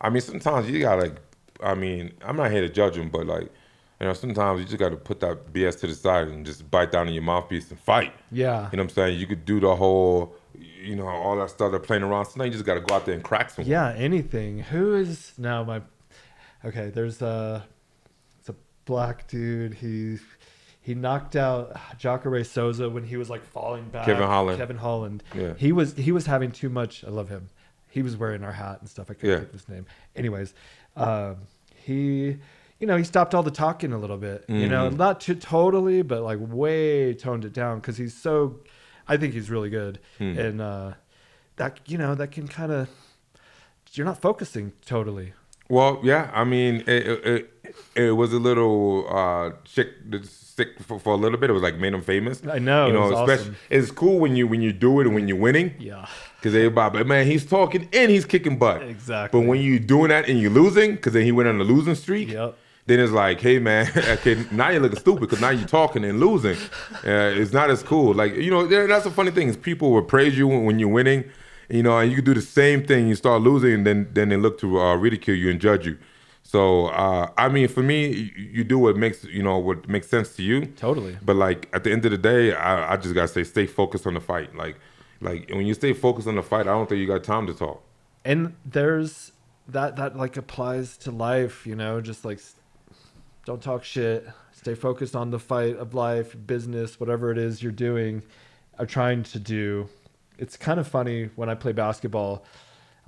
I 0.00 0.10
mean, 0.10 0.22
sometimes 0.22 0.70
you 0.70 0.80
gotta, 0.80 1.14
I 1.62 1.74
mean, 1.74 2.12
I'm 2.24 2.36
not 2.36 2.50
here 2.50 2.62
to 2.62 2.68
judge 2.68 2.96
him, 2.96 3.10
but 3.10 3.26
like, 3.26 3.50
you 4.00 4.06
know, 4.06 4.14
sometimes 4.14 4.60
you 4.60 4.66
just 4.66 4.78
gotta 4.78 4.96
put 4.96 5.20
that 5.20 5.52
BS 5.52 5.80
to 5.80 5.88
the 5.88 5.94
side 5.94 6.28
and 6.28 6.46
just 6.46 6.70
bite 6.70 6.92
down 6.92 7.08
on 7.08 7.12
your 7.12 7.22
mouthpiece 7.22 7.70
and 7.70 7.78
fight. 7.80 8.14
Yeah. 8.30 8.68
You 8.70 8.78
know 8.78 8.84
what 8.84 8.90
I'm 8.90 8.94
saying? 8.94 9.18
You 9.18 9.26
could 9.26 9.44
do 9.44 9.60
the 9.60 9.74
whole, 9.74 10.34
you 10.86 10.96
know, 10.96 11.06
all 11.08 11.36
that 11.36 11.50
stuff 11.50 11.70
they're 11.70 11.80
playing 11.80 12.02
around. 12.02 12.26
So 12.26 12.32
now 12.38 12.44
you 12.44 12.50
just 12.50 12.64
gotta 12.64 12.80
go 12.80 12.94
out 12.94 13.04
there 13.06 13.14
and 13.14 13.22
crack 13.24 13.50
some. 13.50 13.64
Yeah, 13.64 13.92
anything. 13.96 14.60
Who 14.60 14.94
is 14.94 15.32
now 15.38 15.64
my? 15.64 15.82
Okay, 16.64 16.90
there's 16.90 17.20
a. 17.22 17.64
It's 18.40 18.48
a 18.48 18.54
black 18.84 19.26
dude. 19.28 19.74
He 19.74 20.18
he 20.80 20.94
knocked 20.94 21.36
out 21.36 21.76
Jacare 21.98 22.44
Souza 22.44 22.88
when 22.88 23.04
he 23.04 23.16
was 23.16 23.28
like 23.28 23.44
falling 23.44 23.84
back. 23.88 24.06
Kevin 24.06 24.26
Holland. 24.26 24.58
Kevin 24.58 24.76
Holland. 24.78 25.22
Yeah. 25.34 25.54
He 25.56 25.72
was 25.72 25.94
he 25.94 26.12
was 26.12 26.26
having 26.26 26.52
too 26.52 26.68
much. 26.68 27.04
I 27.04 27.10
love 27.10 27.28
him. 27.28 27.48
He 27.88 28.02
was 28.02 28.16
wearing 28.16 28.44
our 28.44 28.52
hat 28.52 28.78
and 28.80 28.88
stuff. 28.88 29.10
I 29.10 29.14
can't 29.14 29.24
Yeah. 29.24 29.36
think 29.38 29.48
of 29.48 29.52
his 29.54 29.68
name. 29.68 29.86
Anyways, 30.14 30.54
um, 30.96 31.36
he. 31.74 32.36
You 32.78 32.86
know, 32.86 32.98
he 32.98 33.04
stopped 33.04 33.34
all 33.34 33.42
the 33.42 33.50
talking 33.50 33.94
a 33.94 33.98
little 33.98 34.18
bit. 34.18 34.44
You 34.48 34.68
know, 34.68 34.88
Mm-hmm. 34.88 34.98
not 34.98 35.20
to 35.22 35.34
totally, 35.34 36.02
but 36.02 36.20
like 36.22 36.38
way 36.42 37.14
toned 37.14 37.46
it 37.46 37.54
down 37.54 37.78
because 37.78 37.96
he's 37.96 38.12
so. 38.14 38.60
I 39.08 39.16
think 39.16 39.34
he's 39.34 39.50
really 39.50 39.70
good, 39.70 39.98
Hmm. 40.18 40.38
and 40.38 40.60
uh, 40.60 40.92
that 41.56 41.80
you 41.86 41.98
know 41.98 42.14
that 42.14 42.30
can 42.32 42.48
kind 42.48 42.72
of 42.72 42.88
you're 43.92 44.06
not 44.06 44.20
focusing 44.20 44.72
totally. 44.84 45.32
Well, 45.68 46.00
yeah, 46.04 46.30
I 46.32 46.44
mean, 46.44 46.82
it 46.86 47.06
it, 47.06 47.26
it, 47.26 47.74
it 47.96 48.10
was 48.12 48.32
a 48.32 48.38
little 48.38 49.06
uh, 49.08 49.50
chick 49.64 49.88
stick 50.24 50.78
for, 50.80 50.98
for 51.00 51.12
a 51.14 51.16
little 51.16 51.38
bit. 51.38 51.50
It 51.50 51.52
was 51.54 51.62
like 51.62 51.76
made 51.76 51.92
him 51.92 52.02
famous. 52.02 52.40
I 52.46 52.58
know, 52.58 52.86
You 52.86 52.92
know, 52.92 53.12
especially 53.22 53.50
awesome. 53.50 53.56
it's 53.70 53.90
cool 53.90 54.18
when 54.20 54.36
you 54.36 54.46
when 54.46 54.62
you 54.62 54.72
do 54.72 55.00
it 55.00 55.06
and 55.06 55.14
when 55.14 55.26
you're 55.28 55.36
winning. 55.38 55.74
Yeah. 55.78 56.06
Because 56.36 56.54
everybody, 56.54 56.98
but 56.98 57.06
man, 57.08 57.26
he's 57.26 57.44
talking 57.44 57.88
and 57.92 58.10
he's 58.10 58.24
kicking 58.24 58.58
butt. 58.58 58.82
Exactly. 58.82 59.40
But 59.40 59.48
when 59.48 59.60
you're 59.60 59.80
doing 59.80 60.08
that 60.10 60.28
and 60.28 60.40
you're 60.40 60.52
losing, 60.52 60.94
because 60.94 61.12
then 61.14 61.24
he 61.24 61.32
went 61.32 61.48
on 61.48 61.60
a 61.60 61.64
losing 61.64 61.94
streak. 61.96 62.28
Yep. 62.30 62.56
Then 62.86 63.00
it's 63.00 63.12
like, 63.12 63.40
hey 63.40 63.58
man, 63.58 63.90
okay, 63.96 64.44
now 64.52 64.68
you're 64.70 64.80
looking 64.80 64.98
stupid 64.98 65.20
because 65.22 65.40
now 65.40 65.50
you're 65.50 65.66
talking 65.66 66.04
and 66.04 66.20
losing. 66.20 66.56
Uh, 67.04 67.34
it's 67.34 67.52
not 67.52 67.68
as 67.68 67.82
cool. 67.82 68.14
Like 68.14 68.34
you 68.36 68.50
know, 68.50 68.66
that's 68.66 69.04
the 69.04 69.10
funny 69.10 69.32
thing 69.32 69.48
is 69.48 69.56
people 69.56 69.90
will 69.90 70.02
praise 70.02 70.38
you 70.38 70.46
when, 70.46 70.64
when 70.64 70.78
you're 70.78 70.88
winning, 70.88 71.24
you 71.68 71.82
know, 71.82 71.98
and 71.98 72.10
you 72.10 72.16
can 72.16 72.24
do 72.24 72.34
the 72.34 72.40
same 72.40 72.86
thing. 72.86 73.08
You 73.08 73.16
start 73.16 73.42
losing, 73.42 73.72
and 73.74 73.86
then 73.86 74.08
then 74.12 74.28
they 74.28 74.36
look 74.36 74.58
to 74.60 74.80
uh, 74.80 74.94
ridicule 74.96 75.36
you 75.36 75.50
and 75.50 75.60
judge 75.60 75.86
you. 75.86 75.98
So 76.44 76.86
uh, 76.86 77.32
I 77.36 77.48
mean, 77.48 77.66
for 77.66 77.82
me, 77.82 78.06
you, 78.06 78.30
you 78.36 78.64
do 78.64 78.78
what 78.78 78.96
makes 78.96 79.24
you 79.24 79.42
know 79.42 79.58
what 79.58 79.88
makes 79.88 80.08
sense 80.08 80.36
to 80.36 80.44
you. 80.44 80.66
Totally. 80.66 81.18
But 81.20 81.34
like 81.34 81.68
at 81.72 81.82
the 81.82 81.90
end 81.90 82.04
of 82.04 82.12
the 82.12 82.18
day, 82.18 82.54
I, 82.54 82.92
I 82.92 82.96
just 82.96 83.16
gotta 83.16 83.28
say, 83.28 83.42
stay 83.42 83.66
focused 83.66 84.06
on 84.06 84.14
the 84.14 84.20
fight. 84.20 84.54
Like, 84.54 84.76
like 85.20 85.50
when 85.50 85.66
you 85.66 85.74
stay 85.74 85.92
focused 85.92 86.28
on 86.28 86.36
the 86.36 86.42
fight, 86.44 86.68
I 86.68 86.72
don't 86.72 86.88
think 86.88 87.00
you 87.00 87.08
got 87.08 87.24
time 87.24 87.48
to 87.48 87.54
talk. 87.54 87.82
And 88.24 88.54
there's 88.64 89.32
that 89.66 89.96
that 89.96 90.16
like 90.16 90.36
applies 90.36 90.96
to 90.98 91.10
life, 91.10 91.66
you 91.66 91.74
know, 91.74 92.00
just 92.00 92.24
like 92.24 92.38
don't 93.46 93.62
talk 93.62 93.82
shit. 93.84 94.28
Stay 94.52 94.74
focused 94.74 95.16
on 95.16 95.30
the 95.30 95.38
fight 95.38 95.76
of 95.76 95.94
life, 95.94 96.36
business, 96.46 97.00
whatever 97.00 97.30
it 97.30 97.38
is 97.38 97.62
you're 97.62 97.72
doing 97.72 98.22
or 98.78 98.84
trying 98.84 99.22
to 99.22 99.38
do. 99.38 99.88
It's 100.38 100.56
kind 100.58 100.78
of 100.78 100.86
funny 100.86 101.30
when 101.36 101.48
I 101.48 101.54
play 101.54 101.72
basketball. 101.72 102.44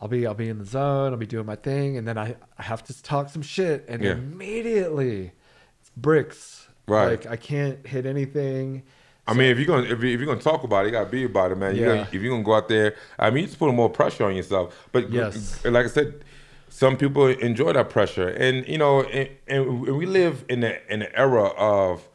I'll 0.01 0.09
be 0.09 0.27
I'll 0.27 0.35
be 0.35 0.49
in 0.49 0.59
the 0.59 0.65
zone, 0.65 1.11
I'll 1.13 1.19
be 1.19 1.27
doing 1.27 1.45
my 1.45 1.57
thing, 1.57 1.99
and 1.99 2.07
then 2.07 2.17
I, 2.17 2.37
I 2.57 2.63
have 2.63 2.85
to 2.85 3.03
talk 3.03 3.29
some 3.29 3.43
shit 3.43 3.85
and 3.89 4.03
Yeah. 4.03 4.13
immediately 4.13 5.33
it's 5.81 5.91
bricks. 5.97 6.69
Right. 6.87 7.07
Like 7.23 7.27
I 7.27 7.37
can't 7.37 7.85
hit 7.87 8.07
anything. 8.07 8.85
I 9.27 9.35
mean, 9.35 9.51
if 9.51 9.59
you're 9.59 9.67
gonna 9.67 9.83
if 9.93 10.01
you're 10.01 10.25
gonna 10.25 10.41
talk 10.41 10.63
about 10.63 10.85
it, 10.85 10.89
you 10.89 10.93
gotta 10.93 11.11
be 11.11 11.25
about 11.25 11.51
it, 11.53 11.59
man. 11.59 11.75
You 11.75 11.83
Yeah. 11.83 11.97
gotta, 11.97 12.17
if 12.17 12.23
you're 12.23 12.31
gonna 12.31 12.45
go 12.45 12.55
out 12.55 12.69
there, 12.69 12.95
I 13.19 13.31
mean, 13.31 13.43
you 13.43 13.47
just 13.49 13.59
put 13.59 13.71
more 13.75 13.91
pressure 13.91 14.25
on 14.25 14.37
yourself. 14.37 14.89
But 14.93 15.11
Yes. 15.11 15.63
like 15.65 15.85
I 15.85 15.89
said, 15.89 16.25
some 16.69 16.97
people 16.97 17.27
enjoy 17.27 17.73
that 17.73 17.91
pressure, 17.91 18.29
and 18.29 18.67
you 18.69 18.79
know, 18.79 19.03
and, 19.03 19.29
and 19.47 19.81
we 19.83 20.07
live 20.07 20.45
in 20.49 20.61
the 20.61 20.93
in 20.93 21.01
the 21.01 21.19
era 21.19 21.45
of, 21.57 22.09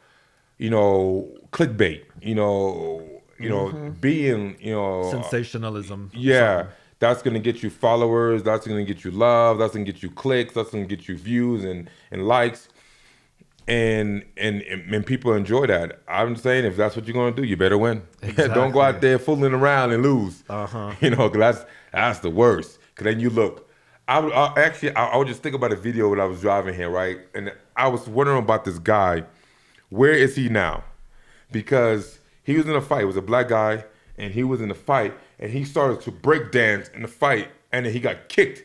you 0.58 0.70
know, 0.70 1.28
clickbait. 1.52 2.04
You 2.22 2.34
know, 2.34 3.02
you 3.38 3.48
know, 3.48 3.66
Mm-hmm. 3.68 3.88
being 4.00 4.56
you 4.60 4.72
know 4.72 5.10
Sensationalism. 5.10 6.10
Yeah, 6.14 6.66
that's 7.00 7.22
gonna 7.22 7.40
get 7.40 7.62
you 7.62 7.70
followers. 7.70 8.42
That's 8.42 8.66
gonna 8.66 8.84
get 8.84 9.04
you 9.04 9.10
love. 9.10 9.58
That's 9.58 9.72
gonna 9.74 9.84
get 9.84 10.02
you 10.02 10.10
clicks. 10.10 10.54
That's 10.54 10.70
gonna 10.70 10.86
get 10.86 11.08
you 11.08 11.16
views 11.16 11.64
and 11.64 11.90
and 12.10 12.26
likes. 12.26 12.68
And 13.66 14.24
and 14.36 14.60
and 14.62 15.06
people 15.06 15.32
enjoy 15.32 15.66
that. 15.68 16.00
I'm 16.06 16.36
saying 16.36 16.66
if 16.66 16.76
that's 16.76 16.96
what 16.96 17.06
you're 17.06 17.14
gonna 17.14 17.34
do, 17.34 17.44
you 17.44 17.56
better 17.56 17.78
win. 17.78 18.02
Don't 18.36 18.72
go 18.72 18.82
out 18.82 19.00
there 19.00 19.18
fooling 19.18 19.54
around 19.54 19.92
and 19.92 20.02
lose. 20.02 20.44
Uh-huh. 20.50 20.92
You 21.00 21.10
know, 21.10 21.30
cause 21.30 21.38
that's 21.38 21.64
that's 21.92 22.18
the 22.20 22.28
worst. 22.30 22.78
Cause 22.94 23.04
then 23.04 23.20
you 23.20 23.30
look. 23.30 23.63
I, 24.08 24.18
I 24.20 24.60
actually 24.60 24.94
I, 24.96 25.06
I 25.08 25.16
would 25.16 25.28
just 25.28 25.42
think 25.42 25.54
about 25.54 25.72
a 25.72 25.76
video 25.76 26.08
when 26.10 26.20
I 26.20 26.24
was 26.26 26.40
driving 26.40 26.74
here, 26.74 26.90
right? 26.90 27.18
And 27.34 27.52
I 27.76 27.88
was 27.88 28.06
wondering 28.08 28.38
about 28.38 28.64
this 28.64 28.78
guy. 28.78 29.24
Where 29.90 30.12
is 30.12 30.36
he 30.36 30.48
now? 30.48 30.84
because 31.52 32.18
he 32.42 32.56
was 32.56 32.66
in 32.66 32.74
a 32.74 32.80
fight. 32.80 33.02
It 33.02 33.06
was 33.06 33.16
a 33.16 33.22
black 33.22 33.48
guy, 33.48 33.84
and 34.18 34.32
he 34.32 34.42
was 34.42 34.60
in 34.60 34.70
a 34.70 34.74
fight, 34.74 35.14
and 35.38 35.52
he 35.52 35.64
started 35.64 36.00
to 36.02 36.10
break 36.10 36.50
dance 36.50 36.88
in 36.94 37.02
the 37.02 37.08
fight, 37.08 37.48
and 37.72 37.86
then 37.86 37.92
he 37.92 38.00
got 38.00 38.28
kicked 38.28 38.64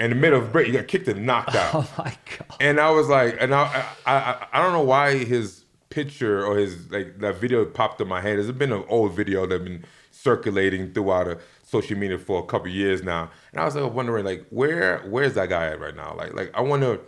in 0.00 0.10
the 0.10 0.16
middle 0.16 0.40
of 0.40 0.52
break. 0.52 0.66
He 0.66 0.72
got 0.72 0.88
kicked 0.88 1.08
and 1.08 1.26
knocked 1.26 1.54
out. 1.54 1.74
Oh 1.74 1.94
my 1.98 2.16
god. 2.38 2.56
And 2.60 2.80
I 2.80 2.90
was 2.90 3.08
like, 3.08 3.36
and 3.40 3.54
I, 3.54 3.86
I, 4.06 4.14
I, 4.14 4.46
I 4.52 4.62
don't 4.62 4.72
know 4.72 4.82
why 4.84 5.18
his 5.24 5.64
picture 5.90 6.44
or 6.44 6.56
his 6.56 6.90
like 6.90 7.18
that 7.18 7.36
video 7.36 7.64
popped 7.66 8.00
in 8.00 8.08
my 8.08 8.20
head. 8.20 8.38
It's 8.38 8.50
been 8.50 8.72
an 8.72 8.84
old 8.88 9.14
video 9.14 9.46
that's 9.46 9.62
been 9.62 9.84
circulating 10.10 10.92
throughout 10.92 11.28
uh 11.28 11.34
social 11.72 11.96
media 11.98 12.18
for 12.18 12.38
a 12.40 12.46
couple 12.46 12.68
years 12.68 13.02
now. 13.02 13.30
And 13.52 13.60
I 13.60 13.64
was 13.64 13.74
like 13.74 13.92
wondering, 13.92 14.24
like, 14.24 14.46
where, 14.50 14.98
where's 15.08 15.34
that 15.34 15.48
guy 15.48 15.66
at 15.66 15.80
right 15.80 15.96
now? 15.96 16.14
Like, 16.14 16.34
like 16.34 16.50
I 16.54 16.60
wonder, 16.60 17.00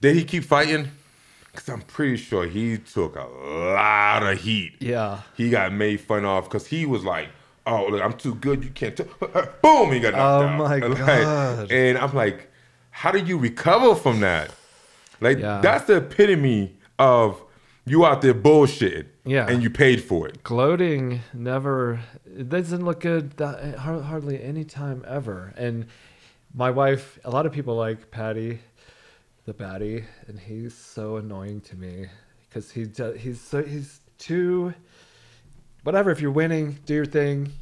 did 0.00 0.16
he 0.16 0.24
keep 0.24 0.44
fighting? 0.44 0.88
Because 1.52 1.68
I'm 1.68 1.82
pretty 1.82 2.16
sure 2.16 2.46
he 2.46 2.78
took 2.78 3.16
a 3.16 3.24
lot 3.26 4.22
of 4.22 4.40
heat. 4.40 4.74
Yeah. 4.78 5.20
He 5.36 5.50
got 5.50 5.72
made 5.72 6.00
fun 6.00 6.24
of 6.24 6.44
because 6.44 6.66
he 6.68 6.86
was 6.86 7.02
like, 7.04 7.28
"Oh, 7.66 7.88
look, 7.88 8.00
I'm 8.00 8.12
too 8.12 8.36
good. 8.36 8.62
You 8.62 8.70
can't." 8.70 8.96
T-. 8.96 9.02
Boom! 9.62 9.90
He 9.92 9.98
got 9.98 10.14
knocked 10.14 10.44
Oh 10.44 10.46
out. 10.46 10.58
my 10.58 10.76
Like, 10.86 10.96
God. 10.96 11.72
and 11.72 11.98
I'm 11.98 12.14
like, 12.14 12.48
how 12.92 13.10
do 13.10 13.18
you 13.18 13.36
recover 13.36 13.96
from 13.96 14.20
that? 14.20 14.52
Like 15.20 15.38
Yeah. 15.40 15.60
that's 15.60 15.86
the 15.86 15.96
epitome 15.96 16.76
of 17.00 17.42
you 17.86 18.04
out 18.06 18.22
there 18.22 18.34
bullshitting. 18.34 19.06
Yeah. 19.24 19.46
And 19.48 19.62
you 19.62 19.70
paid 19.70 20.02
for 20.04 20.26
it. 20.28 20.42
gloating 20.42 21.20
never 21.32 22.00
it 22.26 22.48
doesn't 22.48 22.84
look 22.84 23.00
good 23.00 23.32
that 23.38 23.76
hardly 23.78 24.42
any 24.42 24.64
time 24.64 25.04
ever 25.06 25.52
and 25.56 25.86
my 26.54 26.70
wife 26.70 27.18
a 27.24 27.30
lot 27.30 27.46
of 27.46 27.52
people 27.52 27.74
like 27.76 28.10
paddy 28.10 28.58
the 29.44 29.54
baddy 29.54 30.04
and 30.26 30.38
he's 30.38 30.74
so 30.74 31.16
annoying 31.16 31.60
to 31.60 31.76
me 31.76 32.06
because 32.48 32.70
he 32.72 32.84
do- 32.84 33.12
he's 33.12 33.40
so 33.40 33.62
he's 33.62 34.00
too 34.18 34.74
whatever 35.84 36.10
if 36.10 36.20
you're 36.20 36.30
winning 36.32 36.78
do 36.86 36.94
your 36.94 37.06
thing 37.06 37.52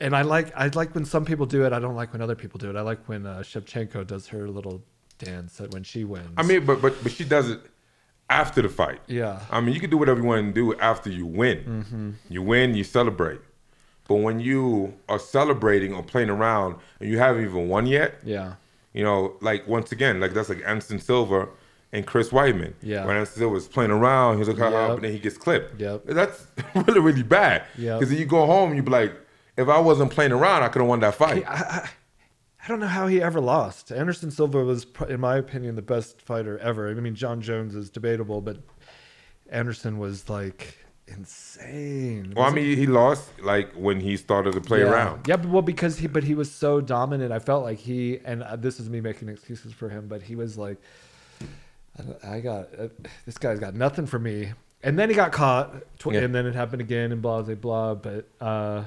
and 0.00 0.14
i 0.14 0.22
like 0.22 0.52
i 0.56 0.66
like 0.74 0.94
when 0.94 1.04
some 1.04 1.24
people 1.24 1.46
do 1.46 1.64
it 1.64 1.72
i 1.72 1.78
don't 1.78 1.96
like 1.96 2.12
when 2.12 2.20
other 2.22 2.36
people 2.36 2.58
do 2.58 2.68
it 2.70 2.76
i 2.76 2.80
like 2.82 3.08
when 3.08 3.24
uh, 3.26 3.38
shevchenko 3.38 4.06
does 4.06 4.26
her 4.28 4.48
little 4.48 4.82
dance 5.18 5.60
when 5.72 5.82
she 5.82 6.04
wins 6.04 6.28
I 6.36 6.42
mean, 6.42 6.64
but 6.66 6.80
but 6.82 6.94
but 7.02 7.12
she 7.12 7.24
does 7.24 7.50
it 7.50 7.60
after 8.30 8.60
the 8.62 8.68
fight. 8.68 9.00
yeah 9.06 9.40
I 9.50 9.60
mean, 9.60 9.74
you 9.74 9.80
can 9.80 9.90
do 9.90 9.96
whatever 9.96 10.20
you 10.20 10.26
want 10.26 10.46
to 10.46 10.52
do 10.52 10.78
after 10.78 11.10
you 11.10 11.24
win. 11.26 11.58
Mm-hmm. 11.58 12.10
You 12.28 12.42
win, 12.42 12.74
you 12.74 12.84
celebrate. 12.84 13.40
But 14.06 14.16
when 14.16 14.40
you 14.40 14.94
are 15.08 15.18
celebrating 15.18 15.94
or 15.94 16.02
playing 16.02 16.30
around 16.30 16.76
and 17.00 17.10
you 17.10 17.18
haven't 17.18 17.44
even 17.44 17.68
won 17.68 17.86
yet, 17.86 18.14
yeah 18.24 18.54
You 18.94 19.04
know, 19.04 19.36
like 19.40 19.66
once 19.68 19.92
again, 19.92 20.18
like 20.20 20.32
that's 20.34 20.48
like 20.48 20.62
Anderson 20.66 20.98
Silva 20.98 21.48
and 21.92 22.06
Chris 22.06 22.28
Weidman. 22.30 22.74
Yeah. 22.82 23.04
When 23.06 23.16
Anderson 23.16 23.38
Silva 23.40 23.54
was 23.54 23.68
playing 23.68 23.90
around, 23.90 24.38
he's 24.38 24.48
like, 24.48 24.58
Yep. 24.58 24.72
but 24.72 25.00
then 25.02 25.12
he 25.12 25.18
gets 25.18 25.38
clipped. 25.38 25.80
Yep. 25.80 26.02
That's 26.06 26.46
really, 26.74 27.00
really 27.00 27.22
bad. 27.22 27.64
Yep. 27.78 27.98
Because 27.98 28.10
then 28.10 28.18
you 28.18 28.26
go 28.26 28.44
home, 28.46 28.74
you 28.74 28.82
be 28.82 28.90
like, 28.90 29.12
if 29.56 29.68
I 29.68 29.78
wasn't 29.78 30.10
playing 30.10 30.32
around, 30.32 30.62
I 30.62 30.68
could 30.68 30.80
have 30.80 30.88
won 30.88 31.00
that 31.00 31.14
fight. 31.14 31.44
I 31.48 31.88
don't 32.66 32.80
know 32.80 32.86
how 32.88 33.06
he 33.06 33.22
ever 33.22 33.40
lost. 33.40 33.92
Anderson 33.92 34.30
Silva 34.32 34.64
was, 34.64 34.84
in 35.08 35.20
my 35.20 35.36
opinion, 35.36 35.76
the 35.76 35.82
best 35.82 36.20
fighter 36.20 36.58
ever. 36.58 36.90
I 36.90 36.94
mean, 36.94 37.14
Jon 37.14 37.40
Jones 37.40 37.74
is 37.76 37.88
debatable, 37.88 38.40
but 38.40 38.58
Anderson 39.48 39.98
was 39.98 40.28
like 40.28 40.76
insane. 41.06 42.32
Well, 42.34 42.44
I 42.44 42.48
Wasn't 42.48 42.66
mean, 42.66 42.76
he 42.76 42.86
lost 42.86 43.30
like 43.40 43.72
when 43.74 44.00
he 44.00 44.16
started 44.16 44.54
to 44.54 44.60
play 44.60 44.80
yeah. 44.80 44.90
around. 44.90 45.26
Yeah, 45.28 45.36
but 45.36 45.48
well, 45.50 45.62
because 45.62 45.98
he, 45.98 46.06
but 46.08 46.24
he 46.24 46.34
was 46.34 46.50
so 46.50 46.80
dominant. 46.80 47.32
I 47.32 47.38
felt 47.38 47.62
like 47.64 47.78
he, 47.78 48.18
and 48.24 48.42
uh, 48.42 48.56
this 48.56 48.80
is 48.80 48.90
me 48.90 49.00
making 49.00 49.28
excuses 49.28 49.72
for 49.72 49.88
him, 49.88 50.08
but 50.08 50.22
he 50.22 50.34
was 50.34 50.58
like, 50.58 50.78
I, 52.24 52.36
I 52.36 52.40
got 52.40 52.68
uh, 52.78 52.88
this 53.24 53.38
guy's 53.38 53.58
got 53.60 53.74
nothing 53.74 54.06
for 54.06 54.18
me. 54.18 54.52
And 54.82 54.98
then 54.98 55.08
he 55.08 55.14
got 55.16 55.32
caught, 55.32 55.74
tw- 55.98 56.12
Yeah. 56.12 56.20
and 56.20 56.34
then 56.34 56.46
it 56.46 56.54
happened 56.54 56.80
again, 56.82 57.10
and 57.12 57.20
blah 57.22 57.42
blah 57.42 57.54
blah. 57.54 57.94
But 57.94 58.28
uh, 58.40 58.84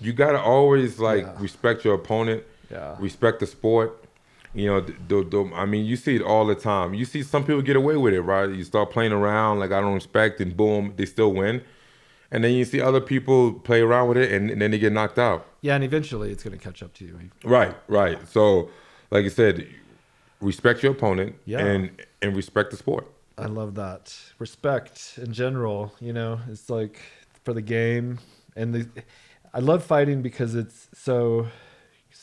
You 0.00 0.12
gotta 0.12 0.40
always 0.40 0.98
like 0.98 1.22
Yeah. 1.22 1.34
respect 1.38 1.84
your 1.84 1.94
opponent. 1.94 2.42
Yeah. 2.70 2.96
Respect 2.98 3.40
the 3.40 3.46
sport. 3.46 4.04
You 4.54 4.66
know, 4.66 4.80
the, 4.80 5.24
the, 5.24 5.50
I 5.54 5.66
mean, 5.66 5.84
you 5.84 5.94
see 5.96 6.16
it 6.16 6.22
all 6.22 6.46
the 6.46 6.54
time. 6.54 6.94
You 6.94 7.04
see 7.04 7.22
some 7.22 7.44
people 7.44 7.60
get 7.62 7.76
away 7.76 7.96
with 7.96 8.14
it, 8.14 8.22
right? 8.22 8.48
You 8.48 8.64
start 8.64 8.90
playing 8.90 9.12
around 9.12 9.58
like 9.60 9.72
I 9.72 9.80
don't 9.80 9.94
respect, 9.94 10.40
and 10.40 10.56
boom, 10.56 10.94
they 10.96 11.04
still 11.04 11.32
win. 11.32 11.62
And 12.30 12.42
then 12.44 12.52
you 12.52 12.64
see 12.64 12.80
other 12.80 13.00
people 13.00 13.52
play 13.52 13.80
around 13.80 14.08
with 14.08 14.16
it, 14.18 14.32
and, 14.32 14.50
and 14.50 14.60
then 14.60 14.70
they 14.70 14.78
get 14.78 14.92
knocked 14.92 15.18
out. 15.18 15.46
yeah, 15.60 15.74
and 15.74 15.84
eventually 15.84 16.30
it's 16.30 16.42
gonna 16.42 16.56
catch 16.58 16.82
up 16.82 16.92
to 16.94 17.04
you. 17.04 17.18
Right, 17.44 17.74
right. 17.88 18.18
So, 18.28 18.70
like 19.10 19.24
I 19.24 19.28
said, 19.28 19.66
respect 20.40 20.82
your 20.82 20.92
opponent 20.92 21.36
Yeah. 21.44 21.60
and 21.64 21.90
and 22.22 22.34
respect 22.36 22.70
the 22.70 22.76
sport. 22.76 23.06
I 23.36 23.46
love 23.46 23.74
that 23.76 24.14
respect 24.38 25.18
in 25.22 25.32
general. 25.32 25.92
You 26.00 26.12
know, 26.12 26.40
it's 26.50 26.68
like 26.70 27.00
for 27.44 27.52
the 27.54 27.62
game, 27.62 28.18
and 28.56 28.74
the 28.74 28.88
I 29.54 29.60
love 29.60 29.84
fighting 29.84 30.20
because 30.22 30.54
it's 30.54 30.88
so 30.94 31.46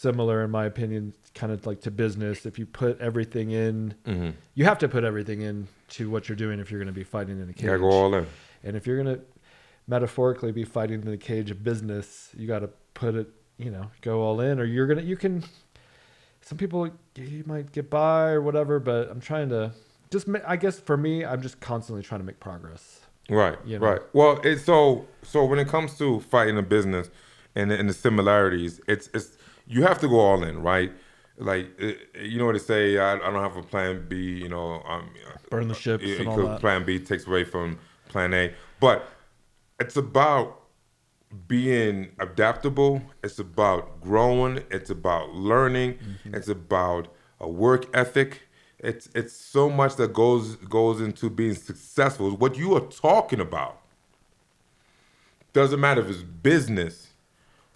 similar, 0.06 0.44
in 0.44 0.52
my 0.52 0.65
opinion, 0.65 1.13
kind 1.34 1.52
of 1.52 1.65
like 1.65 1.82
to 1.82 1.91
business. 1.91 2.46
If 2.46 2.60
you 2.60 2.65
put 2.65 3.00
everything 3.00 3.52
in, 3.52 3.96
Mm-hmm. 4.06 4.30
you 4.54 4.65
have 4.65 4.78
to 4.80 4.88
put 4.88 5.04
everything 5.04 5.41
in 5.41 5.68
to 5.98 6.10
what 6.10 6.22
you're 6.30 6.36
doing 6.46 6.60
if 6.60 6.70
you're 6.70 6.80
going 6.80 6.94
to 6.96 7.00
be 7.04 7.04
fighting 7.04 7.41
in 7.41 7.50
a 7.50 7.54
cage. 7.54 7.80
Go 7.80 7.89
all 7.89 8.13
in. 8.13 8.26
And 8.63 8.76
if 8.78 8.86
you're 8.88 9.02
going 9.04 9.15
to 9.18 9.22
metaphorically 9.88 10.52
be 10.52 10.63
fighting 10.63 11.02
in 11.02 11.10
the 11.10 11.18
cage 11.18 11.50
of 11.52 11.63
business, 11.63 12.30
you 12.38 12.46
got 12.48 12.60
to 12.60 12.70
put 12.94 13.15
it, 13.15 13.28
you 13.58 13.72
know, 13.72 13.86
go 14.02 14.22
all 14.22 14.39
in, 14.41 14.60
or 14.60 14.65
you're 14.65 14.88
gonna, 14.88 15.02
you 15.02 15.18
can. 15.18 15.44
Some 16.41 16.58
people 16.60 16.89
you 17.15 17.44
might 17.48 17.72
get 17.72 17.89
by 17.89 18.30
or 18.30 18.41
whatever, 18.41 18.80
but 18.80 19.10
I'm 19.12 19.20
trying 19.32 19.50
to 19.50 19.72
just. 20.12 20.28
I 20.48 20.56
guess 20.63 20.80
for 20.80 20.98
me, 20.98 21.26
I'm 21.26 21.41
just 21.41 21.60
constantly 21.60 22.04
trying 22.04 22.22
to 22.22 22.26
make 22.26 22.39
progress. 22.39 23.02
Right, 23.30 23.58
you 23.65 23.80
know? 23.80 23.86
right. 23.89 24.02
Well, 24.13 24.39
it's 24.44 24.63
so 24.63 25.08
so 25.24 25.44
when 25.46 25.60
it 25.60 25.68
comes 25.68 25.98
to 25.98 26.20
fighting 26.20 26.58
a 26.58 26.62
business 26.78 27.10
and 27.56 27.72
and 27.72 27.89
the 27.89 27.94
similarities, 27.94 28.80
it's 28.88 29.10
it's 29.13 29.35
you 29.67 29.84
have 29.84 29.99
to 29.99 30.08
go 30.08 30.19
all 30.19 30.43
in, 30.43 30.62
right? 30.62 30.91
Like 31.38 31.78
it, 31.80 32.10
you 32.21 32.38
know 32.38 32.45
what 32.45 32.54
they 32.54 32.60
say, 32.60 32.97
I, 32.97 33.13
I 33.15 33.17
don't 33.17 33.41
have 33.41 33.58
a 33.58 33.63
plan 33.63 34.06
B. 34.08 34.15
You 34.15 34.49
know, 34.49 34.82
um, 34.88 35.10
Burn 35.49 35.67
the 35.67 35.73
ships 35.73 36.04
it- 36.04 36.19
and 36.21 36.30
all 36.30 36.38
that. 36.38 36.62
Plan 36.62 36.86
B 36.86 36.99
takes 36.99 37.28
away 37.28 37.43
from 37.43 37.78
Plan 38.10 38.34
A, 38.34 38.54
but 38.80 39.08
it's 39.80 39.97
about 39.97 40.62
being 41.47 42.12
adaptable. 42.19 43.01
It's 43.23 43.39
about 43.39 43.99
growing. 44.01 44.63
It's 44.71 44.89
about 44.89 45.34
learning. 45.34 45.95
Mm-hmm. 45.95 46.36
It's 46.36 46.47
about 46.47 47.13
a 47.41 47.49
work 47.49 47.86
ethic. 47.93 48.43
It's 48.80 49.10
it's 49.13 49.34
so 49.34 49.69
much 49.69 49.95
that 49.97 50.13
goes 50.13 50.56
goes 50.58 51.01
into 51.01 51.30
being 51.30 51.56
successful. 51.56 52.32
What 52.38 52.58
you 52.58 52.75
are 52.75 52.82
talking 52.82 53.39
about 53.41 53.82
doesn't 55.54 55.80
matter 55.80 56.01
if 56.01 56.10
it's 56.10 56.21
business 56.23 57.05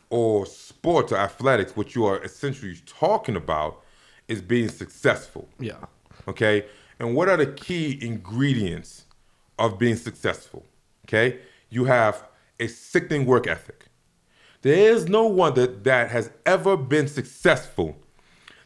or 0.09 0.45
sports 0.45 1.11
or 1.11 1.17
athletics. 1.17 1.75
What 1.75 1.95
you 1.95 2.05
are 2.05 2.21
essentially 2.23 2.75
talking 2.85 3.35
about 3.35 3.83
is 4.27 4.41
being 4.41 4.69
successful. 4.69 5.47
Yeah. 5.59 5.85
Okay. 6.27 6.65
And 6.99 7.15
what 7.15 7.29
are 7.29 7.37
the 7.37 7.47
key 7.47 7.97
ingredients 8.01 9.05
of 9.57 9.79
being 9.79 9.95
successful? 9.95 10.65
Okay. 11.05 11.39
You 11.69 11.85
have 11.85 12.23
a 12.59 12.67
sickening 12.67 13.25
work 13.25 13.47
ethic. 13.47 13.85
There 14.61 14.93
is 14.93 15.07
no 15.07 15.25
one 15.25 15.53
that, 15.53 15.83
that 15.85 16.11
has 16.11 16.31
ever 16.45 16.75
been 16.75 17.07
successful 17.07 17.97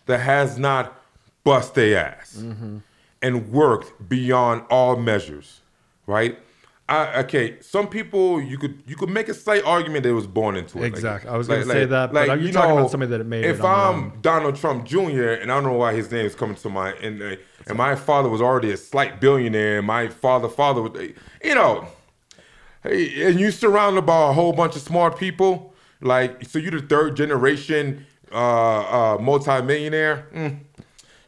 that 0.07 0.19
has 0.19 0.57
not 0.57 0.99
bust 1.43 1.75
their 1.75 1.97
ass 1.97 2.37
mm-hmm. 2.39 2.79
and 3.21 3.51
worked 3.51 4.09
beyond 4.09 4.63
all 4.69 4.95
measures, 4.95 5.61
right? 6.07 6.39
I, 6.89 7.21
okay, 7.21 7.61
some 7.61 7.87
people 7.87 8.41
you 8.41 8.57
could 8.57 8.83
you 8.85 8.97
could 8.97 9.09
make 9.09 9.29
a 9.29 9.33
slight 9.33 9.63
argument 9.63 10.03
they 10.03 10.11
was 10.11 10.27
born 10.27 10.57
into 10.57 10.83
it. 10.83 10.87
Exactly. 10.87 11.29
I 11.29 11.37
was 11.37 11.47
gonna 11.47 11.63
say 11.65 11.85
that, 11.85 12.11
but 12.11 12.27
are 12.27 12.35
you 12.35 12.47
you 12.47 12.53
talking 12.53 12.77
about 12.77 12.91
somebody 12.91 13.09
that 13.17 13.23
made 13.23 13.45
it 13.45 13.51
If 13.51 13.63
I'm? 13.63 14.19
Donald 14.21 14.57
Trump 14.57 14.85
Jr. 14.85 15.29
and 15.29 15.49
I 15.49 15.55
don't 15.55 15.63
know 15.63 15.73
why 15.73 15.93
his 15.93 16.11
name 16.11 16.25
is 16.25 16.35
coming 16.35 16.55
to 16.57 16.69
my 16.69 16.91
and 16.95 17.21
uh, 17.21 17.35
and 17.67 17.77
my 17.77 17.95
father 17.95 18.27
was 18.27 18.41
already 18.41 18.71
a 18.71 18.77
slight 18.77 19.21
billionaire, 19.21 19.77
and 19.77 19.87
my 19.87 20.09
father 20.09 20.49
father 20.49 20.81
was, 20.81 21.13
you 21.41 21.55
know, 21.55 21.87
hey, 22.83 23.29
and 23.29 23.39
you 23.39 23.51
surrounded 23.51 24.05
by 24.05 24.29
a 24.29 24.33
whole 24.33 24.51
bunch 24.51 24.75
of 24.75 24.81
smart 24.81 25.17
people, 25.17 25.73
like 26.01 26.45
so 26.45 26.59
you're 26.59 26.71
the 26.71 26.81
third 26.81 27.15
generation 27.15 28.05
uh, 28.33 29.15
uh, 29.15 29.17
multi-millionaire. 29.21 30.27
Mm, 30.33 30.59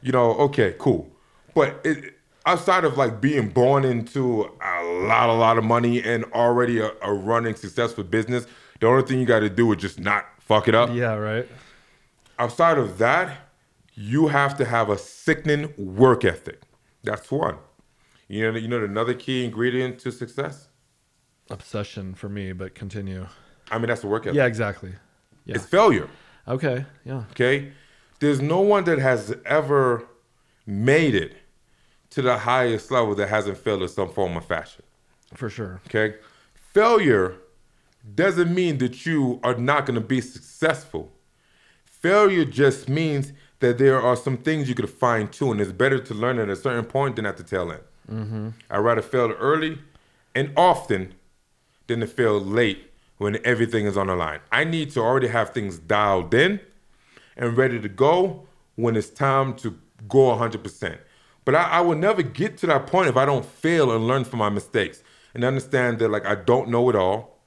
you 0.02 0.12
know, 0.12 0.32
okay, 0.34 0.76
cool, 0.78 1.10
but 1.54 1.80
it, 1.86 2.14
outside 2.45 2.84
of 2.84 2.97
like 2.97 3.19
being 3.21 3.49
born 3.49 3.84
into 3.84 4.43
a 4.62 4.84
lot, 4.84 5.29
a 5.29 5.34
lot 5.34 5.58
of 5.58 5.63
money 5.63 6.01
and 6.03 6.23
already 6.25 6.79
a, 6.79 6.91
a 7.01 7.13
running 7.13 7.55
successful 7.55 8.03
business, 8.03 8.45
the 8.79 8.88
only 8.88 9.03
thing 9.03 9.19
you 9.19 9.25
got 9.25 9.39
to 9.39 9.49
do 9.49 9.71
is 9.73 9.81
just 9.81 9.99
not 9.99 10.25
fuck 10.39 10.67
it 10.67 10.75
up 10.75 10.91
Yeah. 10.93 11.15
Right. 11.15 11.47
outside 12.38 12.77
of 12.77 12.97
that, 12.99 13.38
you 13.93 14.27
have 14.27 14.58
to 14.58 14.65
have 14.65 14.89
a 14.89 14.97
sickening 14.97 15.73
work 15.77 16.23
ethic. 16.25 16.62
That's 17.03 17.31
one. 17.31 17.58
You 18.27 18.51
know, 18.51 18.58
you 18.58 18.67
know 18.67 18.84
another 18.84 19.13
key 19.13 19.45
ingredient 19.45 19.99
to 19.99 20.12
success. 20.12 20.67
Obsession 21.49 22.13
for 22.15 22.27
me, 22.27 22.51
but 22.53 22.73
continue. 22.75 23.27
I 23.71 23.77
mean, 23.77 23.88
that's 23.88 24.01
the 24.01 24.08
work 24.08 24.23
ethic. 24.23 24.36
Yeah. 24.36 24.45
Exactly. 24.45 24.93
Yeah. 25.45 25.55
It's 25.55 25.65
failure. 25.65 26.10
Okay. 26.47 26.86
Yeah. 27.05 27.23
Okay, 27.31 27.71
there's 28.19 28.41
no 28.41 28.62
one 28.62 28.84
that 28.86 28.99
has 28.99 29.36
ever 29.45 30.05
made 30.67 31.15
it 31.15 31.36
to 32.15 32.21
the 32.21 32.38
highest 32.38 32.91
level 32.91 33.13
that 33.13 33.28
hasn't 33.28 33.58
failed 33.58 33.82
in 33.82 33.89
some 33.89 34.10
form 34.10 34.38
or 34.38 34.41
fashion. 34.41 34.84
For 35.34 35.49
sure. 35.49 35.82
Okay, 35.88 36.15
failure 36.73 37.36
doesn't 38.15 38.54
mean 38.54 38.78
that 38.78 39.06
you 39.06 39.41
are 39.43 39.56
not 39.56 39.86
going 39.86 39.95
to 39.95 40.06
be 40.06 40.21
successful. 40.21 41.12
Failure 41.84 42.45
just 42.45 42.88
means 42.88 43.34
that 43.60 43.78
there 43.78 44.01
are 44.01 44.15
some 44.15 44.38
things 44.38 44.69
you 44.69 44.75
could 44.75 44.89
fine 44.89 45.28
tune. 45.28 45.60
It's 45.60 45.73
better 45.73 45.99
to 45.99 46.13
learn 46.13 46.39
at 46.39 46.49
a 46.49 46.56
certain 46.56 46.86
point 46.86 47.17
than 47.17 47.25
at 47.25 47.36
the 47.36 47.43
tail 47.43 47.69
end. 47.71 47.84
Mm-hmm. 48.10 48.49
I'd 48.69 48.78
rather 48.78 49.01
fail 49.01 49.32
early 49.34 49.80
and 50.34 50.54
often 50.56 51.15
than 51.88 51.99
to 51.99 52.08
fail 52.08 52.39
late 52.39 52.93
when 53.17 53.39
everything 53.43 53.88
is 53.88 53.97
on 53.97 54.08
the 54.08 54.15
line. 54.15 54.39
I 54.54 54.63
need 54.63 54.91
to 54.91 55.01
already 55.01 55.28
have 55.28 55.49
things 55.49 55.80
dialed 55.80 56.34
in 56.34 56.62
and 57.36 57.58
ready 57.58 57.82
to 57.82 57.89
go 57.89 58.47
when 58.75 58.95
it's 58.95 59.10
time 59.10 59.54
to 59.56 59.78
go 60.08 60.38
100%. 60.38 60.97
But 61.45 61.55
I, 61.55 61.63
I 61.63 61.81
will 61.81 61.95
never 61.95 62.23
get 62.23 62.58
to 62.58 62.67
that 62.67 62.88
point 62.88 63.08
if 63.08 63.15
I 63.15 63.25
don't 63.25 63.45
fail 63.45 63.91
and 63.91 64.08
learn 64.08 64.23
from 64.23 64.39
my 64.39 64.49
mistakes 64.49 65.03
and 65.34 65.43
understand 65.43 65.99
that 65.99 66.10
like 66.10 66.25
I 66.25 66.36
don't 66.36 66.69
know 66.69 66.89
it 66.89 66.95
all. 66.95 67.39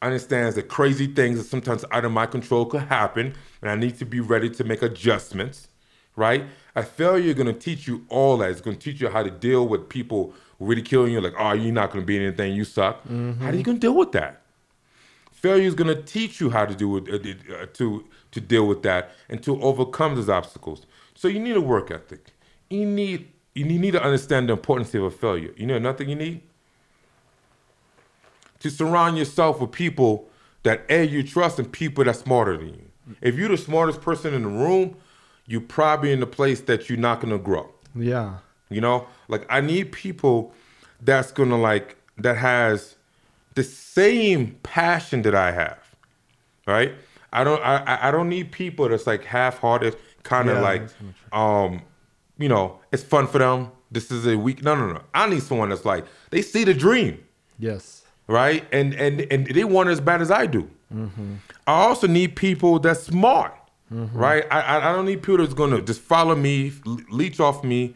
I 0.00 0.06
understand 0.06 0.54
that 0.54 0.68
crazy 0.68 1.08
things 1.08 1.38
that 1.38 1.44
sometimes 1.44 1.84
out 1.90 2.04
of 2.04 2.12
my 2.12 2.26
control 2.26 2.66
could 2.66 2.82
happen, 2.82 3.34
and 3.60 3.70
I 3.70 3.74
need 3.74 3.98
to 3.98 4.04
be 4.04 4.20
ready 4.20 4.48
to 4.50 4.62
make 4.62 4.82
adjustments. 4.82 5.68
Right? 6.14 6.44
A 6.76 6.82
failure 6.82 7.28
is 7.30 7.34
gonna 7.34 7.52
teach 7.52 7.86
you 7.88 8.04
all 8.08 8.36
that. 8.38 8.50
It's 8.50 8.60
gonna 8.60 8.76
teach 8.76 9.00
you 9.00 9.08
how 9.08 9.22
to 9.22 9.30
deal 9.30 9.66
with 9.66 9.88
people 9.88 10.34
ridiculing 10.60 11.12
you, 11.12 11.20
like, 11.20 11.34
"Oh, 11.38 11.52
you're 11.52 11.72
not 11.72 11.90
gonna 11.90 12.04
be 12.04 12.16
anything. 12.16 12.54
You 12.54 12.64
suck." 12.64 13.06
How 13.40 13.48
are 13.48 13.54
you 13.54 13.62
gonna 13.62 13.78
deal 13.78 13.94
with 13.94 14.12
that? 14.12 14.42
Failure 15.32 15.66
is 15.66 15.74
gonna 15.74 16.02
teach 16.02 16.40
you 16.40 16.50
how 16.50 16.66
to 16.66 16.74
do 16.74 16.96
it, 16.96 17.08
uh, 17.08 17.54
uh, 17.54 17.66
to 17.74 18.04
to 18.32 18.40
deal 18.40 18.66
with 18.66 18.82
that 18.82 19.10
and 19.28 19.42
to 19.44 19.60
overcome 19.62 20.16
those 20.16 20.28
obstacles. 20.28 20.86
So 21.14 21.28
you 21.28 21.38
need 21.40 21.56
a 21.56 21.60
work 21.60 21.90
ethic. 21.90 22.32
You 22.68 22.84
need 22.84 23.28
you 23.66 23.78
need 23.78 23.92
to 23.92 24.02
understand 24.02 24.48
the 24.48 24.52
importance 24.52 24.94
of 24.94 25.02
a 25.02 25.10
failure. 25.10 25.52
You 25.56 25.66
know 25.66 25.74
another 25.76 25.98
thing 25.98 26.08
you 26.10 26.16
need 26.16 26.40
to 28.60 28.70
surround 28.70 29.16
yourself 29.16 29.60
with 29.60 29.72
people 29.72 30.28
that 30.64 30.84
a 30.88 31.04
you 31.06 31.22
trust 31.22 31.58
and 31.58 31.70
people 31.70 32.04
that's 32.04 32.20
smarter 32.20 32.56
than 32.56 32.68
you. 32.68 32.84
If 33.20 33.36
you're 33.36 33.48
the 33.48 33.56
smartest 33.56 34.00
person 34.00 34.34
in 34.34 34.42
the 34.42 34.48
room, 34.48 34.96
you're 35.46 35.60
probably 35.60 36.12
in 36.12 36.20
the 36.20 36.26
place 36.26 36.60
that 36.62 36.88
you're 36.88 36.98
not 36.98 37.20
gonna 37.20 37.38
grow. 37.38 37.68
Yeah. 37.94 38.38
You 38.68 38.80
know, 38.80 39.06
like 39.28 39.46
I 39.48 39.60
need 39.60 39.92
people 39.92 40.52
that's 41.00 41.32
gonna 41.32 41.58
like 41.58 41.96
that 42.18 42.36
has 42.36 42.96
the 43.54 43.62
same 43.64 44.56
passion 44.62 45.22
that 45.22 45.34
I 45.34 45.52
have, 45.52 45.78
right? 46.66 46.92
I 47.32 47.44
don't 47.44 47.62
I 47.62 48.08
I- 48.08 48.10
don't 48.10 48.28
need 48.28 48.52
people 48.52 48.88
that's 48.88 49.06
like 49.06 49.24
half-hearted 49.24 49.96
kind 50.22 50.48
of 50.50 50.56
Yeah, 50.56 50.62
like, 50.62 50.82
um, 51.32 51.82
you 52.38 52.48
know, 52.48 52.78
it's 52.92 53.02
fun 53.02 53.26
for 53.26 53.38
them. 53.38 53.70
This 53.90 54.10
is 54.10 54.26
a 54.26 54.36
week. 54.36 54.62
No, 54.62 54.74
no, 54.74 54.92
no. 54.92 55.00
I 55.14 55.28
need 55.28 55.42
someone 55.42 55.68
that's 55.70 55.84
like 55.84 56.04
they 56.30 56.42
see 56.42 56.64
the 56.64 56.74
dream, 56.74 57.22
Yes. 57.58 58.02
right? 58.26 58.64
And 58.72 58.94
and 58.94 59.20
and 59.32 59.46
they 59.46 59.64
want 59.64 59.88
it 59.88 59.92
as 59.92 60.00
bad 60.00 60.20
as 60.22 60.30
I 60.30 60.46
do. 60.46 60.68
Mm-hmm. 60.94 61.34
I 61.66 61.72
also 61.72 62.06
need 62.06 62.36
people 62.36 62.78
that's 62.78 63.02
smart, 63.04 63.54
right? 63.90 64.44
I 64.50 64.78
I 64.88 64.92
don't 64.92 65.06
need 65.06 65.22
people 65.22 65.38
that's 65.38 65.54
gonna 65.54 65.80
just 65.82 66.00
follow 66.00 66.34
me, 66.34 66.72
leech 67.10 67.40
off 67.40 67.62
me, 67.64 67.94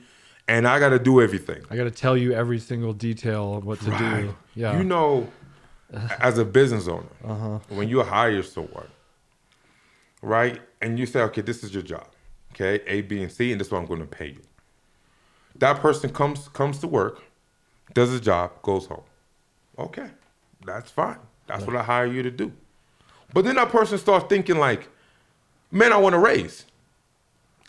and 0.48 0.66
I 0.66 0.78
got 0.78 0.90
to 0.90 0.98
do 0.98 1.20
everything. 1.22 1.62
I 1.70 1.76
got 1.76 1.84
to 1.84 1.90
tell 1.90 2.16
you 2.16 2.32
every 2.32 2.58
single 2.58 2.92
detail 2.92 3.54
of 3.56 3.64
what 3.64 3.80
to 3.80 3.90
Right. 3.90 4.22
do. 4.22 4.34
Yeah. 4.54 4.76
You 4.78 4.84
know, 4.84 5.28
as 6.20 6.36
a 6.38 6.44
business 6.44 6.88
owner, 6.88 7.06
Uh-huh. 7.24 7.58
when 7.68 7.88
you 7.88 8.02
hire 8.02 8.42
someone, 8.42 8.88
right, 10.22 10.60
and 10.80 10.98
you 10.98 11.06
say, 11.06 11.20
okay, 11.22 11.40
this 11.42 11.62
is 11.64 11.72
your 11.74 11.82
job, 11.82 12.06
okay, 12.52 12.82
A, 12.86 13.02
B, 13.02 13.22
and 13.22 13.30
C, 13.30 13.52
and 13.52 13.60
this 13.60 13.68
is 13.68 13.72
what 13.72 13.80
I'm 13.80 13.86
going 13.86 14.00
to 14.00 14.06
pay 14.06 14.28
you. 14.28 14.42
That 15.58 15.80
person 15.80 16.10
comes 16.10 16.48
comes 16.48 16.78
to 16.78 16.86
work, 16.86 17.22
does 17.94 18.10
his 18.10 18.20
job, 18.20 18.62
goes 18.62 18.86
home. 18.86 19.02
Okay, 19.78 20.10
that's 20.64 20.90
fine. 20.90 21.18
That's 21.46 21.66
what 21.66 21.76
I 21.76 21.82
hire 21.82 22.06
you 22.06 22.22
to 22.22 22.30
do. 22.30 22.52
But 23.34 23.44
then 23.44 23.56
that 23.56 23.70
person 23.70 23.98
starts 23.98 24.26
thinking 24.28 24.56
like, 24.56 24.88
man, 25.70 25.92
I 25.92 25.96
want 25.96 26.14
a 26.14 26.18
raise. 26.18 26.66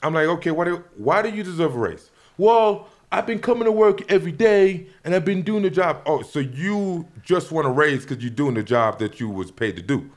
I'm 0.01 0.13
like, 0.13 0.27
okay, 0.27 0.51
why 0.51 0.65
do, 0.65 0.83
why 0.97 1.21
do 1.21 1.29
you 1.29 1.43
deserve 1.43 1.75
a 1.75 1.79
raise? 1.79 2.11
Well, 2.37 2.87
I've 3.11 3.25
been 3.25 3.39
coming 3.39 3.65
to 3.65 3.71
work 3.71 4.11
every 4.11 4.31
day 4.31 4.87
and 5.03 5.15
I've 5.15 5.23
been 5.23 5.43
doing 5.43 5.63
the 5.63 5.69
job. 5.69 6.01
Oh, 6.05 6.21
so 6.21 6.39
you 6.39 7.07
just 7.23 7.51
want 7.51 7.67
a 7.67 7.69
raise 7.69 8.05
because 8.05 8.23
you're 8.23 8.33
doing 8.33 8.55
the 8.55 8.63
job 8.63 8.99
that 8.99 9.19
you 9.19 9.29
was 9.29 9.51
paid 9.51 9.75
to 9.77 9.81
do. 9.81 10.09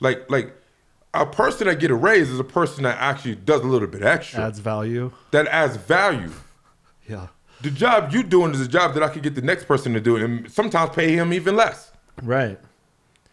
Like, 0.00 0.30
like 0.30 0.54
a 1.14 1.26
person 1.26 1.66
that 1.66 1.80
get 1.80 1.90
a 1.90 1.94
raise 1.94 2.30
is 2.30 2.38
a 2.38 2.44
person 2.44 2.84
that 2.84 2.98
actually 2.98 3.34
does 3.34 3.60
a 3.62 3.66
little 3.66 3.88
bit 3.88 4.02
extra. 4.02 4.40
Adds 4.46 4.58
value. 4.60 5.12
that 5.32 5.46
adds 5.48 5.76
value. 5.76 6.32
Yeah. 7.08 7.28
The 7.62 7.70
job 7.70 8.12
you 8.12 8.22
doing 8.22 8.52
is 8.52 8.60
a 8.60 8.68
job 8.68 8.94
that 8.94 9.02
I 9.02 9.08
could 9.08 9.22
get 9.22 9.34
the 9.34 9.42
next 9.42 9.64
person 9.64 9.92
to 9.92 10.00
do 10.00 10.16
and 10.16 10.50
sometimes 10.50 10.94
pay 10.94 11.12
him 11.12 11.32
even 11.32 11.56
less. 11.56 11.92
Right. 12.22 12.58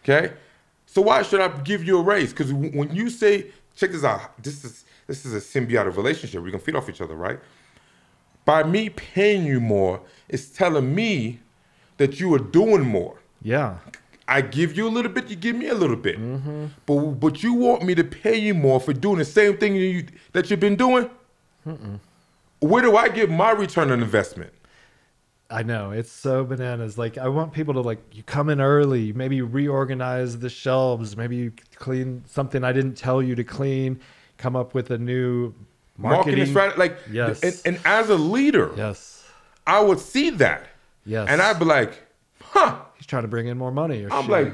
Okay, 0.02 0.32
so 0.86 1.02
why 1.02 1.22
should 1.22 1.40
I 1.40 1.48
give 1.62 1.84
you 1.84 1.98
a 1.98 2.02
raise? 2.02 2.30
Because 2.30 2.52
when 2.52 2.94
you 2.94 3.10
say, 3.10 3.50
check 3.76 3.90
this 3.90 4.04
out, 4.04 4.42
this 4.42 4.64
is 4.64 4.84
this 5.06 5.26
is 5.26 5.34
a 5.34 5.38
symbiotic 5.38 5.96
relationship. 5.96 6.42
We 6.42 6.50
can 6.50 6.60
feed 6.60 6.76
off 6.76 6.88
each 6.88 7.00
other, 7.00 7.14
right? 7.14 7.38
By 8.44 8.62
me 8.62 8.88
paying 8.88 9.44
you 9.44 9.60
more, 9.60 10.00
it's 10.28 10.48
telling 10.48 10.94
me 10.94 11.40
that 11.98 12.20
you 12.20 12.32
are 12.34 12.38
doing 12.38 12.84
more. 12.86 13.18
Yeah. 13.42 13.78
I 14.28 14.42
give 14.42 14.76
you 14.76 14.86
a 14.86 14.90
little 14.90 15.10
bit, 15.10 15.28
you 15.28 15.36
give 15.36 15.56
me 15.56 15.68
a 15.68 15.74
little 15.74 15.96
bit, 15.96 16.18
but 16.86 16.98
but 17.18 17.42
you 17.42 17.54
want 17.54 17.82
me 17.82 17.94
to 17.94 18.04
pay 18.04 18.36
you 18.36 18.54
more 18.54 18.78
for 18.78 18.92
doing 18.92 19.18
the 19.18 19.24
same 19.24 19.56
thing 19.56 19.74
you, 19.74 20.06
that 20.32 20.50
you've 20.50 20.60
been 20.60 20.76
doing. 20.76 21.08
Where 22.60 22.82
do 22.82 22.96
I 22.96 23.08
get 23.08 23.30
my 23.30 23.50
return 23.52 23.90
on 23.90 24.02
investment? 24.02 24.52
I 25.50 25.62
know 25.62 25.92
it's 25.92 26.12
so 26.12 26.44
bananas. 26.44 26.98
Like 26.98 27.16
I 27.16 27.28
want 27.28 27.52
people 27.54 27.72
to 27.74 27.80
like 27.80 28.00
you 28.12 28.22
come 28.22 28.50
in 28.50 28.60
early, 28.60 29.12
maybe 29.14 29.36
you 29.36 29.46
reorganize 29.46 30.38
the 30.38 30.50
shelves, 30.50 31.16
maybe 31.16 31.36
you 31.36 31.52
clean 31.76 32.22
something 32.26 32.62
I 32.64 32.72
didn't 32.72 32.96
tell 32.96 33.22
you 33.22 33.34
to 33.34 33.44
clean, 33.44 33.98
come 34.36 34.56
up 34.56 34.74
with 34.74 34.90
a 34.90 34.98
new 34.98 35.54
Marketing, 35.96 36.38
marketing, 36.38 36.46
strategy, 36.46 36.78
like 36.78 36.98
Yes. 37.10 37.42
And, 37.42 37.60
and 37.64 37.86
as 37.86 38.10
a 38.10 38.14
leader, 38.14 38.72
Yes. 38.76 39.24
I 39.66 39.80
would 39.80 39.98
see 39.98 40.30
that, 40.30 40.66
Yes. 41.06 41.28
and 41.30 41.40
I'd 41.40 41.58
be 41.58 41.64
like, 41.64 42.02
huh. 42.42 42.76
Trying 43.08 43.22
to 43.22 43.28
bring 43.28 43.48
in 43.48 43.58
more 43.58 43.72
money 43.72 44.04
or 44.04 44.10
shit. 44.10 44.12
I'm 44.12 44.22
shit. 44.24 44.30
like, 44.30 44.52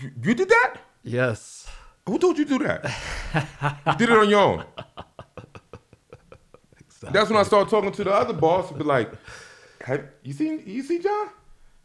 you, 0.00 0.10
you 0.22 0.34
did 0.34 0.48
that? 0.50 0.76
Yes. 1.02 1.66
Who 2.06 2.18
told 2.18 2.38
you 2.38 2.44
to 2.44 2.58
do 2.58 2.64
that? 2.64 2.84
you 3.86 3.96
did 3.96 4.10
it 4.10 4.16
on 4.16 4.28
your 4.28 4.40
own. 4.40 4.64
Exactly. 6.78 7.10
That's 7.12 7.30
when 7.30 7.38
I 7.38 7.42
started 7.42 7.70
talking 7.70 7.90
to 7.92 8.04
the 8.04 8.12
other 8.12 8.34
boss 8.34 8.68
and 8.70 8.78
be 8.78 8.84
like, 8.84 9.10
Have 9.82 10.04
you 10.22 10.32
seen 10.32 10.62
you 10.66 10.82
see 10.82 10.98
John? 10.98 11.30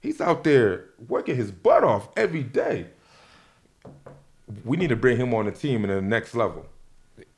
He's 0.01 0.21
out 0.21 0.43
there 0.43 0.85
working 1.07 1.35
his 1.35 1.51
butt 1.51 1.83
off 1.83 2.09
every 2.15 2.43
day. 2.43 2.87
We 4.63 4.77
need 4.77 4.89
to 4.89 4.95
bring 4.95 5.17
him 5.17 5.33
on 5.33 5.45
the 5.45 5.51
team 5.51 5.83
in 5.83 5.89
the 5.89 6.01
next 6.01 6.35
level. 6.35 6.65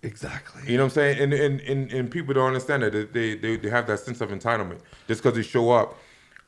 Exactly. 0.04 0.64
You 0.68 0.78
know 0.78 0.84
what 0.84 0.92
I'm 0.92 0.96
saying? 0.96 1.22
And 1.22 1.34
and, 1.34 1.62
and, 1.62 1.92
and 1.92 2.12
people 2.12 2.34
don't 2.34 2.48
understand 2.48 2.84
that 2.84 3.14
they, 3.14 3.36
they 3.36 3.58
they 3.58 3.70
have 3.70 3.86
that 3.88 4.00
sense 4.00 4.22
of 4.22 4.30
entitlement. 4.30 4.80
Just 5.08 5.22
because 5.22 5.36
they 5.36 5.44
show 5.44 5.72
up 5.72 5.96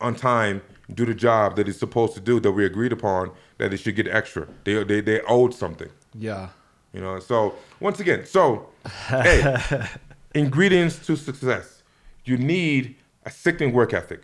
on 0.02 0.16
time, 0.16 0.62
do 0.92 1.06
the 1.06 1.14
job 1.14 1.56
that 1.56 1.68
he's 1.68 1.80
supposed 1.80 2.14
to 2.14 2.20
do 2.20 2.40
that 2.40 2.52
we 2.52 2.66
agreed 2.66 2.92
upon, 2.92 3.32
that 3.58 3.72
they 3.72 3.78
should 3.78 3.96
get 3.96 4.08
extra. 4.08 4.48
They 4.64 4.84
they 4.84 5.02
they 5.02 5.22
owed 5.22 5.54
something. 5.54 5.90
Yeah. 6.14 6.50
You 6.94 7.02
know, 7.02 7.20
so 7.20 7.56
once 7.80 8.00
again, 8.00 8.26
so 8.26 8.70
hey, 9.08 9.88
ingredients 10.36 11.06
to 11.08 11.16
success. 11.16 11.82
You 12.26 12.38
need 12.38 12.96
a 13.26 13.32
sickening 13.32 13.74
work 13.74 13.94
ethic. 13.94 14.24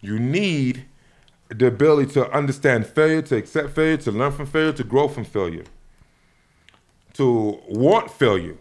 You 0.00 0.18
need 0.18 0.84
the 1.48 1.66
ability 1.66 2.12
to 2.12 2.30
understand 2.30 2.86
failure, 2.86 3.22
to 3.22 3.36
accept 3.36 3.70
failure, 3.70 3.96
to 3.98 4.12
learn 4.12 4.32
from 4.32 4.46
failure, 4.46 4.72
to 4.72 4.84
grow 4.84 5.08
from 5.08 5.24
failure. 5.24 5.64
To 7.14 7.60
want 7.68 8.10
failure. 8.10 8.56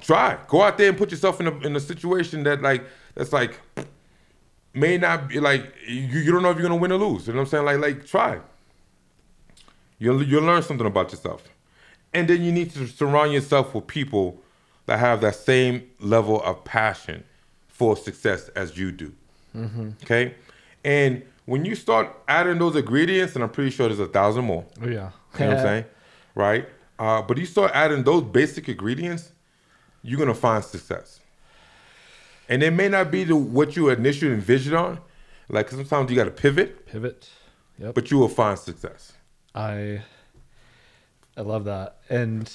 Try. 0.00 0.38
Go 0.48 0.62
out 0.62 0.76
there 0.76 0.88
and 0.88 0.98
put 0.98 1.10
yourself 1.10 1.40
in 1.40 1.46
a 1.46 1.56
in 1.60 1.76
a 1.76 1.80
situation 1.80 2.42
that 2.42 2.60
like 2.60 2.84
that's 3.14 3.32
like 3.32 3.60
may 4.74 4.98
not 4.98 5.28
be 5.28 5.40
like 5.40 5.72
you, 5.86 6.02
you 6.20 6.32
don't 6.32 6.42
know 6.42 6.50
if 6.50 6.56
you're 6.58 6.68
gonna 6.68 6.80
win 6.80 6.92
or 6.92 6.98
lose. 6.98 7.26
You 7.26 7.32
know 7.32 7.40
what 7.40 7.44
I'm 7.46 7.50
saying? 7.50 7.64
Like 7.64 7.78
like 7.78 8.06
try. 8.06 8.40
You'll 9.98 10.22
you'll 10.22 10.44
learn 10.44 10.62
something 10.62 10.86
about 10.86 11.10
yourself. 11.12 11.42
And 12.12 12.28
then 12.28 12.42
you 12.42 12.52
need 12.52 12.70
to 12.74 12.86
surround 12.86 13.32
yourself 13.32 13.74
with 13.74 13.86
people 13.86 14.40
that 14.86 14.98
have 14.98 15.20
that 15.22 15.34
same 15.34 15.88
level 15.98 16.42
of 16.42 16.62
passion 16.64 17.24
for 17.68 17.96
success 17.96 18.48
as 18.50 18.76
you 18.76 18.92
do. 18.92 19.12
Okay? 20.02 20.34
And 20.84 21.22
when 21.46 21.64
you 21.64 21.74
start 21.74 22.14
adding 22.28 22.58
those 22.58 22.76
ingredients, 22.76 23.34
and 23.34 23.42
I'm 23.42 23.50
pretty 23.50 23.70
sure 23.70 23.88
there's 23.88 24.00
a 24.00 24.06
thousand 24.06 24.44
more, 24.44 24.64
Oh 24.82 24.86
yeah. 24.88 25.10
you 25.34 25.40
know 25.40 25.48
what 25.48 25.56
I'm 25.58 25.62
saying? 25.62 25.84
Right? 26.34 26.68
Uh, 26.98 27.22
but 27.22 27.36
you 27.38 27.46
start 27.46 27.72
adding 27.74 28.04
those 28.04 28.22
basic 28.22 28.68
ingredients, 28.68 29.32
you're 30.02 30.18
gonna 30.18 30.34
find 30.34 30.62
success. 30.64 31.20
And 32.48 32.62
it 32.62 32.72
may 32.72 32.88
not 32.88 33.10
be 33.10 33.24
the 33.24 33.36
what 33.36 33.76
you 33.76 33.88
initially 33.88 34.32
envisioned 34.32 34.76
on. 34.76 35.00
Like 35.48 35.70
sometimes 35.70 36.10
you 36.10 36.16
gotta 36.16 36.30
pivot, 36.30 36.86
Pivot. 36.86 37.28
Yep. 37.78 37.94
but 37.94 38.10
you 38.10 38.18
will 38.18 38.28
find 38.28 38.58
success. 38.58 39.12
I 39.54 40.02
I 41.36 41.42
love 41.42 41.64
that. 41.64 41.98
And 42.08 42.50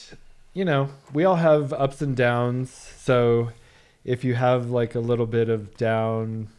you 0.53 0.65
know, 0.65 0.89
we 1.13 1.23
all 1.25 1.35
have 1.35 1.73
ups 1.73 2.01
and 2.01 2.15
downs. 2.15 2.71
So 2.97 3.49
if 4.03 4.23
you 4.23 4.35
have 4.35 4.69
like 4.69 4.95
a 4.95 4.99
little 4.99 5.27
bit 5.27 5.49
of 5.49 5.75
down 5.77 6.49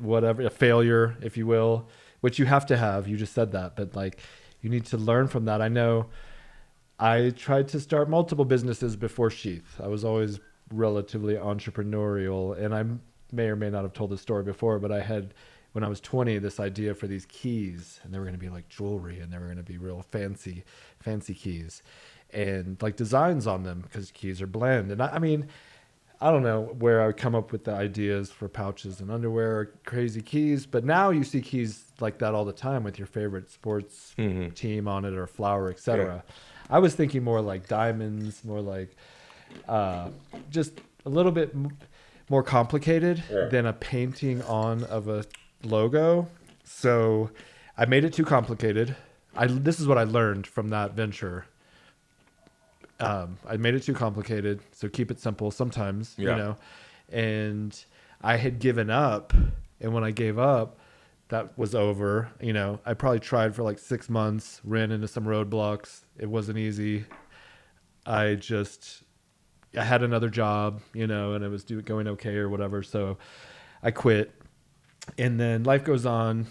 whatever, 0.00 0.42
a 0.42 0.50
failure, 0.50 1.16
if 1.22 1.36
you 1.36 1.46
will, 1.46 1.88
which 2.20 2.38
you 2.38 2.46
have 2.46 2.64
to 2.66 2.76
have, 2.76 3.08
you 3.08 3.16
just 3.16 3.32
said 3.32 3.52
that, 3.52 3.74
but 3.76 3.96
like 3.96 4.18
you 4.60 4.70
need 4.70 4.86
to 4.86 4.96
learn 4.96 5.26
from 5.28 5.44
that. 5.46 5.60
I 5.60 5.68
know 5.68 6.06
I 6.98 7.30
tried 7.30 7.68
to 7.68 7.80
start 7.80 8.08
multiple 8.08 8.44
businesses 8.44 8.94
before 8.94 9.28
Sheath. 9.28 9.80
I 9.82 9.88
was 9.88 10.04
always 10.04 10.38
relatively 10.72 11.34
entrepreneurial, 11.34 12.58
and 12.58 12.74
I 12.74 12.84
may 13.32 13.48
or 13.48 13.56
may 13.56 13.70
not 13.70 13.82
have 13.82 13.92
told 13.92 14.10
this 14.10 14.20
story 14.20 14.42
before, 14.42 14.78
but 14.78 14.92
I 14.92 15.00
had, 15.00 15.34
when 15.72 15.84
I 15.84 15.88
was 15.88 16.00
20, 16.00 16.38
this 16.38 16.60
idea 16.60 16.94
for 16.94 17.06
these 17.06 17.26
keys, 17.26 18.00
and 18.02 18.12
they 18.12 18.18
were 18.18 18.24
going 18.24 18.34
to 18.34 18.40
be 18.40 18.50
like 18.50 18.68
jewelry, 18.68 19.20
and 19.20 19.32
they 19.32 19.38
were 19.38 19.46
going 19.46 19.56
to 19.56 19.62
be 19.62 19.78
real 19.78 20.02
fancy, 20.10 20.64
fancy 21.00 21.34
keys, 21.34 21.82
and 22.30 22.80
like 22.82 22.96
designs 22.96 23.46
on 23.46 23.62
them 23.62 23.80
because 23.80 24.10
keys 24.10 24.40
are 24.42 24.46
bland. 24.46 24.90
And 24.90 25.02
I, 25.02 25.08
I 25.08 25.18
mean, 25.18 25.48
I 26.20 26.30
don't 26.30 26.44
know 26.44 26.74
where 26.78 27.02
I 27.02 27.06
would 27.06 27.16
come 27.16 27.34
up 27.34 27.50
with 27.50 27.64
the 27.64 27.72
ideas 27.72 28.30
for 28.30 28.48
pouches 28.48 29.00
and 29.00 29.10
underwear, 29.10 29.58
or 29.58 29.64
crazy 29.84 30.22
keys, 30.22 30.66
but 30.66 30.84
now 30.84 31.10
you 31.10 31.24
see 31.24 31.40
keys 31.40 31.84
like 32.00 32.18
that 32.18 32.32
all 32.32 32.44
the 32.44 32.52
time 32.52 32.84
with 32.84 32.96
your 32.96 33.06
favorite 33.06 33.50
sports 33.50 34.14
mm-hmm. 34.16 34.50
team 34.50 34.86
on 34.86 35.04
it 35.04 35.14
or 35.14 35.26
flower, 35.26 35.68
etc. 35.68 36.22
I 36.70 36.78
was 36.78 36.94
thinking 36.94 37.24
more 37.24 37.40
like 37.40 37.66
diamonds, 37.66 38.44
more 38.44 38.60
like 38.60 38.96
uh, 39.68 40.10
just 40.50 40.80
a 41.04 41.08
little 41.10 41.32
bit 41.32 41.50
m- 41.54 41.76
more 42.28 42.42
complicated 42.42 43.22
than 43.50 43.66
a 43.66 43.72
painting 43.72 44.42
on 44.42 44.84
of 44.84 45.08
a 45.08 45.24
logo. 45.64 46.28
So 46.64 47.30
I 47.76 47.84
made 47.86 48.04
it 48.04 48.12
too 48.12 48.24
complicated. 48.24 48.96
I 49.36 49.46
this 49.46 49.80
is 49.80 49.86
what 49.86 49.98
I 49.98 50.04
learned 50.04 50.46
from 50.46 50.68
that 50.70 50.92
venture. 50.94 51.46
Um, 53.00 53.38
I 53.48 53.56
made 53.56 53.74
it 53.74 53.82
too 53.82 53.94
complicated, 53.94 54.60
so 54.72 54.88
keep 54.88 55.10
it 55.10 55.18
simple. 55.18 55.50
Sometimes, 55.50 56.14
Yeah. 56.16 56.30
you 56.30 56.36
know, 56.36 56.56
and 57.10 57.84
I 58.20 58.36
had 58.36 58.58
given 58.60 58.90
up, 58.90 59.32
and 59.80 59.92
when 59.92 60.04
I 60.04 60.12
gave 60.12 60.38
up, 60.38 60.78
that 61.28 61.56
was 61.58 61.74
over. 61.74 62.30
You 62.40 62.52
know, 62.52 62.78
I 62.86 62.94
probably 62.94 63.18
tried 63.18 63.54
for 63.56 63.62
like 63.64 63.78
six 63.78 64.08
months, 64.08 64.60
ran 64.64 64.92
into 64.92 65.08
some 65.08 65.24
roadblocks. 65.24 66.02
It 66.16 66.26
wasn't 66.30 66.58
easy. 66.58 67.06
I 68.06 68.34
just 68.36 69.02
I 69.76 69.84
had 69.84 70.02
another 70.02 70.28
job, 70.28 70.80
you 70.92 71.06
know, 71.06 71.32
and 71.34 71.44
it 71.44 71.48
was 71.48 71.64
do, 71.64 71.80
going 71.80 72.08
okay 72.08 72.36
or 72.36 72.48
whatever. 72.48 72.82
So 72.82 73.18
I 73.82 73.90
quit. 73.90 74.32
And 75.18 75.38
then 75.40 75.64
life 75.64 75.84
goes 75.84 76.06
on. 76.06 76.46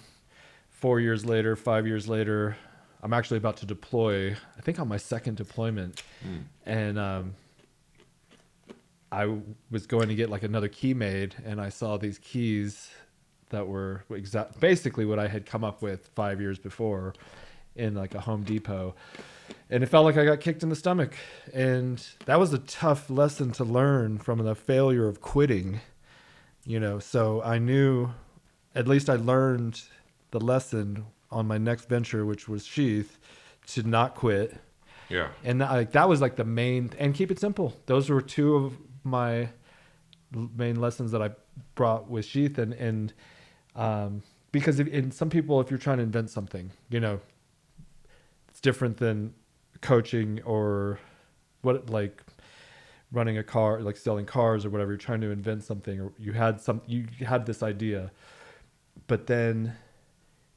Four 0.69 0.99
years 0.99 1.25
later, 1.25 1.55
five 1.55 1.85
years 1.85 2.07
later, 2.07 2.57
I'm 3.03 3.13
actually 3.13 3.37
about 3.37 3.57
to 3.57 3.67
deploy. 3.67 4.31
I 4.57 4.61
think 4.61 4.79
on 4.79 4.87
my 4.87 4.97
second 4.97 5.37
deployment, 5.37 6.01
and 6.65 6.97
um, 6.97 7.35
I 9.11 9.37
was 9.69 9.85
going 9.85 10.07
to 10.07 10.15
get 10.15 10.31
like 10.31 10.41
another 10.41 10.67
key 10.67 10.95
made, 10.95 11.35
and 11.45 11.61
I 11.61 11.69
saw 11.69 11.97
these 11.97 12.17
keys 12.17 12.89
that 13.49 13.67
were 13.67 14.03
exact 14.09 14.59
basically 14.59 15.05
what 15.05 15.19
I 15.19 15.27
had 15.27 15.45
come 15.45 15.63
up 15.63 15.81
with 15.81 16.09
five 16.15 16.41
years 16.41 16.57
before 16.57 17.13
in 17.75 17.95
like 17.95 18.15
a 18.15 18.21
Home 18.21 18.43
Depot. 18.43 18.95
And 19.69 19.83
it 19.83 19.87
felt 19.87 20.05
like 20.05 20.17
I 20.17 20.25
got 20.25 20.39
kicked 20.41 20.63
in 20.63 20.69
the 20.69 20.75
stomach. 20.75 21.15
And 21.53 22.05
that 22.25 22.39
was 22.39 22.53
a 22.53 22.57
tough 22.59 23.09
lesson 23.09 23.51
to 23.53 23.63
learn 23.63 24.17
from 24.17 24.39
the 24.39 24.55
failure 24.55 25.07
of 25.07 25.21
quitting, 25.21 25.79
you 26.65 26.79
know. 26.79 26.99
So 26.99 27.41
I 27.41 27.57
knew, 27.57 28.11
at 28.75 28.87
least 28.87 29.09
I 29.09 29.15
learned 29.15 29.81
the 30.31 30.39
lesson 30.39 31.05
on 31.31 31.47
my 31.47 31.57
next 31.57 31.87
venture, 31.87 32.25
which 32.25 32.49
was 32.49 32.65
Sheath, 32.65 33.17
to 33.67 33.83
not 33.83 34.15
quit. 34.15 34.57
Yeah. 35.07 35.29
And 35.43 35.59
like 35.59 35.91
that 35.93 36.07
was 36.09 36.21
like 36.21 36.35
the 36.35 36.45
main, 36.45 36.91
and 36.99 37.13
keep 37.13 37.31
it 37.31 37.39
simple. 37.39 37.73
Those 37.85 38.09
were 38.09 38.21
two 38.21 38.55
of 38.55 38.77
my 39.03 39.49
main 40.55 40.79
lessons 40.79 41.11
that 41.11 41.21
I 41.21 41.31
brought 41.75 42.09
with 42.09 42.25
Sheath. 42.25 42.57
And, 42.57 42.73
and, 42.73 43.13
um, 43.75 44.23
because 44.51 44.79
if, 44.79 44.87
in 44.87 45.11
some 45.11 45.29
people, 45.29 45.61
if 45.61 45.69
you're 45.69 45.79
trying 45.79 45.97
to 45.97 46.03
invent 46.03 46.29
something, 46.29 46.71
you 46.89 46.99
know, 46.99 47.21
different 48.61 48.97
than 48.97 49.33
coaching 49.81 50.39
or 50.45 50.99
what 51.61 51.89
like 51.89 52.23
running 53.11 53.37
a 53.37 53.43
car 53.43 53.81
like 53.81 53.97
selling 53.97 54.25
cars 54.25 54.65
or 54.65 54.69
whatever 54.69 54.91
you're 54.91 54.97
trying 54.97 55.21
to 55.21 55.31
invent 55.31 55.63
something 55.63 55.99
or 55.99 56.13
you 56.17 56.31
had 56.31 56.61
some 56.61 56.81
you 56.85 57.05
had 57.25 57.45
this 57.45 57.61
idea 57.61 58.11
but 59.07 59.27
then 59.27 59.73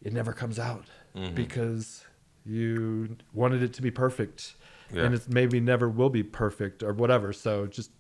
it 0.02 0.12
never 0.12 0.32
comes 0.32 0.58
out 0.58 0.84
mm-hmm. 1.16 1.34
because 1.34 2.04
you 2.44 3.16
wanted 3.32 3.62
it 3.62 3.72
to 3.72 3.82
be 3.82 3.90
perfect 3.90 4.54
Yeah. 4.92 5.04
and 5.04 5.14
it's 5.14 5.28
maybe 5.28 5.58
never 5.58 5.88
will 5.88 6.10
be 6.10 6.22
perfect 6.22 6.82
or 6.82 6.92
whatever 6.92 7.32
so 7.32 7.66
just 7.66 7.90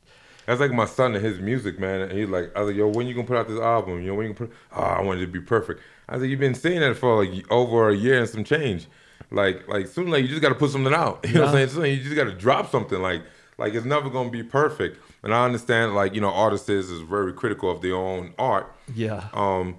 That's 0.46 0.60
like 0.60 0.72
my 0.72 0.84
son 0.84 1.14
and 1.14 1.24
his 1.24 1.40
music, 1.40 1.80
man. 1.80 2.02
And 2.02 2.12
he's 2.12 2.28
like, 2.28 2.52
I 2.54 2.60
was 2.60 2.68
like, 2.68 2.76
yo, 2.76 2.88
when 2.88 3.06
you 3.06 3.14
gonna 3.14 3.26
put 3.26 3.38
out 3.38 3.48
this 3.48 3.58
album? 3.58 4.02
You 4.02 4.08
know, 4.08 4.14
when 4.14 4.26
you 4.26 4.34
gonna 4.34 4.48
put? 4.48 4.56
Oh, 4.76 4.82
I 4.82 5.00
wanted 5.00 5.22
it 5.22 5.26
to 5.26 5.32
be 5.32 5.40
perfect. 5.40 5.80
I 6.06 6.12
was 6.12 6.20
like, 6.20 6.28
you've 6.30 6.38
been 6.38 6.54
saying 6.54 6.80
that 6.80 6.98
for 6.98 7.24
like 7.24 7.50
over 7.50 7.88
a 7.88 7.96
year 7.96 8.18
and 8.20 8.28
some 8.28 8.44
change. 8.44 8.86
Like, 9.30 9.66
like 9.68 9.86
soon, 9.86 10.10
like 10.10 10.22
you 10.22 10.28
just 10.28 10.42
got 10.42 10.50
to 10.50 10.54
put 10.54 10.70
something 10.70 10.94
out. 10.94 11.24
You 11.28 11.34
know 11.34 11.40
what 11.42 11.48
I'm 11.50 11.54
saying? 11.54 11.68
Soon 11.68 11.84
you 11.86 12.02
just 12.02 12.14
got 12.16 12.24
to 12.24 12.34
drop 12.34 12.70
something. 12.70 13.00
Like, 13.00 13.22
like 13.58 13.74
it's 13.74 13.86
never 13.86 14.10
gonna 14.10 14.30
be 14.30 14.42
perfect. 14.42 14.98
And 15.22 15.32
I 15.34 15.44
understand, 15.44 15.94
like 15.94 16.14
you 16.14 16.20
know, 16.20 16.30
artists 16.32 16.68
is, 16.68 16.90
is 16.90 17.00
very 17.00 17.32
critical 17.32 17.70
of 17.70 17.80
their 17.82 17.94
own 17.96 18.34
art. 18.38 18.74
yeah 18.94 19.28
Um, 19.32 19.76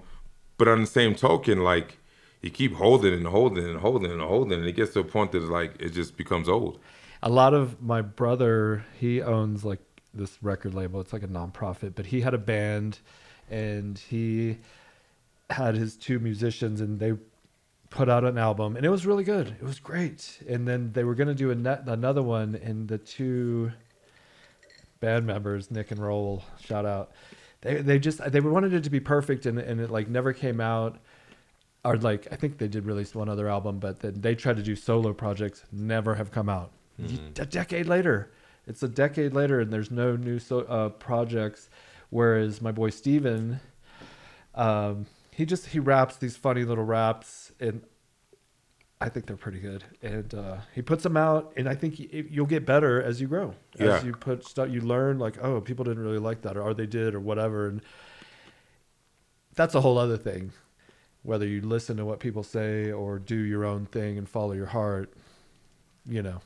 but 0.58 0.66
on 0.68 0.80
the 0.80 0.86
same 0.86 1.14
token, 1.14 1.62
like 1.62 1.98
you 2.42 2.50
keep 2.50 2.74
holding 2.74 3.12
and 3.12 3.26
holding 3.26 3.64
and 3.64 3.78
holding 3.78 4.10
and 4.10 4.20
holding, 4.22 4.58
and 4.58 4.66
it 4.66 4.72
gets 4.72 4.92
to 4.94 5.00
a 5.00 5.04
point 5.04 5.32
that 5.32 5.42
like 5.42 5.74
it 5.80 5.90
just 5.90 6.16
becomes 6.16 6.48
old. 6.48 6.78
a 7.22 7.28
lot 7.28 7.52
of 7.54 7.80
my 7.82 8.02
brother 8.02 8.84
he 9.00 9.20
owns 9.22 9.64
like 9.64 9.80
this 10.14 10.38
record 10.42 10.72
label 10.74 11.00
it's 11.00 11.12
like 11.12 11.22
a 11.22 11.28
nonprofit 11.28 11.94
but 11.94 12.06
he 12.06 12.20
had 12.22 12.32
a 12.34 12.38
band 12.38 12.98
and 13.50 13.98
he 13.98 14.58
had 15.50 15.74
his 15.74 15.96
two 15.96 16.18
musicians 16.18 16.80
and 16.80 16.98
they 17.00 17.12
put 17.90 18.08
out 18.08 18.24
an 18.24 18.38
album 18.38 18.76
and 18.76 18.84
it 18.84 18.90
was 18.90 19.06
really 19.06 19.24
good. 19.24 19.48
It 19.48 19.62
was 19.62 19.78
great. 19.78 20.40
And 20.48 20.66
then 20.66 20.92
they 20.92 21.04
were 21.04 21.14
going 21.14 21.28
to 21.28 21.34
do 21.34 21.50
a 21.50 21.54
net, 21.54 21.84
another 21.86 22.22
one 22.22 22.54
and 22.56 22.88
the 22.88 22.98
two 22.98 23.72
band 24.98 25.26
members 25.26 25.70
nick 25.70 25.90
and 25.90 26.00
roll 26.00 26.42
shout 26.58 26.86
out 26.86 27.12
they, 27.66 27.82
they 27.82 27.98
just 27.98 28.20
they 28.30 28.40
wanted 28.40 28.72
it 28.72 28.84
to 28.84 28.90
be 28.90 29.00
perfect 29.00 29.46
and, 29.46 29.58
and 29.58 29.80
it 29.80 29.90
like 29.90 30.08
never 30.08 30.32
came 30.32 30.60
out. 30.60 30.98
Or 31.84 31.96
like 31.96 32.26
I 32.32 32.36
think 32.36 32.58
they 32.58 32.68
did 32.68 32.84
release 32.84 33.14
one 33.14 33.28
other 33.28 33.48
album, 33.48 33.78
but 33.78 34.00
then 34.00 34.20
they 34.20 34.34
tried 34.34 34.56
to 34.56 34.62
do 34.62 34.74
solo 34.74 35.12
projects, 35.12 35.62
never 35.72 36.14
have 36.14 36.30
come 36.30 36.48
out. 36.48 36.72
A 37.38 37.46
decade 37.46 37.86
later, 37.86 38.32
it's 38.66 38.82
a 38.82 38.88
decade 38.88 39.34
later, 39.34 39.60
and 39.60 39.72
there's 39.72 39.90
no 39.90 40.16
new 40.16 40.38
so, 40.38 40.60
uh, 40.60 40.88
projects. 40.88 41.68
Whereas 42.10 42.62
my 42.62 42.72
boy 42.72 42.90
Steven, 42.90 43.60
um, 44.54 45.06
he 45.36 45.44
just 45.44 45.66
he 45.66 45.78
raps 45.78 46.16
these 46.16 46.36
funny 46.36 46.64
little 46.64 46.84
raps, 46.84 47.52
and 47.60 47.82
I 49.00 49.10
think 49.10 49.26
they're 49.26 49.36
pretty 49.36 49.60
good. 49.60 49.84
And 50.00 50.34
uh, 50.34 50.56
he 50.74 50.80
puts 50.80 51.02
them 51.02 51.16
out, 51.16 51.52
and 51.58 51.68
I 51.68 51.74
think 51.74 51.98
you'll 51.98 52.46
get 52.46 52.64
better 52.64 53.02
as 53.02 53.20
you 53.20 53.28
grow. 53.28 53.54
Yeah. 53.78 53.96
As 53.96 54.04
you 54.04 54.12
put 54.12 54.46
stuff, 54.46 54.70
you 54.70 54.80
learn 54.80 55.18
like, 55.18 55.36
oh, 55.42 55.60
people 55.60 55.84
didn't 55.84 56.02
really 56.02 56.18
like 56.18 56.40
that, 56.42 56.56
or 56.56 56.72
they 56.72 56.86
did, 56.86 57.14
or 57.14 57.20
whatever, 57.20 57.68
and 57.68 57.82
that's 59.54 59.74
a 59.74 59.80
whole 59.80 59.98
other 59.98 60.16
thing 60.16 60.52
whether 61.22 61.44
you 61.44 61.60
listen 61.60 61.96
to 61.96 62.04
what 62.04 62.20
people 62.20 62.44
say 62.44 62.92
or 62.92 63.18
do 63.18 63.34
your 63.34 63.64
own 63.64 63.84
thing 63.86 64.16
and 64.16 64.28
follow 64.28 64.52
your 64.52 64.66
heart 64.66 65.12
you 66.06 66.22
know 66.22 66.40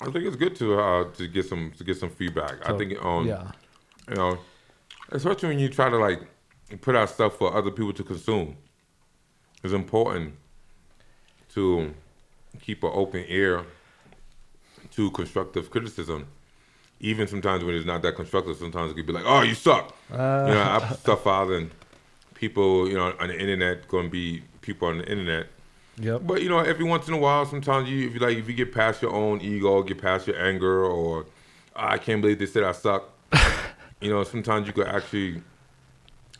I 0.00 0.10
think 0.10 0.26
it's 0.26 0.36
good 0.36 0.54
to 0.56 0.78
uh, 0.78 1.10
to 1.12 1.26
get 1.28 1.46
some 1.46 1.72
to 1.78 1.84
get 1.84 1.96
some 1.96 2.10
feedback. 2.10 2.68
I 2.68 2.76
think 2.76 3.02
um 3.04 3.26
yeah 3.26 3.52
you 4.08 4.16
know, 4.16 4.38
especially 5.10 5.50
when 5.50 5.58
you 5.58 5.68
try 5.68 5.88
to 5.88 5.96
like 5.96 6.20
put 6.76 6.94
out 6.94 7.08
stuff 7.10 7.36
for 7.36 7.54
other 7.54 7.70
people 7.70 7.92
to 7.94 8.04
consume, 8.04 8.56
it's 9.62 9.72
important 9.72 10.34
to 11.54 11.94
keep 12.60 12.82
an 12.84 12.90
open 12.92 13.24
ear 13.28 13.64
to 14.92 15.10
constructive 15.12 15.70
criticism. 15.70 16.26
Even 17.00 17.26
sometimes 17.28 17.64
when 17.64 17.74
it's 17.74 17.86
not 17.86 18.02
that 18.02 18.16
constructive, 18.16 18.56
sometimes 18.56 18.90
it 18.90 18.94
could 18.94 19.06
be 19.06 19.12
like, 19.12 19.24
"Oh, 19.26 19.42
you 19.42 19.54
suck." 19.54 19.94
you 20.10 20.16
know, 20.16 20.62
I 20.62 20.78
put 20.88 20.98
stuff 20.98 21.26
out 21.26 21.50
and 21.50 21.70
people, 22.34 22.88
you 22.88 22.94
know, 22.94 23.14
on 23.18 23.28
the 23.28 23.38
internet 23.38 23.86
going 23.88 24.04
to 24.04 24.10
be 24.10 24.42
people 24.60 24.88
on 24.88 24.98
the 24.98 25.08
internet. 25.08 25.46
yep 26.00 26.22
But 26.26 26.42
you 26.42 26.48
know, 26.48 26.58
every 26.58 26.84
once 26.84 27.08
in 27.08 27.14
a 27.14 27.18
while, 27.18 27.46
sometimes 27.46 27.88
you, 27.88 28.06
if 28.06 28.14
you 28.14 28.20
like, 28.20 28.36
if 28.36 28.48
you 28.48 28.54
get 28.54 28.72
past 28.74 29.00
your 29.02 29.12
own 29.12 29.40
ego, 29.40 29.82
get 29.82 29.98
past 29.98 30.26
your 30.26 30.40
anger, 30.40 30.84
or 30.84 31.26
"Ah, 31.76 31.90
I 31.92 31.98
can't 31.98 32.20
believe 32.20 32.38
they 32.38 32.46
said 32.46 32.64
I 32.64 32.72
suck. 32.72 33.08
you 34.00 34.10
know, 34.10 34.24
sometimes 34.24 34.66
you 34.66 34.72
could 34.72 34.88
actually 34.88 35.42